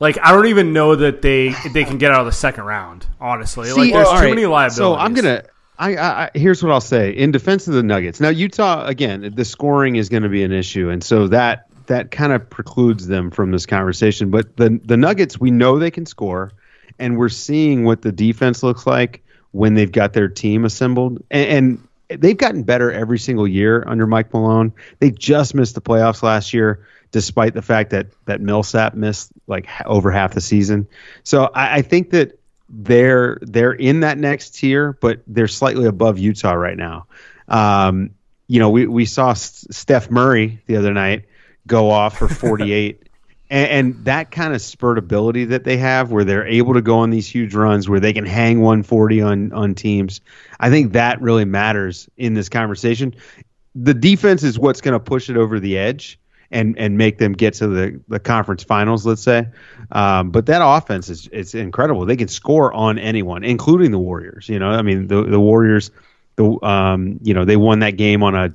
Like 0.00 0.18
I 0.20 0.32
don't 0.32 0.46
even 0.46 0.72
know 0.72 0.96
that 0.96 1.22
they 1.22 1.54
they 1.72 1.84
can 1.84 1.98
get 1.98 2.10
out 2.10 2.20
of 2.20 2.26
the 2.26 2.32
second 2.32 2.64
round. 2.64 3.06
Honestly, 3.20 3.70
like 3.72 3.92
there's 3.92 4.08
all 4.08 4.14
too 4.14 4.24
right, 4.24 4.30
many 4.30 4.46
liabilities. 4.46 4.76
So 4.76 4.96
I'm 4.96 5.14
gonna. 5.14 5.44
I, 5.78 5.94
I, 5.94 6.24
I 6.24 6.30
here's 6.34 6.60
what 6.60 6.72
I'll 6.72 6.80
say 6.80 7.12
in 7.12 7.30
defense 7.30 7.68
of 7.68 7.74
the 7.74 7.84
Nuggets. 7.84 8.18
Now 8.18 8.30
Utah 8.30 8.84
again, 8.86 9.32
the 9.36 9.44
scoring 9.44 9.94
is 9.94 10.08
going 10.08 10.24
to 10.24 10.28
be 10.28 10.42
an 10.42 10.50
issue, 10.50 10.90
and 10.90 11.04
so 11.04 11.28
that 11.28 11.66
that 11.86 12.10
kind 12.10 12.32
of 12.32 12.50
precludes 12.50 13.06
them 13.06 13.30
from 13.30 13.52
this 13.52 13.64
conversation. 13.64 14.28
But 14.28 14.56
the 14.56 14.80
the 14.84 14.96
Nuggets, 14.96 15.38
we 15.38 15.52
know 15.52 15.78
they 15.78 15.92
can 15.92 16.04
score, 16.04 16.50
and 16.98 17.16
we're 17.16 17.28
seeing 17.28 17.84
what 17.84 18.02
the 18.02 18.10
defense 18.10 18.64
looks 18.64 18.88
like 18.88 19.22
when 19.52 19.74
they've 19.74 19.92
got 19.92 20.12
their 20.12 20.28
team 20.28 20.64
assembled, 20.64 21.22
and, 21.30 21.78
and 22.10 22.20
they've 22.20 22.36
gotten 22.36 22.62
better 22.62 22.90
every 22.90 23.18
single 23.18 23.46
year 23.46 23.84
under 23.86 24.06
Mike 24.06 24.32
Malone. 24.32 24.72
They 24.98 25.10
just 25.10 25.54
missed 25.54 25.74
the 25.74 25.80
playoffs 25.80 26.22
last 26.22 26.52
year, 26.52 26.86
despite 27.10 27.54
the 27.54 27.62
fact 27.62 27.90
that 27.90 28.08
that 28.26 28.40
Millsap 28.40 28.94
missed 28.94 29.30
like 29.46 29.68
over 29.86 30.10
half 30.10 30.34
the 30.34 30.40
season. 30.40 30.88
So 31.22 31.44
I, 31.44 31.76
I 31.76 31.82
think 31.82 32.10
that 32.10 32.38
they're 32.68 33.38
they're 33.42 33.72
in 33.72 34.00
that 34.00 34.18
next 34.18 34.56
tier, 34.56 34.94
but 34.94 35.20
they're 35.26 35.48
slightly 35.48 35.86
above 35.86 36.18
Utah 36.18 36.54
right 36.54 36.76
now. 36.76 37.06
Um, 37.48 38.10
you 38.48 38.58
know, 38.58 38.70
we 38.70 38.86
we 38.86 39.04
saw 39.04 39.30
S- 39.30 39.66
Steph 39.70 40.10
Murray 40.10 40.60
the 40.66 40.76
other 40.76 40.92
night 40.92 41.26
go 41.66 41.90
off 41.90 42.18
for 42.18 42.28
48. 42.28 43.08
And, 43.52 43.70
and 43.70 44.04
that 44.06 44.30
kind 44.30 44.54
of 44.54 44.62
spurt 44.62 44.96
ability 44.96 45.44
that 45.46 45.62
they 45.62 45.76
have, 45.76 46.10
where 46.10 46.24
they're 46.24 46.46
able 46.46 46.72
to 46.74 46.80
go 46.80 47.00
on 47.00 47.10
these 47.10 47.28
huge 47.28 47.54
runs, 47.54 47.86
where 47.86 48.00
they 48.00 48.14
can 48.14 48.24
hang 48.24 48.60
140 48.60 49.20
on 49.20 49.52
on 49.52 49.74
teams, 49.74 50.22
I 50.58 50.70
think 50.70 50.94
that 50.94 51.20
really 51.20 51.44
matters 51.44 52.08
in 52.16 52.32
this 52.32 52.48
conversation. 52.48 53.14
The 53.74 53.92
defense 53.92 54.42
is 54.42 54.58
what's 54.58 54.80
going 54.80 54.94
to 54.94 55.00
push 55.00 55.28
it 55.28 55.36
over 55.36 55.60
the 55.60 55.76
edge 55.76 56.18
and 56.50 56.78
and 56.78 56.96
make 56.96 57.18
them 57.18 57.34
get 57.34 57.54
to 57.54 57.66
the, 57.66 58.00
the 58.08 58.18
conference 58.18 58.64
finals, 58.64 59.04
let's 59.04 59.22
say. 59.22 59.48
Um, 59.90 60.30
but 60.30 60.46
that 60.46 60.60
offense 60.64 61.10
is 61.10 61.28
it's 61.30 61.54
incredible. 61.54 62.06
They 62.06 62.16
can 62.16 62.28
score 62.28 62.72
on 62.72 62.98
anyone, 62.98 63.44
including 63.44 63.90
the 63.90 63.98
Warriors. 63.98 64.48
You 64.48 64.58
know, 64.60 64.70
I 64.70 64.80
mean 64.80 65.08
the 65.08 65.24
the 65.24 65.40
Warriors, 65.40 65.90
the 66.36 66.58
um, 66.62 67.18
you 67.22 67.34
know 67.34 67.44
they 67.44 67.56
won 67.56 67.80
that 67.80 67.98
game 67.98 68.22
on 68.22 68.34
a 68.34 68.54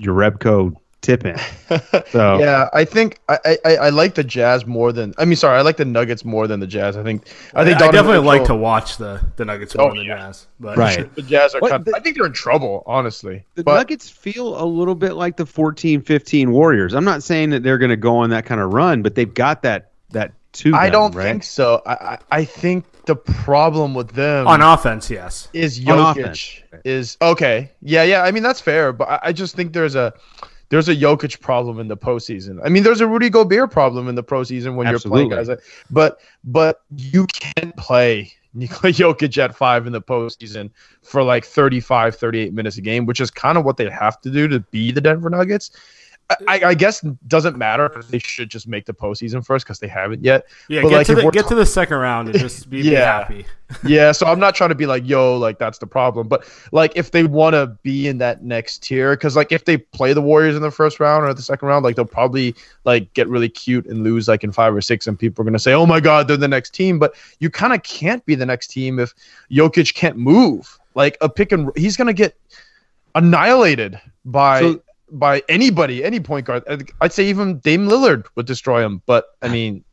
Jerebko 0.00 0.76
tip 1.00 1.24
in. 1.24 1.36
So 2.10 2.38
Yeah, 2.38 2.68
I 2.72 2.84
think 2.84 3.20
I, 3.28 3.58
I 3.64 3.76
I 3.76 3.88
like 3.90 4.14
the 4.14 4.24
Jazz 4.24 4.66
more 4.66 4.92
than 4.92 5.12
I 5.18 5.24
mean, 5.26 5.36
sorry, 5.36 5.58
I 5.58 5.62
like 5.62 5.76
the 5.76 5.84
Nuggets 5.84 6.24
more 6.24 6.46
than 6.46 6.60
the 6.60 6.66
Jazz. 6.66 6.96
I 6.96 7.02
think 7.02 7.28
I 7.54 7.60
I, 7.60 7.64
think 7.64 7.76
I 7.76 7.80
Donovan 7.80 7.94
definitely 7.94 8.26
like 8.26 8.44
to 8.46 8.54
watch 8.54 8.96
the 8.96 9.20
the 9.36 9.44
Nuggets 9.44 9.76
Oh, 9.78 9.82
more 9.82 9.90
than 9.90 9.98
the 9.98 10.04
yeah. 10.04 10.16
Jazz, 10.16 10.46
but 10.60 10.76
Right. 10.78 11.14
The 11.18 11.22
Jazz 11.22 11.54
are 11.54 11.60
What 11.60 11.70
kind 11.70 11.84
the- 11.84 11.94
I 11.96 12.00
think 12.00 12.16
they're 12.16 12.26
in 12.26 12.32
trouble, 12.32 12.82
honestly. 12.86 13.44
The 13.54 13.64
but 13.64 13.74
Nuggets 13.76 14.08
feel 14.08 14.60
a 14.62 14.64
little 14.66 14.94
bit 14.94 15.12
like 15.14 15.36
the 15.36 15.44
14-15 15.44 16.48
Warriors. 16.48 16.94
I'm 16.94 17.04
not 17.04 17.22
saying 17.22 17.50
that 17.50 17.62
they're 17.62 17.78
going 17.78 17.90
to 17.90 17.96
go 17.96 18.16
on 18.18 18.30
that 18.30 18.44
kind 18.46 18.60
of 18.60 18.72
run, 18.72 19.02
but 19.02 19.14
they've 19.14 19.32
got 19.32 19.62
that 19.62 19.90
that 20.10 20.32
to 20.54 20.74
I 20.74 20.88
don't 20.88 21.14
right? 21.14 21.24
think 21.24 21.44
so. 21.44 21.82
I, 21.86 21.92
I 21.92 22.18
I 22.30 22.44
think 22.44 22.86
the 23.04 23.14
problem 23.16 23.94
with 23.94 24.12
them 24.12 24.46
on 24.48 24.62
offense, 24.62 25.10
yes. 25.10 25.48
is 25.52 25.78
On 25.86 26.14
Jokic 26.14 26.62
offense. 26.62 26.82
is 26.84 27.16
okay. 27.20 27.70
Yeah, 27.82 28.02
yeah. 28.04 28.22
I 28.22 28.30
mean 28.30 28.42
that's 28.42 28.60
fair, 28.60 28.92
but 28.94 29.08
I, 29.08 29.18
I 29.24 29.32
just 29.32 29.54
think 29.54 29.72
there's 29.74 29.94
a 29.94 30.12
there's 30.70 30.88
a 30.88 30.94
Jokic 30.96 31.40
problem 31.40 31.80
in 31.80 31.88
the 31.88 31.96
postseason. 31.96 32.60
I 32.64 32.68
mean, 32.68 32.82
there's 32.82 33.00
a 33.00 33.06
Rudy 33.06 33.30
Gobert 33.30 33.70
problem 33.70 34.08
in 34.08 34.14
the 34.14 34.24
postseason 34.24 34.74
when 34.74 34.86
Absolutely. 34.86 35.22
you're 35.22 35.28
playing 35.28 35.30
guys. 35.30 35.48
Like, 35.48 35.60
but 35.90 36.20
but 36.44 36.82
you 36.96 37.26
can't 37.26 37.74
play 37.76 38.32
Nikola 38.54 38.92
Jokic 38.92 39.38
at 39.38 39.54
five 39.54 39.86
in 39.86 39.92
the 39.92 40.02
postseason 40.02 40.70
for 41.02 41.22
like 41.22 41.44
35, 41.44 42.16
38 42.16 42.52
minutes 42.52 42.76
a 42.76 42.80
game, 42.80 43.06
which 43.06 43.20
is 43.20 43.30
kind 43.30 43.56
of 43.56 43.64
what 43.64 43.76
they 43.76 43.88
have 43.88 44.20
to 44.22 44.30
do 44.30 44.48
to 44.48 44.60
be 44.60 44.92
the 44.92 45.00
Denver 45.00 45.30
Nuggets. 45.30 45.70
I, 46.46 46.60
I 46.62 46.74
guess 46.74 47.00
doesn't 47.26 47.56
matter. 47.56 48.02
They 48.10 48.18
should 48.18 48.50
just 48.50 48.68
make 48.68 48.84
the 48.84 48.92
postseason 48.92 49.42
first 49.44 49.64
because 49.64 49.78
they 49.78 49.88
haven't 49.88 50.22
yet. 50.22 50.46
Yeah, 50.68 50.82
But, 50.82 50.88
get 50.90 50.96
like, 50.98 51.06
to 51.06 51.14
the 51.14 51.24
we're 51.24 51.30
get 51.30 51.44
ta- 51.44 51.48
to 51.48 51.54
the 51.54 51.64
second 51.64 51.96
round 51.96 52.28
and 52.28 52.38
just 52.38 52.68
be, 52.68 52.82
be 52.82 52.88
Yeah. 52.90 53.04
happy. 53.20 53.46
yeah, 53.84 54.12
so 54.12 54.26
I'm 54.26 54.38
not 54.38 54.54
trying 54.54 54.68
to 54.68 54.74
be 54.74 54.84
like, 54.84 55.08
yo, 55.08 55.38
like 55.38 55.58
that's 55.58 55.78
the 55.78 55.86
problem. 55.86 56.28
But 56.28 56.44
like, 56.70 56.92
if 56.96 57.12
they 57.12 57.24
want 57.24 57.54
to 57.54 57.68
be 57.82 58.08
in 58.08 58.18
that 58.18 58.42
next 58.44 58.82
tier, 58.82 59.12
because 59.16 59.36
like 59.36 59.52
if 59.52 59.64
they 59.64 59.78
play 59.78 60.12
the 60.12 60.20
Warriors 60.20 60.54
in 60.54 60.60
the 60.62 60.70
first 60.70 61.00
round 61.00 61.24
or 61.24 61.32
the 61.32 61.40
second 61.40 61.66
round, 61.68 61.82
like 61.82 61.96
they'll 61.96 62.04
probably 62.04 62.54
like 62.84 63.12
get 63.14 63.26
really 63.28 63.48
cute 63.48 63.86
and 63.86 64.02
lose 64.04 64.28
like 64.28 64.44
in 64.44 64.52
five 64.52 64.74
or 64.74 64.80
six, 64.82 65.06
and 65.06 65.18
people 65.18 65.42
are 65.42 65.46
gonna 65.46 65.58
say, 65.58 65.72
oh 65.72 65.86
my 65.86 65.98
god, 66.00 66.28
they're 66.28 66.36
the 66.36 66.46
next 66.48 66.74
team. 66.74 66.98
But 66.98 67.14
you 67.40 67.48
kind 67.48 67.72
of 67.72 67.82
can't 67.84 68.24
be 68.26 68.34
the 68.34 68.46
next 68.46 68.66
team 68.68 68.98
if 68.98 69.14
Jokic 69.50 69.94
can't 69.94 70.16
move. 70.18 70.78
Like 70.94 71.16
a 71.22 71.28
pick 71.30 71.52
and 71.52 71.70
he's 71.74 71.96
gonna 71.96 72.12
get 72.12 72.36
annihilated 73.14 74.00
by. 74.24 74.60
So- 74.60 74.82
by 75.10 75.42
anybody, 75.48 76.04
any 76.04 76.20
point 76.20 76.46
guard, 76.46 76.64
I'd- 76.68 77.12
say 77.12 77.28
even 77.28 77.58
Dame 77.58 77.86
Lillard 77.88 78.26
would 78.34 78.46
destroy 78.46 78.84
him. 78.84 79.02
But 79.06 79.24
I 79.42 79.48
mean, 79.48 79.84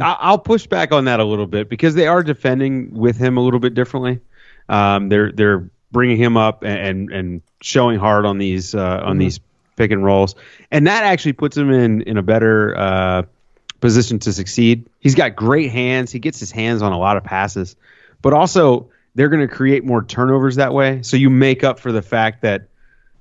I- 0.00 0.16
I'll 0.20 0.38
push 0.38 0.66
back 0.66 0.92
on 0.92 1.06
that 1.06 1.20
a 1.20 1.24
little 1.24 1.46
bit 1.46 1.68
because 1.68 1.94
they 1.94 2.06
are 2.06 2.22
defending 2.22 2.92
with 2.92 3.16
him 3.16 3.36
a 3.36 3.40
little 3.40 3.60
bit 3.60 3.74
differently. 3.74 4.20
Um, 4.68 5.08
they're 5.08 5.32
they're 5.32 5.70
bringing 5.92 6.16
him 6.16 6.36
up 6.36 6.62
and 6.64 7.10
and 7.10 7.40
showing 7.62 7.98
hard 7.98 8.26
on 8.26 8.38
these 8.38 8.74
uh, 8.74 9.02
on 9.04 9.18
these 9.18 9.40
pick 9.76 9.90
and 9.90 10.04
rolls, 10.04 10.34
and 10.70 10.86
that 10.86 11.04
actually 11.04 11.32
puts 11.34 11.56
him 11.56 11.70
in 11.70 12.02
in 12.02 12.16
a 12.16 12.22
better 12.22 12.76
uh, 12.76 13.22
position 13.80 14.18
to 14.20 14.32
succeed. 14.32 14.86
He's 15.00 15.14
got 15.14 15.36
great 15.36 15.70
hands. 15.70 16.10
He 16.10 16.18
gets 16.18 16.40
his 16.40 16.50
hands 16.50 16.82
on 16.82 16.92
a 16.92 16.98
lot 16.98 17.16
of 17.16 17.24
passes, 17.24 17.76
but 18.22 18.32
also 18.32 18.88
they're 19.14 19.28
going 19.28 19.46
to 19.46 19.54
create 19.54 19.84
more 19.84 20.02
turnovers 20.04 20.56
that 20.56 20.74
way. 20.74 21.00
So 21.02 21.16
you 21.16 21.30
make 21.30 21.64
up 21.64 21.78
for 21.78 21.90
the 21.92 22.02
fact 22.02 22.42
that 22.42 22.68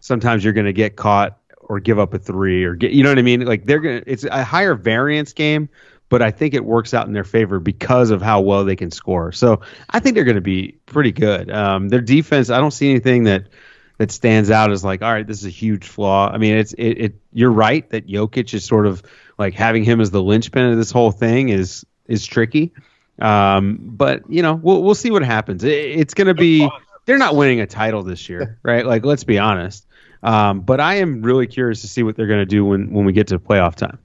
sometimes 0.05 0.43
you're 0.43 0.53
going 0.53 0.65
to 0.65 0.73
get 0.73 0.95
caught 0.95 1.37
or 1.59 1.79
give 1.79 1.97
up 1.97 2.13
a 2.13 2.19
three 2.19 2.63
or 2.63 2.75
get 2.75 2.91
you 2.91 3.03
know 3.03 3.09
what 3.09 3.19
I 3.19 3.23
mean. 3.23 3.45
Like 3.45 3.65
they're 3.65 3.79
going 3.79 4.03
to 4.03 4.11
it's 4.11 4.23
a 4.23 4.43
higher 4.43 4.75
variance 4.75 5.33
game 5.33 5.69
but 6.09 6.21
I 6.21 6.31
think 6.31 6.53
it 6.53 6.63
works 6.63 6.93
out 6.93 7.07
in 7.07 7.13
their 7.13 7.23
favor 7.23 7.59
because 7.59 8.11
of 8.11 8.21
how 8.21 8.41
well 8.41 8.63
they 8.63 8.75
can 8.75 8.91
score. 8.91 9.31
So 9.31 9.61
I 9.89 9.99
think 9.99 10.15
they're 10.15 10.23
going 10.23 10.35
to 10.35 10.41
be 10.41 10.77
pretty 10.85 11.11
good. 11.11 11.49
Um, 11.49 11.89
their 11.89 12.01
defense, 12.01 12.49
I 12.49 12.59
don't 12.59 12.71
see 12.71 12.89
anything 12.89 13.23
that 13.25 13.47
that 13.97 14.11
stands 14.11 14.51
out 14.51 14.71
as 14.71 14.83
like, 14.83 15.01
all 15.01 15.11
right, 15.11 15.25
this 15.25 15.39
is 15.39 15.45
a 15.45 15.49
huge 15.49 15.87
flaw. 15.87 16.29
I 16.29 16.37
mean, 16.37 16.57
it's 16.57 16.73
it. 16.73 16.89
it 16.89 17.15
you're 17.31 17.51
right 17.51 17.89
that 17.89 18.07
Jokic 18.07 18.53
is 18.53 18.65
sort 18.65 18.85
of 18.85 19.03
like 19.37 19.53
having 19.53 19.83
him 19.83 20.01
as 20.01 20.11
the 20.11 20.21
linchpin 20.21 20.71
of 20.71 20.77
this 20.77 20.91
whole 20.91 21.11
thing 21.11 21.49
is 21.49 21.85
is 22.07 22.25
tricky. 22.25 22.73
Um, 23.19 23.79
but 23.81 24.29
you 24.29 24.41
know, 24.41 24.55
we'll 24.55 24.83
we'll 24.83 24.95
see 24.95 25.11
what 25.11 25.23
happens. 25.23 25.63
It, 25.63 25.73
it's 25.73 26.13
going 26.13 26.27
to 26.27 26.33
be. 26.33 26.69
They're 27.05 27.19
not 27.19 27.35
winning 27.35 27.61
a 27.61 27.67
title 27.67 28.01
this 28.01 28.29
year, 28.29 28.57
right? 28.63 28.83
Like, 28.83 29.05
let's 29.05 29.23
be 29.23 29.37
honest. 29.37 29.85
Um, 30.23 30.61
but 30.61 30.79
I 30.79 30.95
am 30.95 31.21
really 31.21 31.47
curious 31.47 31.81
to 31.81 31.87
see 31.87 32.03
what 32.03 32.15
they're 32.15 32.27
going 32.27 32.39
to 32.39 32.45
do 32.45 32.65
when 32.65 32.91
when 32.91 33.05
we 33.05 33.13
get 33.13 33.27
to 33.27 33.39
playoff 33.39 33.75
time. 33.75 33.99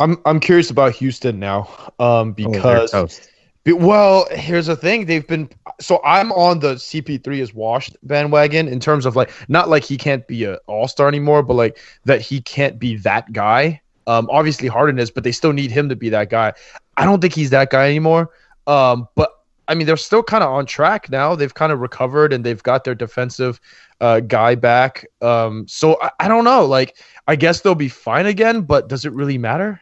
I'm 0.00 0.20
I'm 0.26 0.40
curious 0.40 0.70
about 0.70 0.92
Houston 0.92 1.38
now, 1.38 1.68
um, 1.98 2.32
because 2.32 2.90
toast. 2.90 3.30
be- 3.62 3.72
well, 3.72 4.26
here's 4.32 4.66
the 4.66 4.76
thing: 4.76 5.06
they've 5.06 5.26
been 5.26 5.48
so 5.80 6.00
I'm 6.04 6.32
on 6.32 6.58
the 6.58 6.74
CP3 6.74 7.38
is 7.38 7.54
washed 7.54 7.96
bandwagon 8.02 8.66
in 8.68 8.80
terms 8.80 9.06
of 9.06 9.14
like 9.16 9.30
not 9.48 9.68
like 9.68 9.84
he 9.84 9.96
can't 9.96 10.26
be 10.26 10.44
an 10.44 10.58
All 10.66 10.88
Star 10.88 11.06
anymore, 11.06 11.42
but 11.42 11.54
like 11.54 11.78
that 12.04 12.20
he 12.20 12.40
can't 12.40 12.78
be 12.78 12.96
that 12.98 13.32
guy. 13.32 13.80
Um, 14.06 14.28
obviously 14.30 14.68
Harden 14.68 14.98
is, 14.98 15.10
but 15.10 15.24
they 15.24 15.32
still 15.32 15.52
need 15.52 15.70
him 15.70 15.88
to 15.88 15.96
be 15.96 16.08
that 16.10 16.28
guy. 16.28 16.52
I 16.96 17.04
don't 17.04 17.20
think 17.20 17.34
he's 17.34 17.50
that 17.50 17.70
guy 17.70 17.86
anymore. 17.86 18.30
Um, 18.66 19.08
but 19.14 19.30
I 19.68 19.74
mean, 19.74 19.86
they're 19.86 19.96
still 19.96 20.22
kind 20.22 20.44
of 20.44 20.50
on 20.50 20.66
track 20.66 21.10
now. 21.10 21.34
They've 21.34 21.54
kind 21.54 21.72
of 21.72 21.80
recovered 21.80 22.32
and 22.32 22.44
they've 22.44 22.62
got 22.62 22.84
their 22.84 22.94
defensive 22.94 23.60
uh, 24.00 24.20
guy 24.20 24.54
back. 24.54 25.06
Um, 25.22 25.66
so 25.68 25.98
I, 26.00 26.10
I 26.20 26.28
don't 26.28 26.44
know. 26.44 26.66
Like, 26.66 26.96
I 27.26 27.36
guess 27.36 27.60
they'll 27.60 27.74
be 27.74 27.88
fine 27.88 28.26
again, 28.26 28.62
but 28.62 28.88
does 28.88 29.04
it 29.04 29.12
really 29.12 29.38
matter? 29.38 29.80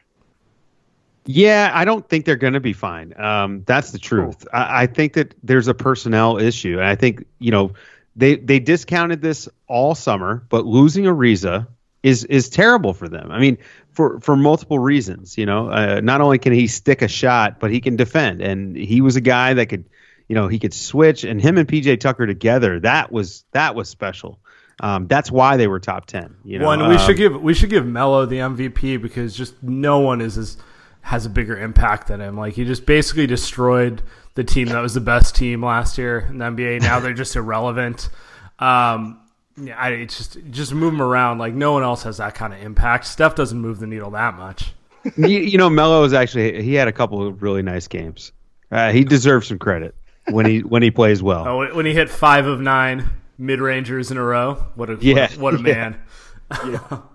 Yeah, 1.25 1.71
I 1.73 1.85
don't 1.85 2.09
think 2.09 2.25
they're 2.25 2.37
going 2.37 2.55
to 2.55 2.61
be 2.61 2.73
fine. 2.73 3.19
Um, 3.21 3.63
that's 3.65 3.93
the 3.93 3.99
truth. 3.99 4.47
I, 4.53 4.83
I 4.83 4.87
think 4.87 5.13
that 5.13 5.35
there's 5.43 5.69
a 5.69 5.75
personnel 5.75 6.37
issue, 6.39 6.79
and 6.79 6.89
I 6.89 6.97
think 6.97 7.25
you 7.39 7.53
know 7.53 7.73
they 8.17 8.37
they 8.37 8.59
discounted 8.59 9.23
this 9.23 9.49
all 9.69 9.95
summer, 9.95 10.45
but 10.49 10.67
losing 10.67 11.05
Ariza 11.05 11.69
is 12.03 12.25
is 12.25 12.49
terrible 12.49 12.93
for 12.93 13.09
them. 13.09 13.31
I 13.31 13.39
mean, 13.39 13.57
for 13.93 14.21
for 14.21 14.37
multiple 14.37 14.79
reasons. 14.79 15.37
You 15.39 15.47
know, 15.47 15.69
uh, 15.71 16.01
not 16.03 16.21
only 16.21 16.39
can 16.39 16.53
he 16.53 16.67
stick 16.67 17.03
a 17.03 17.09
shot, 17.09 17.61
but 17.61 17.71
he 17.71 17.81
can 17.81 17.97
defend, 17.97 18.41
and 18.43 18.77
he 18.77 19.01
was 19.01 19.17
a 19.17 19.21
guy 19.21 19.55
that 19.55 19.67
could, 19.67 19.85
you 20.29 20.35
know, 20.35 20.49
he 20.49 20.59
could 20.59 20.75
switch. 20.75 21.25
And 21.25 21.41
him 21.41 21.59
and 21.59 21.69
PJ 21.69 22.01
Tucker 22.01 22.27
together, 22.27 22.81
that 22.81 23.13
was 23.13 23.45
that 23.53 23.75
was 23.75 23.89
special. 23.89 24.39
Um, 24.81 25.07
that's 25.07 25.31
why 25.31 25.57
they 25.59 25.69
were 25.69 25.79
top 25.79 26.07
ten. 26.07 26.35
You 26.45 26.59
know, 26.59 26.67
One, 26.67 26.89
we 26.89 26.97
Um, 26.97 27.07
should 27.07 27.17
give 27.17 27.41
we 27.41 27.55
should 27.55 27.71
give 27.71 27.87
Melo 27.87 28.27
the 28.27 28.39
MVP 28.39 29.01
because 29.01 29.37
just 29.37 29.63
no 29.63 30.01
one 30.01 30.21
is 30.21 30.37
as 30.39 30.57
has 31.03 31.27
a 31.27 31.31
bigger 31.31 31.57
impact 31.59 32.09
than 32.09 32.21
him. 32.21 32.37
Like 32.37 32.55
he 32.55 32.65
just 32.65 32.87
basically 32.87 33.27
destroyed 33.27 34.03
the 34.35 34.45
team 34.45 34.69
that 34.69 34.81
was 34.81 34.95
the 34.95 35.01
best 35.01 35.35
team 35.37 35.63
last 35.65 35.99
year 35.99 36.27
in 36.31 36.39
the 36.39 36.45
NBA. 36.47 36.81
Now 36.81 37.01
they're 37.01 37.13
just 37.13 37.37
irrelevant. 37.37 38.09
Um, 38.59 39.19
yeah, 39.57 39.77
I, 39.79 39.91
it's 39.91 40.17
just 40.17 40.39
just 40.51 40.73
move 40.73 40.95
him 40.95 41.03
around. 41.03 41.39
Like 41.39 41.55
no 41.55 41.73
one 41.73 41.83
else 41.83 42.03
has 42.05 42.19
that 42.19 42.35
kind 42.35 42.53
of 42.53 42.63
impact. 42.63 43.07
Steph 43.07 43.35
doesn't 43.35 43.59
move 43.61 43.79
the 43.79 43.87
needle 43.87 44.11
that 44.13 44.35
much. 44.35 44.73
you, 45.17 45.27
you 45.29 45.59
know, 45.59 45.69
Melo 45.69 46.05
is 46.05 46.13
actually 46.13 46.63
he 46.63 46.75
had 46.75 46.89
a 46.89 46.93
couple 46.93 47.27
of 47.27 47.43
really 47.43 47.63
nice 47.63 47.89
games. 47.89 48.33
Uh, 48.71 48.93
he 48.93 49.05
deserves 49.05 49.49
some 49.49 49.59
credit 49.59 49.95
when 50.31 50.47
he 50.47 50.61
when 50.61 50.83
he 50.83 50.91
plays 50.91 51.23
well. 51.23 51.47
Oh, 51.47 51.75
when 51.75 51.87
he 51.87 51.93
hit 51.93 52.09
five 52.09 52.47
of 52.47 52.61
nine 52.61 53.11
mid 53.39 53.61
rangers 53.61 54.11
in 54.11 54.17
a 54.17 54.23
row, 54.23 54.55
what 54.75 54.91
a 54.91 54.99
Yeah, 55.01 55.29
what 55.37 55.37
a, 55.37 55.41
what 55.41 55.55
a 55.67 55.69
yeah. 55.69 55.95
man. 56.91 57.03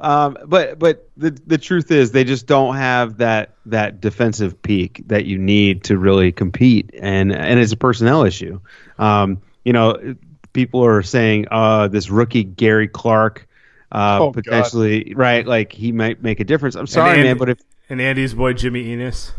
Um, 0.00 0.38
but 0.46 0.78
but 0.78 1.10
the 1.18 1.38
the 1.46 1.58
truth 1.58 1.90
is 1.90 2.12
they 2.12 2.24
just 2.24 2.46
don't 2.46 2.76
have 2.76 3.18
that 3.18 3.56
that 3.66 4.00
defensive 4.00 4.60
peak 4.62 5.02
that 5.06 5.26
you 5.26 5.36
need 5.36 5.84
to 5.84 5.98
really 5.98 6.32
compete, 6.32 6.90
and 6.98 7.30
and 7.30 7.60
it's 7.60 7.72
a 7.72 7.76
personnel 7.76 8.24
issue. 8.24 8.60
Um, 8.98 9.42
you 9.64 9.74
know, 9.74 10.16
people 10.54 10.82
are 10.84 11.02
saying, 11.02 11.46
uh, 11.50 11.88
this 11.88 12.08
rookie 12.08 12.44
Gary 12.44 12.88
Clark. 12.88 13.46
Uh, 13.92 14.18
Oh, 14.20 14.30
God. 14.32 14.42
potentially, 14.42 15.12
right? 15.14 15.46
Like 15.46 15.70
he 15.72 15.92
might 15.92 16.20
make 16.22 16.40
a 16.40 16.44
difference. 16.44 16.74
I'm 16.74 16.86
sorry, 16.88 17.14
And- 17.20 17.22
man, 17.24 17.36
but 17.36 17.50
if 17.50 17.58
And 17.90 18.00
Andy's 18.00 18.32
boy 18.34 18.54
Jimmy 18.54 18.90
Enos. 18.92 19.32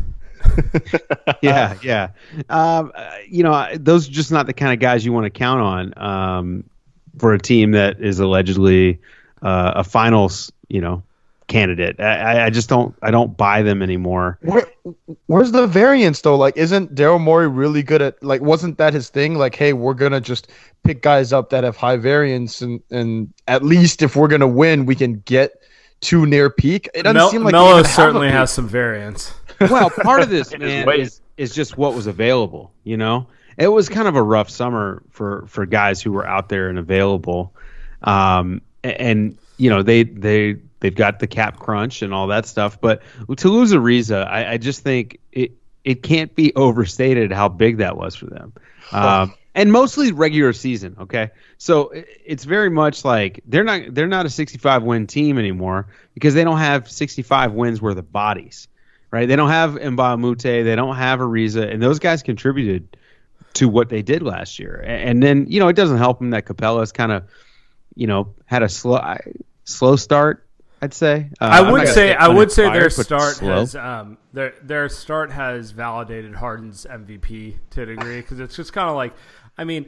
yeah, 1.42 1.74
yeah. 1.82 2.08
Um, 2.48 2.92
uh, 2.94 3.10
you 3.28 3.42
know, 3.42 3.68
those 3.74 4.08
are 4.08 4.12
just 4.12 4.30
not 4.30 4.46
the 4.46 4.52
kind 4.52 4.72
of 4.72 4.78
guys 4.78 5.04
you 5.04 5.12
want 5.12 5.24
to 5.24 5.30
count 5.30 5.60
on 5.60 5.98
um, 5.98 6.64
for 7.18 7.32
a 7.34 7.38
team 7.38 7.72
that 7.72 8.00
is 8.00 8.20
allegedly 8.20 9.00
uh, 9.42 9.72
a 9.76 9.84
finals, 9.84 10.52
you 10.68 10.80
know, 10.80 11.02
candidate. 11.48 12.00
I, 12.00 12.16
I- 12.16 12.44
I 12.46 12.50
just 12.50 12.68
don't, 12.68 12.94
I 13.02 13.10
don't 13.10 13.36
buy 13.36 13.62
them 13.62 13.82
anymore. 13.82 14.38
Where, 14.42 14.66
where's 15.26 15.52
the 15.52 15.66
variance 15.66 16.20
though? 16.20 16.36
Like, 16.36 16.56
isn't 16.56 16.94
Daryl 16.94 17.20
Morey 17.20 17.48
really 17.48 17.82
good 17.82 18.02
at 18.02 18.22
like? 18.22 18.40
Wasn't 18.40 18.78
that 18.78 18.92
his 18.92 19.08
thing? 19.08 19.36
Like, 19.36 19.54
hey, 19.54 19.72
we're 19.72 19.94
gonna 19.94 20.20
just 20.20 20.50
pick 20.84 21.02
guys 21.02 21.32
up 21.32 21.50
that 21.50 21.64
have 21.64 21.76
high 21.76 21.96
variance, 21.96 22.62
and 22.62 22.80
and 22.90 23.32
at 23.48 23.62
least 23.64 24.02
if 24.02 24.16
we're 24.16 24.28
gonna 24.28 24.46
win, 24.48 24.86
we 24.86 24.94
can 24.94 25.20
get 25.24 25.62
too 26.00 26.26
near 26.26 26.50
peak. 26.50 26.88
It 26.94 27.02
doesn't 27.04 27.16
Mel- 27.16 27.30
seem 27.30 27.42
like 27.42 27.52
they 27.52 27.58
Melo 27.58 27.70
even 27.70 27.84
have 27.84 27.86
a 27.86 27.88
certainly 27.94 28.28
has 28.30 28.50
some 28.52 28.68
variance. 28.68 29.32
Well, 29.58 29.88
part 29.88 30.20
of 30.20 30.28
this 30.28 30.52
man 30.58 30.86
is, 31.00 31.22
is 31.38 31.54
just 31.54 31.78
what 31.78 31.94
was 31.94 32.06
available. 32.06 32.72
You 32.84 32.98
know, 32.98 33.26
it 33.56 33.68
was 33.68 33.88
kind 33.88 34.06
of 34.06 34.14
a 34.14 34.22
rough 34.22 34.50
summer 34.50 35.02
for 35.08 35.46
for 35.46 35.64
guys 35.64 36.02
who 36.02 36.12
were 36.12 36.26
out 36.26 36.50
there 36.50 36.68
and 36.68 36.78
available. 36.78 37.54
Um, 38.02 38.60
and 38.84 39.38
you 39.56 39.70
know 39.70 39.82
they 39.82 40.02
they 40.02 40.56
they've 40.86 40.94
got 40.94 41.18
the 41.18 41.26
cap 41.26 41.58
crunch 41.58 42.02
and 42.02 42.14
all 42.14 42.28
that 42.28 42.46
stuff. 42.46 42.80
But 42.80 43.02
to 43.38 43.48
lose 43.48 43.72
Ariza, 43.72 44.24
I, 44.24 44.52
I 44.52 44.56
just 44.56 44.82
think 44.82 45.18
it 45.32 45.52
it 45.82 46.04
can't 46.04 46.32
be 46.34 46.54
overstated 46.54 47.32
how 47.32 47.48
big 47.48 47.78
that 47.78 47.96
was 47.96 48.14
for 48.14 48.26
them. 48.26 48.52
Um, 48.92 49.34
and 49.52 49.72
mostly 49.72 50.12
regular 50.12 50.52
season. 50.52 50.94
Okay, 51.00 51.30
so 51.58 51.92
it's 51.92 52.44
very 52.44 52.70
much 52.70 53.04
like 53.04 53.40
they're 53.46 53.64
not 53.64 53.92
they're 53.92 54.06
not 54.06 54.26
a 54.26 54.30
65 54.30 54.84
win 54.84 55.08
team 55.08 55.38
anymore 55.38 55.88
because 56.14 56.34
they 56.34 56.44
don't 56.44 56.58
have 56.58 56.88
65 56.88 57.52
wins 57.52 57.82
worth 57.82 57.98
of 57.98 58.12
bodies, 58.12 58.68
right? 59.10 59.26
They 59.26 59.34
don't 59.34 59.48
have 59.48 59.72
Mbah 59.72 60.14
a 60.14 60.16
Moute, 60.16 60.38
they 60.38 60.76
don't 60.76 60.94
have 60.94 61.18
Ariza, 61.18 61.68
and 61.68 61.82
those 61.82 61.98
guys 61.98 62.22
contributed 62.22 62.96
to 63.54 63.68
what 63.68 63.88
they 63.88 64.02
did 64.02 64.22
last 64.22 64.60
year. 64.60 64.84
And 64.86 65.20
then 65.20 65.46
you 65.48 65.58
know 65.58 65.66
it 65.66 65.74
doesn't 65.74 65.98
help 65.98 66.20
them 66.20 66.30
that 66.30 66.44
Capela's 66.44 66.92
kind 66.92 67.10
of 67.10 67.24
you 67.96 68.06
know 68.06 68.34
had 68.44 68.62
a 68.62 68.68
slow 68.68 69.00
slow 69.66 69.96
start. 69.96 70.45
I'd 70.82 70.94
say. 70.94 71.30
Uh, 71.40 71.44
I 71.44 71.70
would 71.70 71.88
say 71.88 72.14
I 72.14 72.28
would 72.28 72.52
say 72.52 72.70
their 72.70 72.90
start 72.90 73.36
slow. 73.36 73.60
has 73.60 73.74
um 73.74 74.18
their 74.32 74.54
their 74.62 74.88
start 74.88 75.30
has 75.30 75.70
validated 75.70 76.34
Harden's 76.34 76.86
MVP 76.88 77.56
to 77.70 77.82
a 77.82 77.86
degree 77.86 78.20
because 78.20 78.40
it's 78.40 78.56
just 78.56 78.72
kind 78.72 78.88
of 78.88 78.96
like 78.96 79.14
I 79.56 79.64
mean 79.64 79.86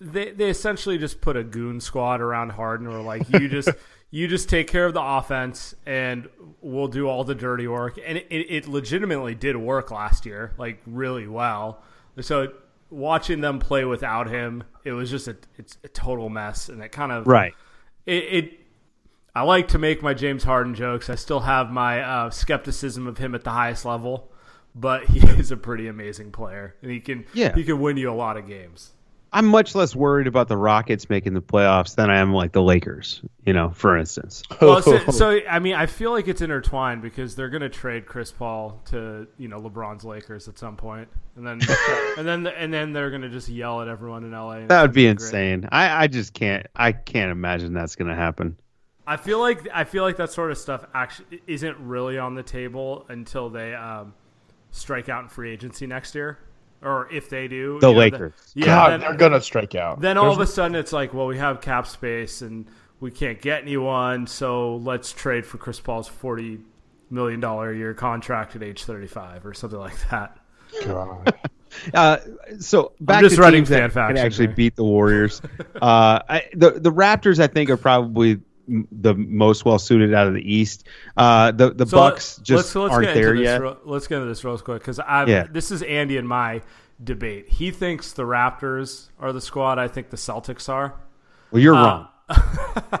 they 0.00 0.30
they 0.30 0.48
essentially 0.48 0.98
just 0.98 1.20
put 1.20 1.36
a 1.36 1.44
goon 1.44 1.80
squad 1.80 2.20
around 2.20 2.50
Harden 2.50 2.86
or 2.86 3.02
like 3.02 3.28
you 3.28 3.48
just 3.48 3.68
you 4.10 4.26
just 4.26 4.48
take 4.48 4.66
care 4.66 4.86
of 4.86 4.94
the 4.94 5.02
offense 5.02 5.74
and 5.86 6.28
we'll 6.60 6.88
do 6.88 7.06
all 7.06 7.22
the 7.22 7.34
dirty 7.34 7.68
work 7.68 7.98
and 8.04 8.18
it, 8.18 8.26
it, 8.30 8.50
it 8.50 8.66
legitimately 8.66 9.34
did 9.34 9.56
work 9.56 9.90
last 9.90 10.26
year 10.26 10.52
like 10.58 10.80
really 10.86 11.28
well 11.28 11.82
so 12.20 12.48
watching 12.90 13.40
them 13.40 13.58
play 13.58 13.84
without 13.84 14.28
him 14.28 14.64
it 14.84 14.92
was 14.92 15.10
just 15.10 15.28
a 15.28 15.36
it's 15.58 15.78
a 15.84 15.88
total 15.88 16.28
mess 16.28 16.68
and 16.68 16.82
it 16.82 16.90
kind 16.90 17.12
of 17.12 17.26
right. 17.26 17.54
it, 18.06 18.24
it 18.24 18.59
I 19.34 19.42
like 19.42 19.68
to 19.68 19.78
make 19.78 20.02
my 20.02 20.14
James 20.14 20.44
Harden 20.44 20.74
jokes. 20.74 21.08
I 21.08 21.14
still 21.14 21.40
have 21.40 21.70
my 21.70 22.02
uh, 22.02 22.30
skepticism 22.30 23.06
of 23.06 23.18
him 23.18 23.34
at 23.34 23.44
the 23.44 23.50
highest 23.50 23.84
level, 23.84 24.30
but 24.74 25.04
he 25.10 25.20
is 25.20 25.50
a 25.50 25.56
pretty 25.56 25.86
amazing 25.88 26.32
player, 26.32 26.74
and 26.82 26.90
he 26.90 27.00
can 27.00 27.26
Yeah. 27.32 27.54
he 27.54 27.64
can 27.64 27.80
win 27.80 27.96
you 27.96 28.10
a 28.10 28.14
lot 28.14 28.36
of 28.36 28.46
games. 28.46 28.92
I'm 29.32 29.46
much 29.46 29.76
less 29.76 29.94
worried 29.94 30.26
about 30.26 30.48
the 30.48 30.56
Rockets 30.56 31.08
making 31.08 31.34
the 31.34 31.40
playoffs 31.40 31.94
than 31.94 32.10
I 32.10 32.18
am 32.18 32.34
like 32.34 32.50
the 32.50 32.62
Lakers, 32.62 33.22
you 33.46 33.52
know, 33.52 33.70
for 33.70 33.96
instance. 33.96 34.42
Well, 34.60 34.82
so, 34.82 34.98
so 35.12 35.38
I 35.48 35.60
mean, 35.60 35.74
I 35.76 35.86
feel 35.86 36.10
like 36.10 36.26
it's 36.26 36.40
intertwined 36.40 37.02
because 37.02 37.36
they're 37.36 37.48
going 37.48 37.62
to 37.62 37.68
trade 37.68 38.06
Chris 38.06 38.32
Paul 38.32 38.80
to 38.86 39.28
you 39.38 39.46
know 39.46 39.60
LeBron's 39.60 40.04
Lakers 40.04 40.48
at 40.48 40.58
some 40.58 40.76
point, 40.76 41.08
and 41.36 41.46
then 41.46 41.60
and 42.18 42.26
then 42.26 42.46
and 42.48 42.74
then 42.74 42.92
they're 42.92 43.10
going 43.10 43.22
to 43.22 43.28
just 43.28 43.48
yell 43.48 43.80
at 43.80 43.86
everyone 43.86 44.24
in 44.24 44.32
LA. 44.32 44.66
That 44.66 44.82
would 44.82 44.92
be 44.92 45.04
gonna 45.04 45.12
insane. 45.12 45.68
I, 45.70 46.04
I 46.04 46.06
just 46.08 46.34
can't 46.34 46.66
I 46.74 46.90
can't 46.90 47.30
imagine 47.30 47.72
that's 47.72 47.94
gonna 47.94 48.16
happen. 48.16 48.56
I 49.10 49.16
feel 49.16 49.40
like 49.40 49.66
I 49.74 49.84
feel 49.84 50.04
like 50.04 50.16
that 50.18 50.30
sort 50.30 50.50
of 50.52 50.58
stuff 50.58 50.84
actually 50.94 51.42
isn't 51.46 51.76
really 51.80 52.16
on 52.18 52.34
the 52.34 52.42
table 52.44 53.04
until 53.08 53.50
they 53.50 53.74
um, 53.74 54.14
strike 54.70 55.08
out 55.08 55.24
in 55.24 55.28
free 55.28 55.50
agency 55.50 55.86
next 55.86 56.14
year, 56.14 56.38
or 56.80 57.12
if 57.12 57.28
they 57.28 57.48
do. 57.48 57.80
The 57.80 57.88
you 57.88 57.92
know, 57.94 57.98
Lakers. 57.98 58.32
yeah, 58.54 58.66
God, 58.66 58.90
then, 58.92 59.00
they're 59.00 59.14
gonna 59.16 59.40
strike 59.40 59.74
out. 59.74 60.00
then 60.00 60.16
all 60.16 60.26
There's- 60.26 60.36
of 60.36 60.42
a 60.42 60.46
sudden 60.46 60.74
it's 60.76 60.92
like, 60.92 61.12
well, 61.12 61.26
we 61.26 61.38
have 61.38 61.60
cap 61.60 61.86
space 61.88 62.40
and 62.42 62.66
we 63.00 63.10
can't 63.10 63.40
get 63.40 63.62
anyone, 63.62 64.26
so 64.26 64.76
let's 64.76 65.12
trade 65.12 65.44
for 65.44 65.58
Chris 65.58 65.80
Paul's 65.80 66.06
forty 66.08 66.60
million 67.10 67.40
dollar 67.40 67.72
a 67.72 67.76
year 67.76 67.94
contract 67.94 68.54
at 68.54 68.62
age 68.62 68.84
thirty 68.84 69.08
five 69.08 69.44
or 69.44 69.52
something 69.54 69.80
like 69.80 69.96
that. 70.10 70.38
God. 70.84 71.34
Uh, 71.94 72.16
so 72.58 72.90
back 73.00 73.22
just 73.22 73.36
to 73.36 73.40
writing 73.40 73.60
teams 73.60 73.68
that 73.68 73.76
fan 73.76 73.90
can 73.90 73.90
faction 73.92 74.16
actually 74.26 74.46
here. 74.48 74.56
beat 74.56 74.74
the 74.74 74.82
Warriors. 74.82 75.40
uh, 75.80 76.18
I, 76.28 76.42
the 76.52 76.72
the 76.72 76.90
Raptors, 76.90 77.38
I 77.38 77.46
think, 77.46 77.70
are 77.70 77.76
probably 77.76 78.32
m- 78.32 78.44
the 78.92 79.14
most 79.14 79.64
well 79.64 79.78
suited 79.78 80.14
out 80.14 80.26
of 80.26 80.34
the 80.34 80.52
East. 80.54 80.86
Uh, 81.16 81.50
the 81.52 81.72
the 81.72 81.86
So 81.86 81.96
Bucks 81.96 82.36
just 82.42 82.74
let's, 82.74 82.76
let's 82.76 82.92
aren't 82.94 83.06
get 83.06 83.16
into 83.16 83.26
there 83.26 83.36
this 83.36 83.44
yet. 83.44 83.60
real- 83.60 83.78
let's 83.84 84.06
get 84.06 84.16
into 84.16 84.28
this 84.28 84.44
real 84.44 84.58
quick 84.58 84.80
because 84.82 84.98
I 84.98 85.24
Yeah. 85.26 85.46
this 85.50 85.70
is 85.70 85.82
Andy 85.82 86.16
and 86.16 86.28
my 86.28 86.62
debate. 87.02 87.48
He 87.48 87.70
thinks 87.70 88.12
the 88.12 88.24
Raptors 88.24 89.08
are 89.18 89.32
the 89.32 89.40
squad. 89.40 89.78
I 89.78 89.88
think 89.88 90.10
the 90.10 90.16
Celtics 90.16 90.68
are. 90.68 90.94
well, 91.50 91.62
you're 91.62 91.74
Uh, 91.74 92.06
wrong. 92.28 93.00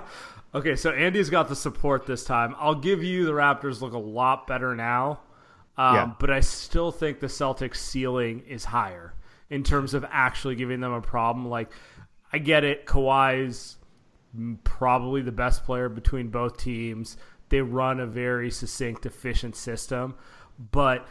Okay, 0.52 0.74
so 0.74 0.90
Andy's 0.90 1.30
got 1.30 1.48
the 1.48 1.54
support 1.54 2.06
this 2.06 2.24
time. 2.24 2.56
I'll 2.58 2.74
give 2.74 3.04
you 3.04 3.24
the 3.24 3.30
Raptors 3.30 3.80
look 3.80 3.92
a 3.92 3.98
lot 3.98 4.48
better 4.48 4.74
now, 4.74 5.20
um, 5.78 5.94
Yeah. 5.94 6.10
but 6.18 6.28
I 6.28 6.40
still 6.40 6.90
think 6.90 7.20
the 7.20 7.28
Celtics' 7.28 7.76
ceiling 7.76 8.42
is 8.48 8.64
higher 8.64 9.14
in 9.48 9.62
terms 9.62 9.94
of 9.94 10.04
actually 10.10 10.56
giving 10.56 10.80
them 10.80 10.92
a 10.92 11.00
problem. 11.00 11.46
Like, 11.48 11.70
I 12.32 12.38
get 12.38 12.64
it, 12.64 12.84
Kawhi's 12.84 13.76
probably 14.64 15.22
the 15.22 15.32
best 15.32 15.64
player 15.64 15.88
between 15.88 16.28
both 16.28 16.56
teams. 16.56 17.16
They 17.48 17.60
run 17.60 18.00
a 18.00 18.06
very 18.06 18.50
succinct, 18.50 19.06
efficient 19.06 19.56
system, 19.56 20.14
but 20.70 21.06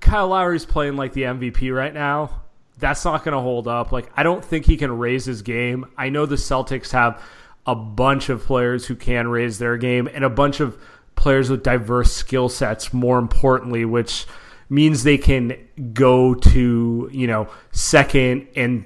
Kyle 0.00 0.28
Lowry's 0.28 0.64
playing 0.64 0.96
like 0.96 1.12
the 1.12 1.22
MVP 1.22 1.74
right 1.74 1.92
now. 1.92 2.42
That's 2.78 3.04
not 3.04 3.24
going 3.24 3.34
to 3.34 3.40
hold 3.40 3.68
up. 3.68 3.92
Like 3.92 4.10
I 4.16 4.22
don't 4.22 4.44
think 4.44 4.66
he 4.66 4.76
can 4.76 4.96
raise 4.98 5.24
his 5.24 5.42
game. 5.42 5.86
I 5.96 6.08
know 6.08 6.26
the 6.26 6.36
Celtics 6.36 6.92
have 6.92 7.22
a 7.66 7.74
bunch 7.74 8.28
of 8.28 8.42
players 8.42 8.86
who 8.86 8.96
can 8.96 9.28
raise 9.28 9.58
their 9.58 9.76
game 9.76 10.08
and 10.12 10.24
a 10.24 10.30
bunch 10.30 10.60
of 10.60 10.80
players 11.14 11.50
with 11.50 11.62
diverse 11.62 12.12
skill 12.12 12.48
sets 12.48 12.92
more 12.92 13.18
importantly 13.18 13.84
which 13.84 14.26
means 14.72 15.02
they 15.04 15.18
can 15.18 15.54
go 15.92 16.34
to, 16.34 17.08
you 17.12 17.26
know, 17.26 17.46
second 17.72 18.48
and 18.56 18.84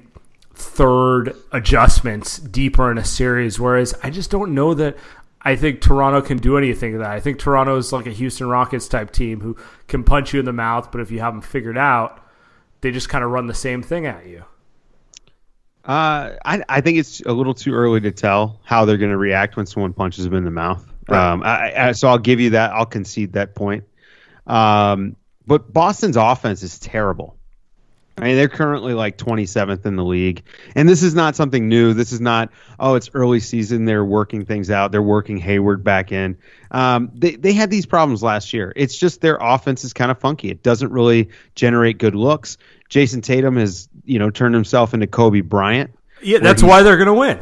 third 0.57 1.37
adjustments 1.53 2.39
deeper 2.39 2.91
in 2.91 2.99
a 2.99 3.05
series 3.05 3.61
whereas 3.61 3.95
I 4.03 4.11
just 4.11 4.31
don't 4.31 4.55
know 4.55 4.75
that 4.75 4.97
I 5.47 5.55
think 5.55 5.81
Toronto 5.81 6.23
can 6.23 6.39
do 6.39 6.59
anything 6.59 6.95
to 6.95 6.99
that. 6.99 7.11
I 7.11 7.21
think 7.21 7.39
Toronto 7.39 7.77
is 7.77 7.93
like 7.93 8.07
a 8.07 8.11
Houston 8.11 8.49
Rockets 8.49 8.89
type 8.89 9.13
team 9.13 9.41
who 9.41 9.57
can 9.87 10.03
punch 10.03 10.33
you 10.33 10.41
in 10.41 10.45
the 10.45 10.53
mouth, 10.53 10.91
but 10.91 11.01
if 11.01 11.13
you 11.13 11.21
have 11.21 11.35
them 11.35 11.41
figured 11.41 11.79
out, 11.79 12.21
they 12.81 12.91
just 12.91 13.09
kind 13.09 13.23
of 13.23 13.31
run 13.31 13.47
the 13.47 13.55
same 13.55 13.81
thing 13.81 14.07
at 14.07 14.27
you. 14.27 14.45
Uh, 15.85 16.35
I, 16.45 16.65
I 16.69 16.81
think 16.81 16.99
it's 16.99 17.21
a 17.21 17.33
little 17.33 17.55
too 17.55 17.75
early 17.75 18.01
to 18.01 18.11
tell 18.11 18.61
how 18.65 18.85
they're 18.87 18.97
going 18.97 19.13
to 19.13 19.17
react 19.17 19.57
when 19.57 19.67
someone 19.67 19.93
punches 19.93 20.25
them 20.25 20.35
in 20.35 20.45
the 20.45 20.51
mouth. 20.51 20.85
Um, 21.09 21.45
I, 21.45 21.73
I, 21.77 21.93
so 21.93 22.09
I'll 22.09 22.19
give 22.19 22.41
you 22.41 22.51
that. 22.51 22.73
I'll 22.73 22.85
concede 22.85 23.35
that 23.35 23.55
point. 23.55 23.85
Um, 24.49 25.15
but 25.47 25.73
Boston's 25.73 26.17
offense 26.17 26.65
is 26.65 26.81
terrible. 26.81 27.36
I 28.19 28.25
mean, 28.25 28.37
they're 28.37 28.49
currently 28.49 28.95
like 28.95 29.19
27th 29.19 29.85
in 29.85 29.97
the 29.97 30.05
league, 30.05 30.43
and 30.75 30.89
this 30.89 31.03
is 31.03 31.15
not 31.15 31.37
something 31.37 31.69
new. 31.69 31.93
This 31.93 32.13
is 32.13 32.21
not 32.21 32.51
oh, 32.81 32.95
it's 32.95 33.11
early 33.13 33.41
season. 33.41 33.85
They're 33.85 34.05
working 34.05 34.47
things 34.47 34.71
out. 34.71 34.91
They're 34.91 35.03
working 35.03 35.37
Hayward 35.37 35.85
back 35.85 36.13
in. 36.13 36.39
Um, 36.71 37.11
they 37.15 37.37
they 37.37 37.53
had 37.53 37.71
these 37.71 37.85
problems 37.85 38.23
last 38.23 38.55
year. 38.55 38.73
It's 38.75 38.97
just 38.97 39.21
their 39.21 39.37
offense 39.39 39.85
is 39.85 39.93
kind 39.93 40.11
of 40.11 40.19
funky. 40.19 40.51
It 40.51 40.63
doesn't 40.63 40.93
really 40.93 41.29
generate 41.55 41.99
good 41.99 42.15
looks. 42.15 42.57
Jayson 42.89 43.21
Tatum 43.23 43.57
has 43.57 43.89
you 44.07 44.19
know 44.19 44.31
turned 44.31 44.55
himself 44.55 44.95
into 44.95 45.07
Kobe 45.07 45.43
Bryant. 45.43 45.91
Yeah, 46.23 46.39
that's 46.39 46.63
why 46.63 46.83
they're 46.83 46.97
going 46.97 47.09
to 47.09 47.15
win. 47.15 47.39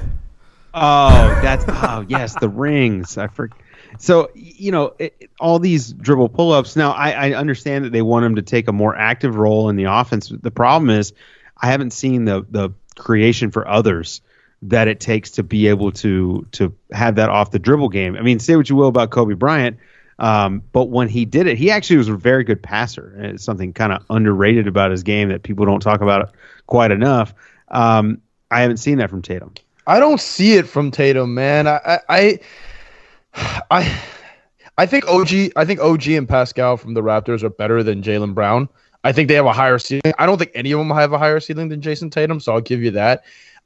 Oh, 0.75 1.39
that's 1.41 1.64
oh 1.68 2.05
yes, 2.09 2.35
the 2.41 2.49
rings. 2.49 3.16
I 3.16 3.29
forgot. 3.29 3.57
So 3.99 4.30
you 4.34 4.72
know 4.72 4.95
it, 4.99 5.30
all 5.40 5.59
these 5.59 5.92
dribble 5.92 6.30
pull-ups. 6.30 6.76
Now 6.76 6.92
I, 6.92 7.11
I 7.11 7.32
understand 7.34 7.84
that 7.84 7.92
they 7.92 8.03
want 8.03 8.24
him 8.24 8.36
to 8.36 8.42
take 8.42 8.68
a 8.68 8.72
more 8.72 8.97
active 8.97 9.36
role 9.36 9.68
in 9.68 9.76
the 9.76 9.84
offense. 9.84 10.28
The 10.28 10.51
problem 10.51 10.90
is 10.90 11.12
I 11.59 11.68
haven't 11.68 11.92
seen 11.92 12.24
the 12.24 12.47
the 12.51 12.70
creation 12.97 13.51
for 13.51 13.66
others 13.66 14.20
that 14.62 14.88
it 14.88 15.01
takes 15.01 15.30
to 15.32 15.42
be 15.42 15.66
able 15.68 15.92
to 15.92 16.47
to 16.53 16.74
have 16.92 17.16
that 17.16 17.28
off 17.28 17.51
the 17.51 17.59
dribble 17.59 17.90
game. 17.90 18.16
I 18.16 18.22
mean, 18.22 18.38
say 18.38 18.57
what 18.57 18.70
you 18.70 18.76
will 18.76 18.88
about 18.88 19.11
Kobe 19.11 19.34
Bryant, 19.34 19.78
um, 20.18 20.62
but 20.72 20.86
when 20.86 21.09
he 21.09 21.24
did 21.24 21.47
it, 21.47 21.59
he 21.59 21.70
actually 21.70 21.97
was 21.97 22.09
a 22.09 22.16
very 22.16 22.45
good 22.45 22.62
passer. 22.62 23.14
It's 23.18 23.45
something 23.45 23.72
kind 23.72 23.92
of 23.92 24.05
underrated 24.11 24.66
about 24.66 24.90
his 24.90 25.03
game 25.03 25.28
that 25.28 25.42
people 25.42 25.66
don't 25.66 25.80
talk 25.80 26.01
about 26.01 26.34
quite 26.66 26.90
enough. 26.90 27.34
Um, 27.68 28.20
I 28.51 28.61
haven't 28.61 28.78
seen 28.78 28.99
that 28.99 29.11
from 29.11 29.22
Tatum. 29.22 29.55
I 29.86 30.01
don't 30.01 30.20
see 30.20 30.55
it 30.55 30.66
from 30.66 30.90
Tatum, 30.90 31.34
man. 31.34 31.68
I, 31.68 32.01
I, 32.09 32.38
I, 33.35 34.01
I 34.78 34.87
think 34.87 35.07
OG, 35.07 35.53
I 35.57 35.64
think 35.64 35.80
OG 35.80 36.09
and 36.09 36.28
Pascal 36.28 36.76
from 36.76 36.95
the 36.95 37.03
Raptors 37.03 37.43
are 37.43 37.51
better 37.51 37.82
than 37.82 38.03
Jaylen 38.03 38.35
Brown. 38.35 38.68
I 39.05 39.12
think 39.12 39.28
they 39.28 39.35
have 39.35 39.47
a 39.47 39.53
higher 39.53 39.78
ceiling. 39.78 40.14
I 40.18 40.26
don't 40.26 40.39
think 40.39 40.53
any 40.55 40.72
of 40.72 40.78
them 40.78 40.91
have 40.91 41.12
a 41.12 41.18
higher 41.18 41.41
ceiling 41.41 41.68
than 41.68 41.80
Jayson 41.80 42.11
Tatum, 42.11 42.41
so 42.41 42.55
I'll 42.55 42.61
give 42.61 42.82
you 42.82 42.91
that. 42.93 43.24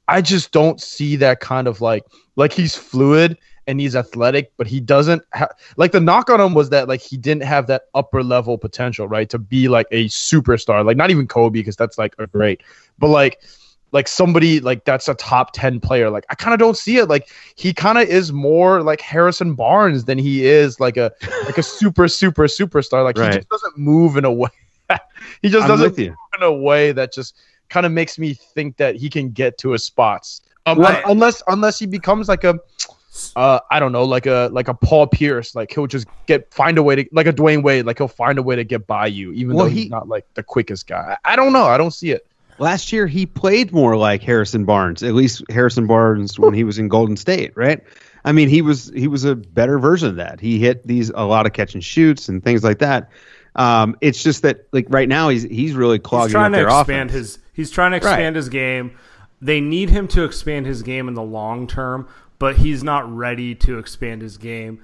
I 0.08 0.20
just 0.20 0.52
don't 0.52 0.80
see 0.80 1.16
that 1.16 1.40
kind 1.40 1.68
of 1.68 1.80
like, 1.80 2.04
like 2.36 2.52
he's 2.52 2.74
fluid 2.74 3.36
and 3.68 3.78
he's 3.78 3.94
athletic, 3.94 4.50
but 4.56 4.66
he 4.66 4.80
doesn't 4.80 5.22
have 5.32 5.50
like 5.76 5.92
the 5.92 6.00
knock 6.00 6.30
on 6.30 6.40
him 6.40 6.54
was 6.54 6.70
that 6.70 6.88
like 6.88 7.02
he 7.02 7.18
didn't 7.18 7.42
have 7.42 7.66
that 7.66 7.82
upper 7.94 8.22
level 8.22 8.56
potential, 8.56 9.06
right? 9.06 9.28
To 9.28 9.38
be 9.38 9.68
like 9.68 9.86
a 9.90 10.06
superstar, 10.06 10.84
like 10.84 10.96
not 10.96 11.10
even 11.10 11.28
Kobe 11.28 11.60
because 11.60 11.76
that's 11.76 11.98
like 11.98 12.14
a 12.18 12.26
great, 12.26 12.62
but 12.98 13.08
like 13.08 13.42
like 13.93 14.07
somebody 14.09 14.61
like 14.61 14.84
that's 14.84 15.09
a 15.09 15.14
top 15.14 15.53
10 15.53 15.80
player. 15.80 16.11
Like 16.11 16.26
i 16.30 16.34
kind 16.34 16.53
of 16.53 16.61
don't 16.61 16.76
see 16.76 16.99
it. 16.99 17.09
Like 17.09 17.28
he 17.57 17.72
kind 17.72 17.99
of 17.99 18.09
is 18.09 18.32
more 18.32 18.82
like 18.82 19.01
harrison 19.01 19.55
barnes 19.55 20.05
than 20.05 20.18
he 20.18 20.47
is 20.47 20.78
like 20.78 20.97
a 20.97 21.11
like 21.47 21.59
a 21.59 21.62
super 21.62 22.09
super 22.09 22.45
superstar. 22.45 23.03
Like 23.05 23.16
Right. 23.16 23.32
he 23.32 23.39
just 23.39 23.49
doesn't 23.49 23.78
move 23.78 24.16
in 24.16 24.24
a 24.24 24.32
way 24.32 24.51
he 25.43 25.49
just 25.49 25.62
I'm 25.62 25.68
doesn't 25.68 25.97
move 25.99 26.16
in 26.36 26.43
a 26.43 26.53
way 26.53 26.93
that 26.93 27.12
just 27.12 27.36
kind 27.68 27.84
of 27.86 27.93
makes 27.93 28.18
me 28.18 28.34
think 28.34 28.76
that 28.78 28.97
he 28.97 29.09
can 29.11 29.30
get 29.30 29.59
to 29.59 29.70
his 29.72 29.84
spots. 29.84 30.41
Um, 30.66 30.78
Well, 30.78 30.95
un- 30.97 31.03
unless 31.07 31.43
unless 31.49 31.78
he 31.78 31.86
becomes 31.86 32.28
like 32.28 32.45
a 32.45 32.59
uh, 33.36 33.59
I 33.70 33.80
don't 33.80 33.91
know, 33.93 34.05
like 34.05 34.26
a 34.26 34.49
like 34.53 34.68
a 34.68 34.74
Paul 34.74 35.07
Pierce, 35.09 35.55
like 35.55 35.72
he'll 35.72 35.86
just 35.89 36.07
get 36.26 36.53
find 36.55 36.78
a 36.78 36.82
way 36.82 36.95
to 36.97 37.09
like 37.12 37.26
a 37.26 37.32
Dwyane 37.32 37.62
Wade, 37.62 37.84
like 37.84 37.99
he'll 37.99 38.07
find 38.07 38.39
a 38.39 38.43
way 38.43 38.55
to 38.55 38.64
get 38.64 38.86
by 38.86 39.07
you, 39.07 39.32
even 39.32 39.57
Well, 39.57 39.64
though 39.66 39.70
he- 39.70 39.82
he's 39.82 39.91
not 39.91 40.09
like 40.09 40.24
the 40.34 40.43
quickest 40.43 40.86
guy. 40.86 41.16
I, 41.24 41.32
I 41.32 41.36
don't 41.36 41.53
know, 41.53 41.64
I 41.64 41.78
don't 41.78 41.91
see 41.93 42.11
it. 42.11 42.26
Last 42.59 42.92
year, 42.92 43.06
he 43.06 43.24
played 43.26 43.72
more 43.72 43.96
like 43.96 44.22
Harrison 44.22 44.64
Barnes. 44.64 45.02
At 45.02 45.14
least 45.14 45.42
Harrison 45.50 45.86
Barnes 45.86 46.38
when 46.38 46.54
he 46.54 46.64
was 46.64 46.78
in 46.78 46.88
Golden 46.88 47.16
State, 47.16 47.52
right? 47.56 47.82
I 48.24 48.32
mean, 48.32 48.48
he 48.48 48.62
was 48.62 48.90
he 48.94 49.06
was 49.09 49.24
a 49.24 49.36
better 49.36 49.78
version 49.78 50.09
of 50.09 50.16
that. 50.16 50.40
He 50.40 50.59
hit 50.59 50.86
these 50.86 51.11
a 51.11 51.24
lot 51.24 51.46
of 51.46 51.52
catch 51.52 51.74
and 51.74 51.84
shoots 51.84 52.28
and 52.28 52.42
things 52.42 52.64
like 52.64 52.80
that. 52.80 53.11
Um, 53.54 53.96
it's 54.00 54.22
just 54.22 54.42
that 54.42 54.66
like 54.72 54.86
right 54.90 55.09
now 55.09 55.28
he's 55.28 55.42
he's 55.44 55.74
really 55.74 55.98
clogging 55.98 56.26
He's 56.28 56.32
trying 56.32 56.46
up 56.46 56.52
to 56.52 56.56
their 56.56 56.66
expand 56.68 57.11
offense. 57.11 57.12
his. 57.12 57.38
He's 57.52 57.70
trying 57.70 57.92
to 57.92 57.96
expand 57.96 58.20
Right. 58.20 58.36
his 58.36 58.48
game. 58.48 58.96
They 59.40 59.61
need 59.61 59.90
him 59.90 60.09
to 60.09 60.24
expand 60.24 60.66
his 60.66 60.82
game 60.82 61.06
in 61.09 61.14
the 61.14 61.22
long 61.22 61.66
term, 61.68 62.09
but 62.38 62.56
he's 62.56 62.82
not 62.84 63.12
ready 63.12 63.54
to 63.56 63.78
expand 63.78 64.20
his 64.22 64.36
game 64.36 64.80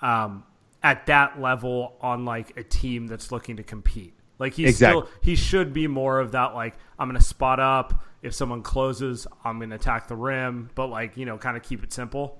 um, 0.00 0.44
at 0.82 1.06
that 1.06 1.40
level 1.40 1.96
on 2.00 2.24
like 2.24 2.56
a 2.56 2.62
team 2.62 3.06
that's 3.08 3.30
looking 3.32 3.56
to 3.56 3.62
compete. 3.64 4.14
Like 4.38 4.54
he's 4.54 4.68
Exactly. 4.70 5.02
still 5.02 5.12
he 5.22 5.36
should 5.36 5.72
be 5.72 5.86
more 5.86 6.20
of 6.20 6.32
that 6.32 6.54
like 6.54 6.74
I'm 6.98 7.08
gonna 7.08 7.20
spot 7.20 7.60
up 7.60 8.02
if 8.22 8.34
someone 8.34 8.62
closes 8.62 9.26
I'm 9.44 9.58
gonna 9.60 9.76
attack 9.76 10.08
the 10.08 10.16
rim 10.16 10.70
but 10.74 10.88
like 10.88 11.16
you 11.16 11.24
know 11.26 11.38
kind 11.38 11.56
of 11.56 11.62
keep 11.62 11.82
it 11.84 11.92
simple 11.92 12.38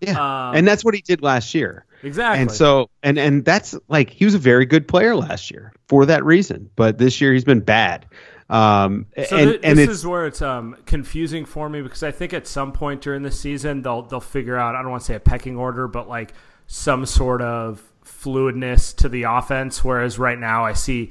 Yeah, 0.00 0.12
Um, 0.48 0.56
and 0.56 0.66
that's 0.68 0.84
what 0.84 0.94
he 0.94 1.00
did 1.00 1.22
last 1.22 1.54
year. 1.54 1.84
exactly 2.02 2.40
And 2.42 2.50
so 2.52 2.90
and 3.02 3.18
and 3.18 3.44
that's 3.44 3.74
like 3.88 4.10
he 4.10 4.24
was 4.24 4.34
a 4.34 4.38
very 4.38 4.66
good 4.66 4.86
player 4.86 5.16
last 5.16 5.50
year 5.50 5.72
for 5.88 6.06
that 6.06 6.24
reason. 6.24 6.70
But 6.76 6.98
this 6.98 7.20
year 7.20 7.32
he's 7.32 7.44
been 7.44 7.60
bad. 7.60 8.06
Um, 8.50 9.06
So 9.28 9.36
and 9.36 9.50
thi- 9.50 9.60
and 9.62 9.78
this 9.78 9.90
is 9.90 10.06
where 10.06 10.26
it's 10.26 10.40
um, 10.40 10.76
confusing 10.86 11.44
for 11.44 11.68
me 11.68 11.82
because 11.82 12.02
I 12.02 12.10
think 12.12 12.32
at 12.32 12.46
some 12.46 12.72
point 12.72 13.00
during 13.02 13.22
the 13.22 13.30
season 13.30 13.82
they'll 13.82 14.02
they'll 14.02 14.20
figure 14.20 14.56
out 14.56 14.74
I 14.74 14.82
don't 14.82 14.90
want 14.90 15.02
to 15.02 15.06
say 15.06 15.14
a 15.16 15.20
pecking 15.20 15.56
order, 15.56 15.86
but 15.88 16.08
like 16.08 16.32
some 16.66 17.04
sort 17.06 17.42
of 17.42 17.82
fluidness 18.04 18.94
to 18.96 19.08
the 19.08 19.24
offense. 19.24 19.84
Whereas 19.84 20.18
right 20.18 20.38
now 20.38 20.64
I 20.64 20.72
see 20.72 21.10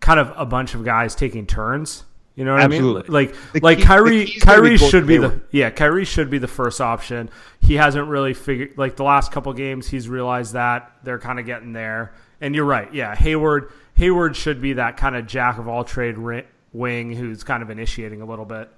kind 0.00 0.20
of 0.20 0.32
a 0.36 0.46
bunch 0.46 0.74
of 0.74 0.84
guys 0.84 1.14
taking 1.14 1.46
turns. 1.46 2.04
You 2.34 2.44
know 2.44 2.52
what 2.52 2.62
I 2.62 2.68
mean? 2.68 2.94
Like 3.08 3.34
The 3.52 3.60
like 3.60 3.78
key- 3.78 3.84
Kyrie 3.84 4.24
key's 4.26 4.44
gonna 4.44 4.62
be 4.62 4.68
Kyrie 4.68 4.76
should 4.78 5.06
be 5.08 5.14
Hayward. 5.14 5.32
the 5.50 5.58
yeah 5.58 5.70
Kyrie 5.70 6.04
should 6.04 6.30
be 6.30 6.38
the 6.38 6.46
first 6.46 6.80
option. 6.80 7.30
He 7.60 7.74
hasn't 7.74 8.06
really 8.08 8.32
figured 8.32 8.74
like 8.76 8.94
the 8.94 9.02
last 9.02 9.32
couple 9.32 9.52
games 9.54 9.88
he's 9.88 10.08
realized 10.08 10.52
that 10.52 10.92
they're 11.02 11.18
kind 11.18 11.40
of 11.40 11.46
getting 11.46 11.72
there. 11.72 12.14
And 12.40 12.54
you're 12.54 12.64
right, 12.64 12.94
yeah. 12.94 13.16
Hayward 13.16 13.72
Hayward 13.94 14.36
should 14.36 14.62
be 14.62 14.74
that 14.74 14.96
kind 14.96 15.16
of 15.16 15.26
jack 15.26 15.58
of 15.58 15.66
all 15.66 15.82
trade 15.82 16.16
wing 16.72 17.12
who's 17.12 17.42
kind 17.42 17.60
of 17.60 17.70
initiating 17.70 18.22
a 18.22 18.24
little 18.24 18.44
bit. 18.44 18.70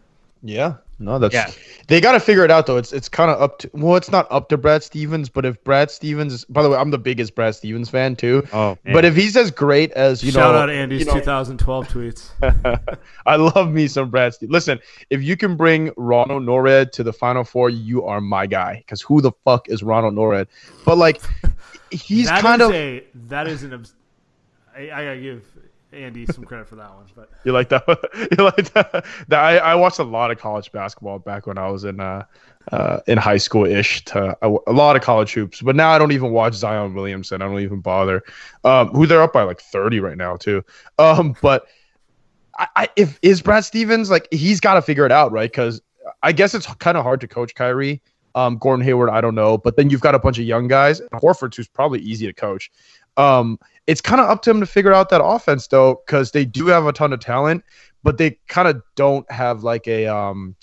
Yeah, 0.43 0.77
no, 1.01 1.19
that's 1.19 1.35
Yeah. 1.35 1.51
they 1.89 2.01
got 2.01 2.13
to 2.13 2.21
figure 2.21 2.45
it 2.45 2.51
out 2.51 2.67
though. 2.67 2.77
It's 2.77 2.93
it's 2.93 3.09
kind 3.09 3.31
of 3.31 3.41
up 3.41 3.59
to 3.61 3.71
well, 3.73 3.97
it's 3.97 4.11
not 4.13 4.27
up 4.31 4.49
to 4.51 4.57
Brad 4.59 4.83
Stevens, 4.85 5.29
but 5.29 5.45
if 5.45 5.63
Brad 5.65 5.91
Stevens, 5.91 6.45
by 6.45 6.63
the 6.63 6.69
way, 6.71 6.77
I'm 6.77 6.91
the 6.91 6.99
biggest 6.99 7.35
Brad 7.35 7.55
Stevens 7.57 7.89
fan 7.89 8.15
too. 8.15 8.47
Oh, 8.53 8.77
man. 8.85 8.95
but 8.95 9.05
if 9.05 9.17
he's 9.17 9.37
as 9.37 9.51
great 9.51 9.91
as 9.93 10.23
you 10.23 10.31
Shout 10.31 10.41
know, 10.53 10.59
shout 10.61 10.69
out 10.69 10.71
Andy's 10.71 11.01
you 11.01 11.07
know, 11.07 11.15
2012 11.15 11.89
tweets. 11.89 12.31
I 13.27 13.37
love 13.37 13.73
me 13.73 13.89
some 13.89 14.11
Brad 14.11 14.35
Stevens. 14.35 14.53
Listen, 14.53 14.79
if 15.09 15.23
you 15.23 15.37
can 15.37 15.57
bring 15.57 15.91
Ronald 15.97 16.43
Nored 16.45 16.93
to 16.93 17.03
the 17.03 17.13
Final 17.13 17.43
Four, 17.45 17.71
you 17.71 18.05
are 18.05 18.21
my 18.21 18.47
guy. 18.47 18.77
Because 18.77 19.01
who 19.01 19.21
the 19.21 19.33
fuck 19.45 19.69
is 19.69 19.83
Ronald 19.83 20.15
Nored? 20.15 20.47
But 20.85 20.99
like, 20.99 21.21
he's 21.91 22.29
kind 22.31 22.61
of 22.63 22.71
a 22.73 23.05
that 23.29 23.49
is 23.49 23.63
an. 23.63 23.73
obs- 23.75 23.95
I, 24.77 24.83
I 24.83 25.05
gotta 25.05 25.21
give 25.21 25.43
Andy 25.93 26.25
some 26.27 26.45
credit 26.45 26.69
for 26.69 26.77
that 26.77 26.95
one, 26.95 27.07
but 27.17 27.31
You 27.45 27.53
like 27.53 27.69
that? 27.71 27.87
One? 27.87 27.97
you 28.15 28.45
like 28.45 28.73
that? 28.73 29.05
I, 29.31 29.59
I 29.59 29.75
watched 29.75 29.99
a 29.99 30.05
lot 30.05 30.31
of 30.31 30.39
college 30.39 30.71
basketball 30.73 31.19
back 31.19 31.47
when 31.47 31.59
I 31.59 31.69
was 31.69 31.85
in 31.85 32.01
uh, 32.01 32.25
uh 32.71 33.01
in 33.07 33.19
high 33.19 33.39
school 33.39 33.65
ish. 33.65 34.05
To 34.07 34.37
a, 34.43 34.57
a 34.69 34.73
lot 34.73 34.97
of 34.97 35.03
college 35.03 35.33
hoops, 35.33 35.61
but 35.61 35.75
now 35.75 35.91
I 35.91 35.99
don't 35.99 36.13
even 36.13 36.31
watch 36.31 36.55
Zion 36.55 36.95
Williamson. 36.95 37.43
I 37.43 37.47
don't 37.47 37.61
even 37.61 37.81
bother. 37.81 38.23
Um, 38.65 38.89
who 38.89 39.07
they're 39.07 39.23
up 39.23 39.33
by 39.33 39.43
like 39.43 39.61
thirty 39.61 40.01
right 40.01 40.17
now 40.17 40.37
too. 40.37 40.65
Um, 40.99 41.35
but 41.43 41.67
I, 42.59 42.69
I 42.77 42.89
if 42.97 43.19
is 43.23 43.43
Brad 43.43 43.65
Stevens 43.65 44.11
like 44.11 44.29
he's 44.31 44.61
got 44.61 44.75
to 44.75 44.83
figure 44.83 45.07
it 45.07 45.13
out, 45.13 45.33
right? 45.33 45.51
Because 45.51 45.81
I 46.23 46.33
guess 46.33 46.55
it's 46.55 46.67
kind 46.75 46.97
of 46.97 47.03
hard 47.03 47.21
to 47.23 47.29
coach 47.29 47.55
Kyrie. 47.55 48.01
Um, 48.37 48.59
Gordon 48.59 48.85
Hayward, 48.85 49.11
I 49.11 49.21
don't 49.21 49.35
know, 49.35 49.59
but 49.59 49.77
then 49.77 49.91
you've 49.91 50.03
got 50.03 50.15
a 50.15 50.19
bunch 50.19 50.39
of 50.39 50.45
young 50.45 50.69
guys. 50.69 51.01
Horford, 51.15 51.53
who's 51.57 51.67
probably 51.67 51.99
easy 51.99 52.27
to 52.27 52.33
coach. 52.33 52.71
Um, 53.17 53.59
it's 53.87 54.01
kind 54.01 54.21
of 54.21 54.29
up 54.29 54.43
to 54.43 54.51
him 54.51 54.61
to 54.61 54.67
figure 54.67 54.93
out 54.93 55.09
that 55.11 55.23
offense 55.23 55.67
though, 55.67 56.03
because 56.07 56.31
they 56.31 56.45
do 56.45 56.67
have 56.67 56.87
a 56.87 56.93
ton 56.93 57.13
of 57.13 57.21
talent, 57.21 57.65
but 58.03 58.19
they 58.19 58.39
kind 58.49 58.69
of 58.69 58.83
don't 58.95 59.31
have 59.31 59.63
like 59.63 59.87
a 59.89 60.07
um 60.07 60.55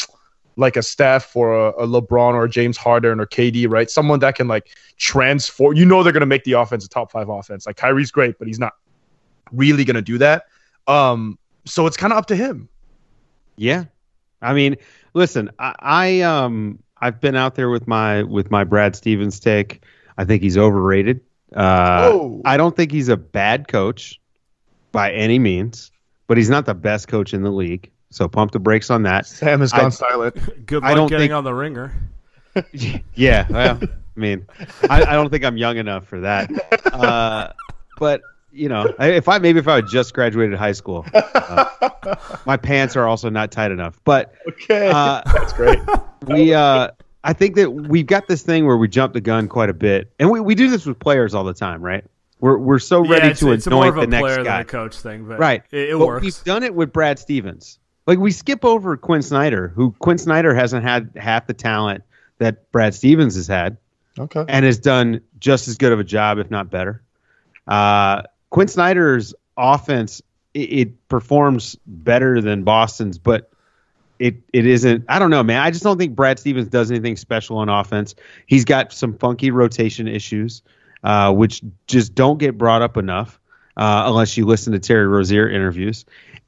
like 0.55 0.75
a 0.75 0.81
Steph 0.81 1.35
or 1.35 1.53
a, 1.53 1.69
a 1.71 1.87
LeBron 1.87 2.33
or 2.33 2.45
a 2.45 2.49
James 2.49 2.77
Harden 2.77 3.19
or 3.19 3.27
KD, 3.27 3.69
right? 3.69 3.89
Someone 3.89 4.19
that 4.19 4.35
can 4.35 4.47
like 4.47 4.75
transform. 4.97 5.75
You 5.75 5.85
know 5.85 6.03
they're 6.03 6.13
gonna 6.13 6.25
make 6.25 6.43
the 6.43 6.53
offense 6.53 6.85
a 6.85 6.89
top 6.89 7.11
five 7.11 7.29
offense. 7.29 7.65
Like 7.67 7.77
Kyrie's 7.77 8.11
great, 8.11 8.39
but 8.39 8.47
he's 8.47 8.59
not 8.59 8.73
really 9.51 9.83
gonna 9.83 10.01
do 10.01 10.17
that. 10.17 10.45
Um, 10.87 11.37
so 11.65 11.85
it's 11.85 11.97
kind 11.97 12.13
of 12.13 12.17
up 12.17 12.27
to 12.27 12.35
him. 12.35 12.69
Yeah, 13.55 13.85
I 14.41 14.53
mean, 14.53 14.77
listen, 15.13 15.49
I, 15.59 15.75
I 15.79 16.21
um 16.21 16.79
I've 17.01 17.19
been 17.19 17.35
out 17.35 17.55
there 17.55 17.69
with 17.69 17.87
my 17.87 18.23
with 18.23 18.49
my 18.51 18.63
Brad 18.63 18.95
Stevens 18.95 19.39
take. 19.39 19.83
I 20.17 20.25
think 20.25 20.41
he's 20.41 20.57
overrated. 20.57 21.21
Uh, 21.55 22.11
Whoa. 22.11 22.41
I 22.45 22.57
don't 22.57 22.75
think 22.75 22.91
he's 22.91 23.07
a 23.09 23.17
bad 23.17 23.67
coach 23.67 24.19
by 24.91 25.11
any 25.11 25.39
means, 25.39 25.91
but 26.27 26.37
he's 26.37 26.49
not 26.49 26.65
the 26.65 26.73
best 26.75 27.07
coach 27.07 27.33
in 27.33 27.43
the 27.43 27.51
league. 27.51 27.89
So 28.09 28.27
pump 28.27 28.51
the 28.51 28.59
brakes 28.59 28.89
on 28.89 29.03
that. 29.03 29.25
Sam 29.25 29.59
has 29.59 29.71
gone 29.71 29.85
I- 29.85 29.89
silent. 29.89 30.35
good 30.65 30.83
I 30.83 30.89
luck 30.89 30.95
don't 30.97 31.07
getting 31.09 31.25
think- 31.25 31.33
on 31.33 31.43
the 31.43 31.53
ringer. 31.53 31.93
yeah, 33.13 33.45
well, 33.51 33.79
I 33.83 34.19
mean, 34.19 34.47
I, 34.89 35.03
I 35.03 35.13
don't 35.13 35.29
think 35.29 35.45
I'm 35.45 35.57
young 35.57 35.77
enough 35.77 36.07
for 36.07 36.19
that. 36.21 36.49
Uh, 36.91 37.51
but 37.99 38.21
you 38.51 38.67
know, 38.67 38.91
if 38.99 39.27
I 39.29 39.37
maybe 39.37 39.59
if 39.59 39.67
I 39.67 39.75
had 39.75 39.87
just 39.87 40.15
graduated 40.15 40.57
high 40.57 40.71
school, 40.71 41.05
uh, 41.13 42.15
my 42.47 42.57
pants 42.57 42.95
are 42.95 43.05
also 43.07 43.29
not 43.29 43.51
tight 43.51 43.69
enough. 43.71 43.99
But 44.05 44.33
Okay, 44.47 44.89
Uh, 44.91 45.21
that's 45.31 45.53
great. 45.53 45.77
we 46.27 46.51
uh 46.55 46.89
I 47.27 47.33
think 47.33 47.55
that 47.55 47.69
we've 47.71 48.05
got 48.07 48.27
this 48.27 48.41
thing 48.41 48.65
where 48.65 48.77
we 48.77 48.87
jump 48.87 49.13
the 49.13 49.21
gun 49.21 49.47
quite 49.49 49.69
a 49.69 49.73
bit. 49.73 50.11
And 50.17 50.31
we, 50.31 50.39
we 50.39 50.55
do 50.55 50.69
this 50.69 50.85
with 50.85 50.97
players 50.97 51.35
all 51.35 51.43
the 51.43 51.53
time, 51.53 51.81
right? 51.81 52.03
We're 52.39 52.57
we're 52.57 52.79
so 52.79 53.01
ready 53.01 53.25
yeah, 53.25 53.31
it's, 53.31 53.39
to 53.41 53.51
it's 53.51 53.67
anoint 53.67 53.95
the 53.95 54.07
next 54.07 54.21
player 54.21 54.37
guy. 54.37 54.43
than 54.43 54.61
a 54.61 54.65
coach 54.65 54.95
thing, 54.95 55.25
but 55.27 55.37
Right. 55.39 55.63
it, 55.71 55.89
it 55.89 55.97
but 55.99 56.07
works. 56.07 56.23
we've 56.23 56.43
done 56.45 56.63
it 56.63 56.73
with 56.73 56.93
Brad 56.93 57.19
Stevens. 57.19 57.79
Like 58.05 58.19
we 58.19 58.31
skip 58.31 58.63
over 58.63 58.95
Quinn 58.95 59.21
Snyder, 59.21 59.67
who 59.67 59.91
Quinn 59.99 60.17
Snyder 60.17 60.53
hasn't 60.53 60.83
had 60.83 61.11
half 61.17 61.47
the 61.47 61.53
talent 61.53 62.03
that 62.37 62.71
Brad 62.71 62.93
Stevens 62.95 63.35
has 63.35 63.47
had 63.47 63.77
Okay. 64.17 64.45
and 64.47 64.63
has 64.65 64.77
done 64.79 65.19
just 65.39 65.67
as 65.67 65.77
good 65.77 65.91
of 65.91 65.99
a 65.99 66.03
job, 66.03 66.37
if 66.37 66.49
not 66.49 66.69
better. 66.69 67.01
Uh, 67.67 68.21
Quinn 68.51 68.67
Snyder's 68.67 69.33
offense 69.57 70.21
it, 70.53 70.59
it 70.59 71.07
performs 71.09 71.75
better 71.85 72.39
than 72.41 72.63
Boston's, 72.63 73.17
but 73.17 73.51
it 74.19 74.35
it 74.53 74.65
isn't. 74.65 75.05
I 75.09 75.19
don't 75.19 75.29
know, 75.29 75.43
man. 75.43 75.61
I 75.61 75.71
just 75.71 75.83
don't 75.83 75.97
think 75.97 76.15
Brad 76.15 76.39
Stevens 76.39 76.67
does 76.67 76.91
anything 76.91 77.15
special 77.15 77.57
on 77.57 77.69
offense. 77.69 78.15
He's 78.45 78.65
got 78.65 78.91
some 78.93 79.17
funky 79.17 79.51
rotation 79.51 80.07
issues, 80.07 80.61
uh, 81.03 81.33
which 81.33 81.61
just 81.87 82.15
don't 82.15 82.37
get 82.37 82.57
brought 82.57 82.81
up 82.81 82.97
enough 82.97 83.39
uh, 83.77 84.03
unless 84.07 84.37
you 84.37 84.45
listen 84.45 84.73
to 84.73 84.79
Terry 84.79 85.07
Rozier 85.07 85.49
interviews. 85.49 86.05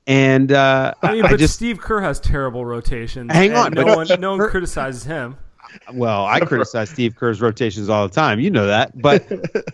And 0.08 0.52
uh, 0.52 0.94
I 1.04 1.12
mean, 1.14 1.26
I 1.26 1.32
but 1.32 1.40
just 1.40 1.56
Steve 1.56 1.80
Kerr 1.80 2.02
has 2.02 2.20
terrible 2.20 2.66
rotations. 2.66 3.32
Hang 3.32 3.54
on, 3.54 3.74
no 3.74 3.86
but- 3.86 3.98
one 4.10 4.20
no 4.20 4.36
one 4.38 4.50
criticizes 4.50 5.04
him. 5.04 5.38
Well, 5.94 6.26
I 6.26 6.40
criticize 6.46 6.90
Steve 6.90 7.16
Kerr's 7.16 7.42
rotations 7.42 7.90
all 7.90 8.08
the 8.08 8.14
time. 8.14 8.40
You 8.40 8.50
know 8.50 8.66
that. 8.66 9.00
But 9.00 9.24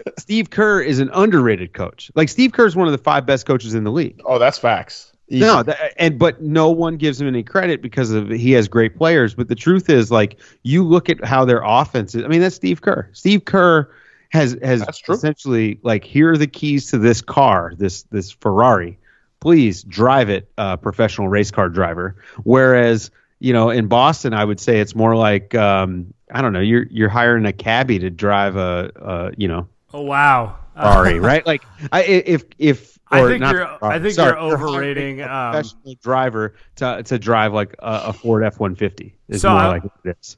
Steve 0.19 0.49
Kerr 0.49 0.81
is 0.81 0.99
an 0.99 1.09
underrated 1.13 1.71
coach. 1.73 2.11
Like 2.15 2.27
Steve 2.27 2.51
Kerr 2.51 2.65
is 2.65 2.75
one 2.75 2.87
of 2.87 2.91
the 2.91 2.97
five 2.97 3.25
best 3.25 3.45
coaches 3.45 3.73
in 3.73 3.85
the 3.85 3.91
league. 3.91 4.21
Oh, 4.25 4.37
that's 4.37 4.57
facts. 4.57 5.13
Easy. 5.27 5.39
No, 5.39 5.63
that, 5.63 5.93
and 5.97 6.19
but 6.19 6.41
no 6.41 6.69
one 6.69 6.97
gives 6.97 7.19
him 7.19 7.27
any 7.27 7.41
credit 7.41 7.81
because 7.81 8.11
of 8.11 8.29
he 8.29 8.51
has 8.51 8.67
great 8.67 8.95
players. 8.95 9.33
But 9.33 9.47
the 9.47 9.55
truth 9.55 9.89
is, 9.89 10.11
like 10.11 10.39
you 10.61 10.83
look 10.83 11.09
at 11.09 11.23
how 11.23 11.45
their 11.45 11.61
offense 11.63 12.13
is. 12.13 12.23
I 12.23 12.27
mean, 12.27 12.41
that's 12.41 12.55
Steve 12.55 12.81
Kerr. 12.81 13.09
Steve 13.13 13.43
Kerr 13.43 13.89
has 14.29 14.55
has 14.61 14.85
essentially 15.09 15.79
like 15.81 16.03
here 16.03 16.33
are 16.33 16.37
the 16.37 16.47
keys 16.47 16.91
to 16.91 16.99
this 16.99 17.21
car, 17.21 17.73
this 17.75 18.03
this 18.03 18.31
Ferrari. 18.31 18.99
Please 19.39 19.83
drive 19.83 20.29
it, 20.29 20.49
uh, 20.57 20.77
professional 20.77 21.27
race 21.27 21.51
car 21.51 21.69
driver. 21.69 22.15
Whereas 22.43 23.09
you 23.39 23.53
know 23.53 23.71
in 23.71 23.87
Boston, 23.87 24.33
I 24.33 24.45
would 24.45 24.59
say 24.59 24.79
it's 24.79 24.95
more 24.95 25.15
like 25.15 25.55
um, 25.55 26.13
I 26.31 26.43
don't 26.43 26.53
know. 26.53 26.59
You're 26.59 26.85
you're 26.91 27.09
hiring 27.09 27.45
a 27.45 27.53
cabbie 27.53 27.99
to 27.99 28.11
drive 28.11 28.57
a, 28.57 28.91
a 28.95 29.31
you 29.37 29.47
know 29.47 29.67
Oh 29.95 30.01
wow. 30.01 30.57
Ferrari, 30.75 31.19
right? 31.19 31.45
Like 31.45 31.63
I 31.91 32.03
if 32.03 32.43
if 32.57 32.94
I 33.11 33.27
think 33.27 33.41
not 33.41 33.53
you're- 33.53 33.65
Ferrari, 33.79 33.95
I 33.95 33.99
think 33.99 34.13
sorry, 34.15 34.29
you're 34.29 34.39
overrating, 34.39 35.21
a 35.21 35.25
um, 35.27 35.51
professional 35.53 35.95
driver 36.01 36.55
to 36.77 37.03
to 37.03 37.19
drive 37.19 37.53
like 37.53 37.75
a, 37.79 38.03
a 38.07 38.13
Ford 38.13 38.43
F 38.43 38.59
one 38.59 38.75
fifty 38.75 39.15
is 39.27 39.41
So 39.41 39.49
more 39.49 39.59
I- 39.59 39.67
like 39.67 39.83
what 39.83 39.93
it 40.03 40.17
is. 40.19 40.37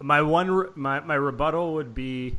My 0.00 0.22
one 0.22 0.68
my 0.74 1.00
my 1.00 1.14
rebuttal 1.14 1.74
would 1.74 1.94
be, 1.94 2.36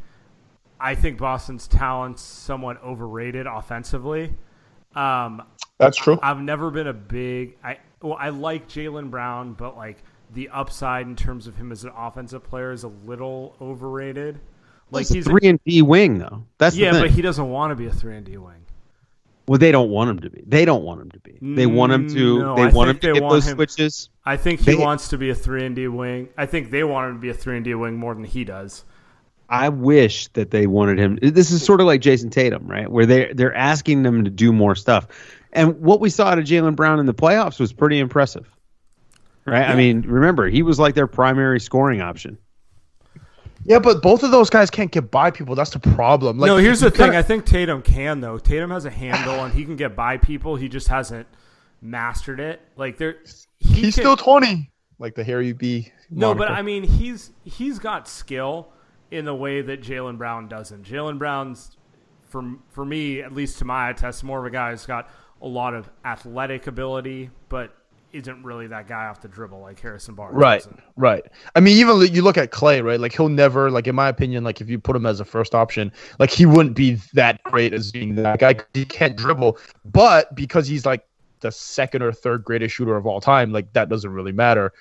I 0.80 0.94
think 0.96 1.18
Boston's 1.18 1.68
talent's 1.68 2.22
somewhat 2.22 2.82
overrated 2.84 3.48
offensively. 3.48 4.34
Um, 4.96 5.44
That's 5.78 5.98
true. 5.98 6.20
I've 6.22 6.40
never 6.40 6.70
been 6.72 6.88
a 6.88 6.94
big 6.94 7.58
I 7.64 7.80
well 8.02 8.18
I 8.20 8.30
like 8.30 8.68
Jaylen 8.68 9.10
Brown, 9.10 9.54
but 9.54 9.76
like 9.76 10.04
the 10.34 10.50
upside 10.50 11.06
in 11.08 11.16
terms 11.16 11.48
of 11.48 11.56
him 11.56 11.72
as 11.72 11.84
an 11.84 11.92
offensive 11.96 12.44
player 12.44 12.72
is 12.72 12.84
a 12.84 12.88
little 12.90 13.56
overrated. 13.62 14.40
Like 14.92 15.02
He's 15.08 15.12
a 15.12 15.14
he's 15.16 15.26
three 15.26 15.48
and 15.50 15.60
D 15.66 15.82
wing 15.82 16.18
though. 16.20 16.46
That's 16.60 16.76
yeah, 16.76 16.92
the 16.92 17.00
thing. 17.00 17.08
but 17.10 17.12
he 17.12 17.22
doesn't 17.22 17.50
want 17.50 17.72
to 17.72 17.76
be 17.76 17.88
a 17.88 17.92
three 17.92 18.16
and 18.16 18.26
D 18.26 18.38
wing. 18.38 18.65
Well, 19.48 19.60
they 19.60 19.72
don't 19.72 19.90
want 19.90 20.10
him 20.10 20.20
to 20.22 20.30
be. 20.30 20.44
They 20.48 20.66
don't 20.66 20.84
want 20.84 21.02
him 21.02 21.12
to 21.12 21.20
be. 21.20 21.38
They 21.40 21.68
want 21.68 21.92
him 21.92 22.08
to. 22.10 22.16
Mm, 22.16 22.40
no, 22.40 22.56
they 22.56 22.68
want 22.74 22.90
him 22.90 22.98
to 23.00 23.14
get 23.14 23.30
those 23.30 23.48
him- 23.48 23.56
switches. 23.56 24.10
I 24.26 24.38
think 24.38 24.62
he 24.62 24.72
They- 24.72 24.76
wants 24.78 25.10
to 25.10 25.18
be 25.20 25.30
a 25.30 25.36
three 25.36 25.64
and 25.66 25.76
D 25.76 25.88
wing. 25.88 26.30
I 26.38 26.48
think 26.48 26.72
they 26.72 26.84
want 26.84 27.10
him 27.10 27.16
to 27.18 27.22
be 27.22 27.30
a 27.30 27.34
three 27.34 27.56
and 27.56 27.64
D 27.64 27.76
wing 27.76 27.96
more 27.96 28.16
than 28.16 28.24
he 28.24 28.44
does. 28.44 28.84
I 29.48 29.70
wish 29.70 30.30
that 30.30 30.50
they 30.50 30.66
wanted 30.66 30.98
him. 30.98 31.20
This 31.22 31.52
is 31.52 31.64
sort 31.64 31.80
of 31.80 31.86
like 31.86 32.02
Jayson 32.02 32.32
Tatum, 32.32 32.66
right? 32.68 32.90
Where 32.90 33.06
they 33.06 33.32
they're 33.34 33.54
asking 33.56 34.02
them 34.02 34.24
to 34.24 34.32
do 34.32 34.52
more 34.52 34.74
stuff. 34.74 35.08
And 35.54 35.80
what 35.82 36.00
we 36.00 36.10
saw 36.10 36.26
out 36.30 36.40
of 36.40 36.46
Jaylen 36.46 36.76
Brown 36.76 37.00
in 37.00 37.06
the 37.06 37.14
playoffs 37.14 37.60
was 37.60 37.72
pretty 37.72 38.00
impressive, 38.00 38.50
right? 39.46 39.70
I 39.70 39.76
mean, 39.76 40.02
remember 40.02 40.50
he 40.50 40.64
was 40.64 40.80
like 40.80 40.96
their 40.96 41.06
primary 41.08 41.60
scoring 41.60 42.02
option. 42.02 42.40
Yeah, 43.68 43.80
but 43.80 44.02
both 44.02 44.22
of 44.24 44.30
those 44.32 44.50
guys 44.50 44.70
can't 44.70 44.92
get 44.92 45.10
by 45.10 45.32
people. 45.32 45.56
That's 45.56 45.72
the 45.72 45.80
problem. 45.80 46.38
Like, 46.38 46.48
no, 46.48 46.58
here's 46.58 46.80
the 46.82 46.92
thing. 46.92 47.08
gotta- 47.08 47.18
I 47.18 47.22
think 47.24 47.46
Tatum 47.46 47.82
can 47.82 48.22
though. 48.22 48.38
Tatum 48.38 48.70
has 48.72 48.86
a 48.86 48.92
handle 48.92 49.44
and 49.44 49.54
he 49.54 49.66
can 49.66 49.76
get 49.76 49.96
by 49.96 50.18
people. 50.18 50.56
He 50.56 50.70
just 50.70 50.88
hasn't 50.88 51.28
mastered 51.82 52.40
it. 52.40 52.62
Like 52.78 52.98
there, 52.98 53.18
he 53.60 53.74
he's 53.82 53.96
can- 53.96 54.04
still 54.04 54.18
twenty. 54.18 54.72
Like 55.00 55.16
the 55.16 55.24
Harry 55.24 55.52
B. 55.52 55.92
no, 56.10 56.34
but. 56.34 56.50
I 56.52 56.62
mean 56.62 56.84
he's 56.84 57.32
he's 57.44 57.80
got 57.80 58.08
skill 58.08 58.70
in 59.12 59.26
the 59.26 59.36
way 59.36 59.62
that 59.62 59.82
Jaylen 59.82 60.18
Brown 60.18 60.48
doesn't. 60.48 60.84
Jaylen 60.84 61.18
Brown's 61.20 61.76
for 62.30 62.44
for 62.70 62.86
me, 62.86 63.22
at 63.22 63.34
least 63.34 63.58
to 63.60 63.66
my 63.66 63.92
test, 63.94 64.24
more 64.24 64.40
of 64.40 64.46
a 64.46 64.50
guy 64.52 64.72
who's 64.72 64.86
got 64.86 65.10
a 65.42 65.48
lot 65.48 65.74
of 65.74 65.90
athletic 66.06 66.68
ability, 66.68 67.30
but 67.50 67.76
isn't 68.16 68.44
really 68.44 68.68
that 68.68 68.88
guy 68.88 69.06
off 69.08 69.22
the 69.22 69.28
dribble 69.28 69.60
like 69.60 69.80
Harrison 69.80 70.16
Barnes. 70.16 70.36
Right, 70.36 70.62
isn't. 70.62 70.80
right. 70.96 71.24
I 71.56 71.60
mean, 71.60 71.78
even 71.78 72.02
you 72.14 72.22
look 72.22 72.38
at 72.38 72.52
Clay, 72.52 72.82
right? 72.82 73.00
Like 73.00 73.14
he'll 73.14 73.30
never, 73.30 73.70
like 73.70 73.88
in 73.88 73.96
my 73.96 74.08
opinion, 74.08 74.44
like 74.44 74.62
if 74.62 74.70
you 74.70 74.80
put 74.80 74.96
him 74.96 75.06
as 75.06 75.20
a 75.20 75.26
first 75.26 75.54
option, 75.54 75.92
like 76.18 76.32
he 76.32 76.46
wouldn't 76.46 76.76
be 76.76 76.96
that 77.14 77.44
great 77.44 77.74
as 77.74 77.92
being 77.92 78.16
that 78.16 78.40
guy. 78.40 78.56
He 78.74 78.86
can't 78.86 79.18
dribble, 79.18 79.58
but 79.84 80.34
because 80.36 80.68
he's 80.68 80.86
like 80.86 81.06
the 81.42 81.52
second 81.52 82.02
or 82.02 82.12
third 82.12 82.44
greatest 82.44 82.76
shooter 82.76 82.96
of 82.96 83.06
all 83.06 83.20
time, 83.20 83.52
like 83.52 83.72
that 83.74 83.90
doesn't 83.90 84.12
really 84.12 84.32
matter. 84.32 84.74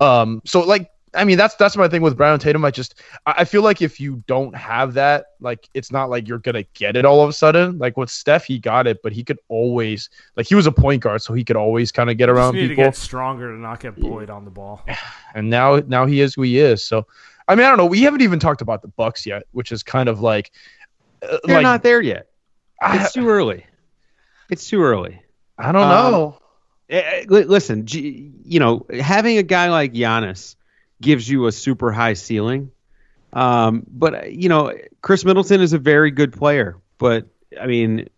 Um, 0.00 0.40
so 0.44 0.60
like 0.60 0.90
I 1.14 1.24
mean, 1.24 1.38
that's 1.38 1.54
that's 1.54 1.76
my 1.76 1.88
thing 1.88 2.02
with 2.02 2.16
Brown 2.16 2.38
Tatum. 2.38 2.64
I 2.64 2.70
just 2.70 3.00
I 3.24 3.44
feel 3.44 3.62
like 3.62 3.80
if 3.80 3.98
you 3.98 4.22
don't 4.26 4.54
have 4.54 4.94
that, 4.94 5.26
like 5.40 5.68
it's 5.72 5.90
not 5.90 6.10
like 6.10 6.28
you're 6.28 6.38
gonna 6.38 6.64
get 6.74 6.96
it 6.96 7.04
all 7.04 7.22
of 7.22 7.28
a 7.28 7.32
sudden. 7.32 7.78
Like 7.78 7.96
with 7.96 8.10
Steph, 8.10 8.44
he 8.44 8.58
got 8.58 8.86
it, 8.86 9.02
but 9.02 9.12
he 9.12 9.24
could 9.24 9.38
always 9.48 10.10
like 10.36 10.46
he 10.46 10.54
was 10.54 10.66
a 10.66 10.72
point 10.72 11.02
guard, 11.02 11.22
so 11.22 11.32
he 11.32 11.44
could 11.44 11.56
always 11.56 11.90
kind 11.92 12.10
of 12.10 12.16
get 12.16 12.28
around 12.28 12.54
need 12.54 12.68
people. 12.68 12.84
to 12.84 12.88
get 12.88 12.96
stronger 12.96 13.52
to 13.52 13.58
not 13.58 13.80
get 13.80 13.98
bullied 13.98 14.30
on 14.30 14.44
the 14.44 14.50
ball. 14.50 14.84
And 15.34 15.50
now 15.50 15.76
now 15.86 16.06
he 16.06 16.22
is 16.22 16.34
who 16.34 16.42
he 16.42 16.58
is. 16.58 16.82
So 16.82 17.06
I 17.46 17.54
mean, 17.54 17.66
I 17.66 17.68
don't 17.68 17.76
know. 17.76 17.86
We 17.86 18.02
haven't 18.02 18.22
even 18.22 18.38
talked 18.38 18.62
about 18.62 18.80
the 18.80 18.88
Bucks 18.88 19.26
yet, 19.26 19.44
which 19.52 19.70
is 19.70 19.82
kind 19.82 20.08
of 20.08 20.20
like 20.20 20.50
uh, 21.22 21.38
They're 21.44 21.56
like 21.56 21.62
not 21.62 21.82
there 21.82 22.00
yet. 22.00 22.28
I, 22.80 23.02
It's 23.02 23.12
too 23.12 23.28
early. 23.28 23.66
It's 24.50 24.66
too 24.68 24.82
early. 24.82 25.22
I 25.58 25.72
don't 25.72 25.82
um, 25.82 26.12
know. 26.12 26.38
Eh, 26.88 27.00
eh, 27.00 27.24
li- 27.28 27.44
Listen, 27.44 27.86
you 27.88 28.60
know, 28.60 28.86
having 29.00 29.38
a 29.38 29.42
guy 29.42 29.70
like 29.70 29.92
Giannis 29.92 30.55
gives 31.00 31.28
you 31.28 31.46
a 31.46 31.52
super 31.52 31.92
high 31.92 32.14
ceiling. 32.14 32.70
Um, 33.32 33.84
but 33.88 34.14
uh, 34.14 34.26
you 34.26 34.48
know, 34.48 34.72
Khris 35.02 35.24
Middleton 35.24 35.60
is 35.60 35.72
a 35.72 35.78
very 35.78 36.10
good 36.10 36.32
player, 36.32 36.76
but 36.98 37.26
I 37.60 37.66
mean, 37.66 38.08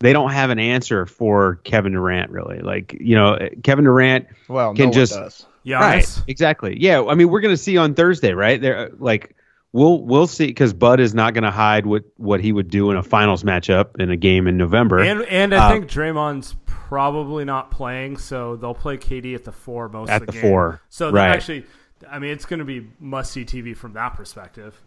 they 0.00 0.12
don't 0.12 0.30
have 0.30 0.50
an 0.50 0.58
answer 0.58 1.06
for 1.06 1.56
Kevin 1.64 1.92
Durant 1.92 2.30
really. 2.30 2.60
Like, 2.60 2.96
you 3.00 3.16
know, 3.16 3.38
Kevin 3.64 3.84
Durant 3.84 4.26
well, 4.46 4.74
can 4.74 4.86
no 4.86 4.92
just- 4.92 5.46
yeah 5.64 5.80
Right. 5.80 6.22
Exactly. 6.28 6.76
Yeah. 6.80 7.04
I 7.04 7.14
mean, 7.14 7.28
we're 7.28 7.40
going 7.40 7.52
to 7.54 7.60
see 7.62 7.76
on 7.76 7.94
Thursday, 7.94 8.32
right? 8.32 8.60
There, 8.60 8.90
like, 8.98 9.34
we'll 9.72 10.00
we'll 10.02 10.28
see 10.28 10.46
because 10.46 10.72
Bud 10.72 11.00
is 11.00 11.12
not 11.14 11.34
going 11.34 11.44
to 11.44 11.50
hide 11.50 11.84
what 11.84 12.04
what 12.16 12.40
he 12.40 12.52
would 12.52 12.68
do 12.70 12.90
in 12.92 12.96
a 12.96 13.02
finals 13.02 13.42
matchup 13.42 14.00
in 14.00 14.10
a 14.10 14.16
game 14.16 14.46
in 14.46 14.56
November. 14.56 15.00
And 15.00 15.22
and 15.22 15.52
I 15.54 15.66
Uh, 15.66 15.72
think 15.72 15.90
Draymond's 15.90 16.54
probably 16.66 17.44
not 17.44 17.70
playing, 17.72 18.16
so 18.16 18.56
they'll 18.56 18.72
play 18.74 18.96
KD 18.96 19.34
at 19.34 19.44
the 19.44 19.52
four 19.52 19.88
most 19.88 20.08
At 20.08 20.22
of 20.22 20.26
the, 20.26 20.32
the 20.32 20.40
game. 20.40 20.48
four, 20.50 20.80
So 20.88 21.10
right. 21.10 21.30
actually, 21.30 21.66
I 22.08 22.18
mean, 22.18 22.30
it's 22.30 22.44
going 22.44 22.58
to 22.58 22.64
be 22.64 22.86
must 23.00 23.32
see 23.32 23.44
TV 23.44 23.76
from 23.76 23.94
that 23.94 24.14
perspective. 24.14 24.80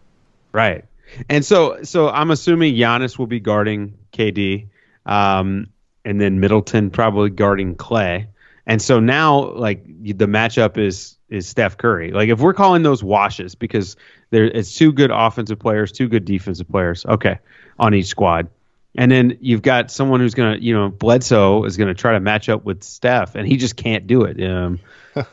Right. 0.51 0.85
And 1.29 1.45
so 1.45 1.83
so 1.83 2.09
I'm 2.09 2.31
assuming 2.31 2.75
Giannis 2.75 3.17
will 3.17 3.27
be 3.27 3.39
guarding 3.39 3.97
KD, 4.13 4.67
um, 5.05 5.67
and 6.05 6.21
then 6.21 6.39
Middleton 6.39 6.89
probably 6.89 7.29
guarding 7.29 7.75
Clay. 7.75 8.27
And 8.65 8.81
so 8.81 8.99
now, 8.99 9.51
like 9.51 9.83
the 9.85 10.27
matchup 10.27 10.77
is 10.77 11.17
is 11.29 11.47
Steph 11.47 11.77
Curry. 11.77 12.11
Like 12.11 12.29
if 12.29 12.39
we're 12.39 12.53
calling 12.53 12.83
those 12.83 13.03
washes 13.03 13.55
because 13.55 13.95
there 14.29 14.45
it's 14.45 14.75
two 14.75 14.91
good 14.91 15.11
offensive 15.11 15.59
players, 15.59 15.91
two 15.91 16.07
good 16.07 16.25
defensive 16.25 16.69
players, 16.69 17.05
okay, 17.05 17.39
on 17.79 17.93
each 17.93 18.07
squad. 18.07 18.49
And 18.95 19.09
then 19.09 19.37
you've 19.39 19.61
got 19.61 19.89
someone 19.89 20.19
who's 20.19 20.33
gonna, 20.33 20.57
you 20.57 20.73
know, 20.73 20.89
Bledsoe 20.89 21.63
is 21.63 21.77
gonna 21.77 21.93
try 21.93 22.13
to 22.13 22.19
match 22.19 22.49
up 22.49 22.65
with 22.65 22.83
Steph, 22.83 23.35
and 23.35 23.47
he 23.47 23.57
just 23.57 23.75
can't 23.75 24.05
do 24.05 24.23
it. 24.23 24.41
Um, 24.43 24.79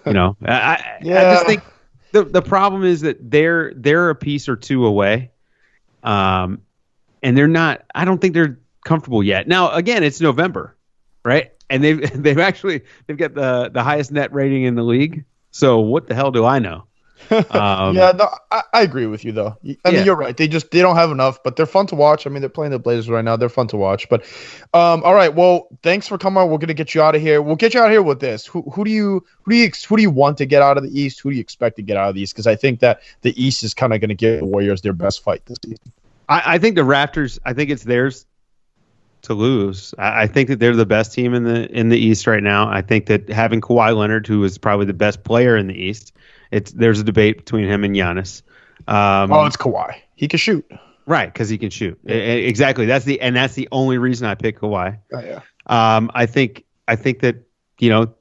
you 0.07 0.13
know, 0.13 0.37
I, 0.45 0.53
I, 0.53 0.99
I 1.01 1.35
just 1.35 1.47
think 1.47 1.63
the 2.13 2.25
the 2.25 2.43
problem 2.43 2.85
is 2.85 3.03
that 3.03 3.31
they're 3.31 3.73
they're 3.75 4.11
a 4.11 4.15
piece 4.15 4.49
or 4.49 4.57
two 4.57 4.87
away, 4.87 5.31
um, 6.03 6.63
and 7.23 7.37
they're 7.37 7.49
not. 7.49 7.85
I 7.95 8.05
don't 8.05 8.21
think 8.21 8.35
they're 8.35 8.61
comfortable 8.85 9.23
yet. 9.23 9.49
Now, 9.49 9.73
again, 9.73 10.03
it's 10.03 10.21
November, 10.21 10.77
right? 11.25 11.53
And 11.69 11.83
they've 11.83 12.11
they've 12.23 12.39
actually 12.39 12.83
they've 13.07 13.17
got 13.17 13.35
the 13.35 13.71
the 13.73 13.83
highest 13.83 14.13
net 14.13 14.33
rating 14.33 14.65
in 14.65 14.75
the 14.75 14.85
league. 14.85 15.25
So 15.51 15.81
what 15.81 16.07
the 16.07 16.15
hell 16.15 16.31
do 16.31 16.45
I 16.45 16.59
know? 16.59 16.85
Um, 17.51 17.97
yeah, 17.97 18.13
no, 18.13 18.29
I, 18.51 18.63
I 18.73 18.83
agree 18.83 19.07
with 19.07 19.25
you 19.25 19.33
though. 19.33 19.57
I 19.63 19.67
mean, 19.67 19.77
Yeah. 19.87 20.05
you're 20.05 20.17
right. 20.17 20.37
They 20.37 20.49
just 20.49 20.71
they 20.71 20.81
don't 20.81 20.97
have 20.97 21.11
enough, 21.11 21.43
but 21.43 21.57
they're 21.57 21.67
fun 21.67 21.87
to 21.89 21.95
watch. 21.95 22.27
I 22.27 22.31
mean, 22.31 22.41
they're 22.41 22.49
playing 22.49 22.73
the 22.73 22.79
Blazers 22.79 23.09
right 23.11 23.25
now. 23.25 23.37
They're 23.37 23.49
fun 23.49 23.67
to 23.69 23.77
watch. 23.77 24.09
But 24.09 24.23
um, 24.75 25.03
all 25.05 25.15
right. 25.15 25.35
Well, 25.35 25.69
thanks 25.83 26.09
for 26.09 26.17
coming. 26.19 26.39
on. 26.43 26.51
We're 26.51 26.59
gonna 26.59 26.75
get 26.75 26.95
you 26.95 27.03
out 27.03 27.15
of 27.15 27.21
here. 27.21 27.43
We'll 27.43 27.57
get 27.57 27.75
you 27.75 27.81
out 27.81 27.87
of 27.87 27.93
here 27.93 28.03
with 28.03 28.21
this. 28.21 28.47
Who 28.47 28.63
who 28.63 28.85
do 28.85 28.91
you 28.91 29.25
who 29.43 29.51
do 29.53 29.57
you 29.57 29.71
who 29.89 29.97
do 29.97 30.03
you 30.03 30.11
want 30.11 30.39
to 30.39 30.47
get 30.47 30.63
out 30.63 30.77
of 30.77 30.83
the 30.85 31.01
East? 31.01 31.21
Who 31.21 31.31
do 31.31 31.37
you 31.37 31.41
expect 31.41 31.77
to 31.77 31.83
get 31.83 31.97
out 31.97 32.09
of 32.09 32.15
the 32.15 32.23
East? 32.23 32.35
Because 32.35 32.47
I 32.47 32.57
think 32.57 32.81
that 32.81 33.01
the 33.23 33.43
East 33.43 33.63
is 33.63 33.75
kind 33.75 33.93
of 33.93 34.01
gonna 34.01 34.15
give 34.15 34.39
the 34.41 34.47
Warriors 34.47 34.81
their 34.83 34.93
best 34.93 35.23
fight 35.23 35.45
this 35.47 35.59
season. 35.65 35.93
I, 36.29 36.55
I 36.55 36.59
think 36.59 36.77
the 36.77 36.83
Raptors. 36.83 37.39
I 37.45 37.53
think 37.53 37.71
it's 37.71 37.85
theirs 37.85 38.27
to 39.23 39.35
lose. 39.35 39.93
I, 39.99 40.23
I 40.23 40.27
think 40.29 40.49
that 40.49 40.61
they're 40.61 40.77
the 40.77 40.87
best 40.87 41.13
team 41.13 41.35
in 41.35 41.45
the 41.45 41.69
in 41.77 41.89
the 41.89 41.99
East 41.99 42.27
right 42.27 42.43
now. 42.43 42.69
I 42.71 42.83
think 42.83 43.07
that 43.07 43.29
having 43.29 43.61
Kawhi 43.61 43.97
Leonard, 43.97 44.27
who 44.27 44.45
is 44.45 44.57
probably 44.59 44.87
the 44.87 44.93
best 44.95 45.25
player 45.25 45.57
in 45.57 45.67
the 45.67 45.75
East, 45.75 46.13
it's 46.51 46.73
there's 46.73 47.01
a 47.01 47.05
debate 47.05 47.37
between 47.39 47.67
him 47.69 47.85
and 47.85 47.95
Giannis. 47.95 48.43
Um, 48.87 49.33
Oh, 49.33 49.45
it's 49.45 49.57
Kawhi. 49.57 49.95
He 50.15 50.29
can 50.29 50.39
shoot. 50.39 50.65
right, 51.07 51.33
because 51.33 51.49
he 51.49 51.59
can 51.59 51.71
shoot. 51.71 51.99
E- 52.09 52.13
e- 52.13 52.47
exactly. 52.47 52.87
That's 52.87 53.05
the 53.05 53.21
and 53.21 53.35
that's 53.37 53.55
the 53.55 53.69
only 53.73 53.99
reason 53.99 54.27
I 54.27 54.35
pick 54.35 54.59
Kawhi. 54.61 54.99
Oh, 55.13 55.21
yeah. 55.21 55.41
Um, 55.67 56.11
I 56.15 56.27
think 56.27 56.65
I 56.87 56.97
think 56.97 57.21
that 57.21 57.37
you 57.79 57.91
know 57.91 58.15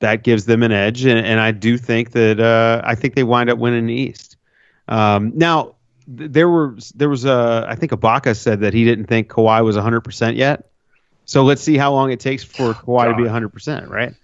that 0.00 0.22
gives 0.22 0.44
them 0.44 0.62
an 0.62 0.70
edge, 0.72 1.04
and, 1.04 1.18
and 1.18 1.40
I 1.40 1.50
do 1.50 1.76
think 1.76 2.12
that 2.12 2.38
uh, 2.38 2.80
I 2.84 2.94
think 2.94 3.14
they 3.16 3.24
wind 3.24 3.50
up 3.50 3.58
winning 3.58 3.86
the 3.86 3.94
East. 3.94 4.36
Um, 4.86 5.32
now 5.34 5.74
th- 6.16 6.30
there 6.30 6.48
were 6.48 6.76
there 6.94 7.08
was 7.08 7.24
a 7.24 7.66
I 7.68 7.74
think 7.74 7.92
Ibaka 7.92 8.36
said 8.36 8.60
that 8.60 8.72
he 8.74 8.84
didn't 8.84 9.06
think 9.06 9.28
Kawhi 9.28 9.64
was 9.64 9.74
100 9.76 10.02
percent 10.02 10.36
yet. 10.36 10.70
So 11.24 11.42
let's 11.42 11.60
see 11.60 11.76
how 11.76 11.92
long 11.92 12.10
it 12.12 12.20
takes 12.20 12.42
for 12.44 12.72
Kawhi 12.72 13.10
to 13.10 13.16
be 13.16 13.22
100 13.24 13.48
percent. 13.50 13.88
Right? 13.90 14.14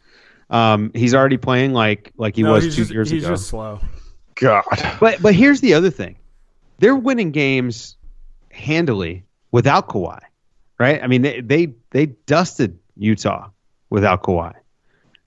Um, 0.55 0.93
he's 0.95 1.15
already 1.15 1.37
playing 1.37 1.73
like 1.73 2.13
like 2.17 2.37
he 2.37 2.45
no, 2.45 2.53
was 2.53 2.65
two 2.65 2.71
just, 2.71 2.93
years 2.93 3.11
he's 3.11 3.25
ago. 3.25 3.33
He's 3.33 3.41
just 3.41 3.51
slow. 3.51 3.81
God. 4.37 4.63
But 5.01 5.21
but 5.21 5.35
here's 5.35 5.61
the 5.61 5.75
other 5.75 5.91
thing. 5.91 6.17
They're 6.79 6.95
winning 6.95 7.33
games 7.33 7.97
handily 8.53 9.25
without 9.51 9.89
Kawhi. 9.89 10.21
Right? 10.79 11.03
I 11.03 11.09
mean 11.09 11.23
they 11.23 11.41
they, 11.41 11.75
they 11.91 12.07
dusted 12.07 12.79
Utah 12.97 13.49
without 13.91 14.23
Kawhi. 14.23 14.55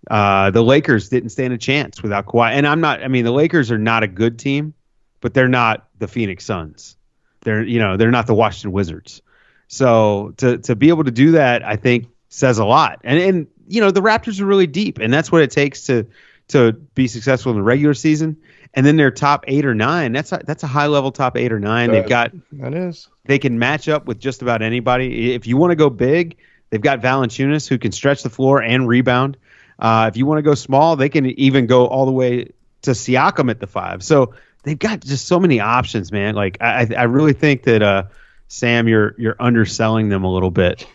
Uh, 0.09 0.51
the 0.51 0.63
Lakers 0.63 1.09
didn't 1.09 1.30
stand 1.32 1.53
a 1.53 1.57
chance 1.57 2.01
without 2.01 2.25
Kawhi. 2.25 2.51
And 2.51 2.65
I'm 2.65 2.80
not 2.80 3.03
I 3.03 3.09
mean 3.09 3.25
the 3.25 3.32
Lakers 3.32 3.69
are 3.69 3.78
not 3.78 4.03
a 4.03 4.07
good 4.07 4.39
team, 4.39 4.73
but 5.19 5.34
they're 5.34 5.49
not 5.49 5.89
the 5.99 6.07
Phoenix 6.07 6.45
Suns. 6.45 6.95
They're 7.41 7.63
you 7.63 7.80
know, 7.80 7.97
they're 7.97 8.11
not 8.11 8.28
the 8.28 8.34
Washington 8.34 8.71
Wizards. 8.71 9.21
So 9.67 10.34
to 10.38 10.57
to 10.59 10.75
be 10.78 10.88
able 10.88 11.03
to 11.03 11.11
do 11.11 11.32
that, 11.32 11.63
I 11.63 11.75
think 11.75 12.07
says 12.30 12.59
a 12.59 12.65
lot. 12.65 13.01
And 13.03 13.19
and 13.19 13.47
you 13.68 13.82
know, 13.82 13.91
the 13.91 14.01
Raptors 14.01 14.39
are 14.41 14.45
really 14.45 14.68
deep 14.68 14.99
and 14.99 15.13
that's 15.13 15.32
what 15.32 15.41
it 15.41 15.51
takes 15.51 15.84
to 15.86 16.05
to 16.49 16.72
be 16.72 17.07
successful 17.07 17.51
in 17.51 17.57
the 17.57 17.63
regular 17.63 17.93
season. 17.93 18.38
And 18.74 18.86
then 18.86 18.95
they're 18.95 19.11
top 19.11 19.43
eight 19.47 19.65
or 19.65 19.76
nine. 19.76 20.13
That's 20.13 20.32
a, 20.32 20.41
that's 20.45 20.63
a 20.63 20.68
high 20.68 20.88
level 20.88 21.11
top 21.11 21.36
eight 21.36 21.51
or 21.51 21.59
nine. 21.59 21.91
They've 21.91 22.07
got 22.07 22.32
That 22.53 22.74
is. 22.74 23.09
they 23.26 23.39
can 23.39 23.59
match 23.59 23.89
up 23.89 24.05
with 24.05 24.20
just 24.20 24.41
about 24.41 24.61
anybody. 24.61 25.34
If 25.34 25.45
you 25.47 25.57
want 25.57 25.72
to 25.72 25.76
go 25.76 25.89
big, 25.89 26.38
they've 26.70 26.82
got 26.82 27.01
Valanciunas 27.01 27.68
who 27.68 27.78
can 27.78 27.91
stretch 27.91 28.24
the 28.24 28.30
floor 28.30 28.61
and 28.61 28.88
rebound. 28.88 29.36
Uh, 29.80 30.09
if 30.11 30.18
you 30.18 30.26
want 30.26 30.38
to 30.38 30.41
go 30.41 30.53
small, 30.55 30.95
they 30.95 31.09
can 31.09 31.26
even 31.26 31.65
go 31.68 31.88
all 31.88 32.05
the 32.05 32.11
way 32.11 32.51
to 32.84 32.91
Siakam 32.91 33.49
at 33.49 33.59
the 33.59 33.68
five. 33.68 34.03
So 34.03 34.34
they've 34.63 34.80
got 34.80 35.01
just 35.01 35.28
so 35.28 35.39
many 35.39 35.59
options, 35.59 36.11
man. 36.11 36.36
Like 36.36 36.57
I, 36.61 36.88
I 36.97 37.03
really 37.03 37.34
think 37.34 37.63
that 37.63 37.82
uh, 37.82 38.03
Sam, 38.47 38.87
you're 38.87 39.13
you're 39.17 39.35
underselling 39.39 40.09
them 40.09 40.23
a 40.23 40.31
little 40.31 40.51
bit. 40.51 40.87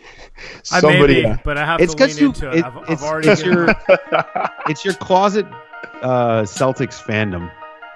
I 0.71 0.79
Somebody. 0.79 1.23
may 1.23 1.33
be, 1.33 1.39
but 1.43 1.57
I 1.57 1.65
have 1.65 1.79
It's 1.81 1.93
to 1.93 2.05
lean 2.05 2.17
you, 2.17 2.25
into 2.27 2.49
it. 2.51 2.57
it- 2.59 2.65
I've, 2.65 2.77
I've 2.77 2.89
it's, 2.89 3.03
already 3.03 3.29
it's 3.29 3.43
your 3.43 3.67
it's 4.67 4.83
your 4.85 4.93
closet 4.95 5.45
uh, 6.01 6.41
Celtics 6.43 7.01
fandom. 7.01 7.51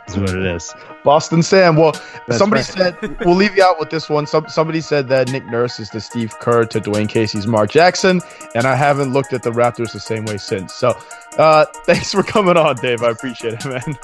Is 0.08 0.18
what 0.18 0.30
it 0.30 0.45
is. 0.45 0.74
Boston 1.03 1.43
Sam. 1.43 1.76
Well, 1.76 1.91
That's 2.28 2.38
somebody 2.38 2.62
right. 2.62 2.95
said 3.01 3.26
we'll 3.26 3.36
leave 3.36 3.58
you 3.58 3.64
out 3.64 3.78
with 3.78 3.89
this 3.89 4.08
one. 4.10 4.26
Some, 4.26 4.47
somebody 4.47 4.80
said 4.80 5.10
that 5.10 5.30
Nick 5.34 5.45
Nurse 5.47 5.82
is 5.82 5.89
the 5.89 5.99
Steve 5.99 6.34
Kerr 6.39 6.64
to 6.64 6.80
Dwane 6.80 7.10
Casey's 7.10 7.45
Mark 7.45 7.72
Jackson, 7.72 8.22
and 8.55 8.66
I 8.66 8.74
haven't 8.76 9.12
looked 9.12 9.34
at 9.34 9.43
the 9.43 9.51
Raptors 9.51 9.91
the 9.91 9.99
same 9.99 10.24
way 10.24 10.38
since. 10.38 10.74
So, 10.74 10.97
uh, 11.38 11.66
thanks 11.86 12.14
for 12.14 12.24
coming 12.24 12.55
on, 12.55 12.78
Dave. 12.78 13.03
I 13.03 13.10
appreciate 13.10 13.55
it, 13.55 13.66
man. 13.66 13.97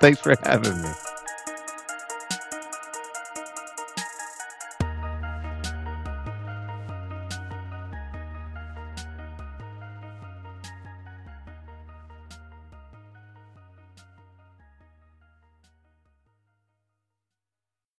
Thanks 0.00 0.18
for 0.20 0.34
having 0.44 0.80
me. 0.80 0.88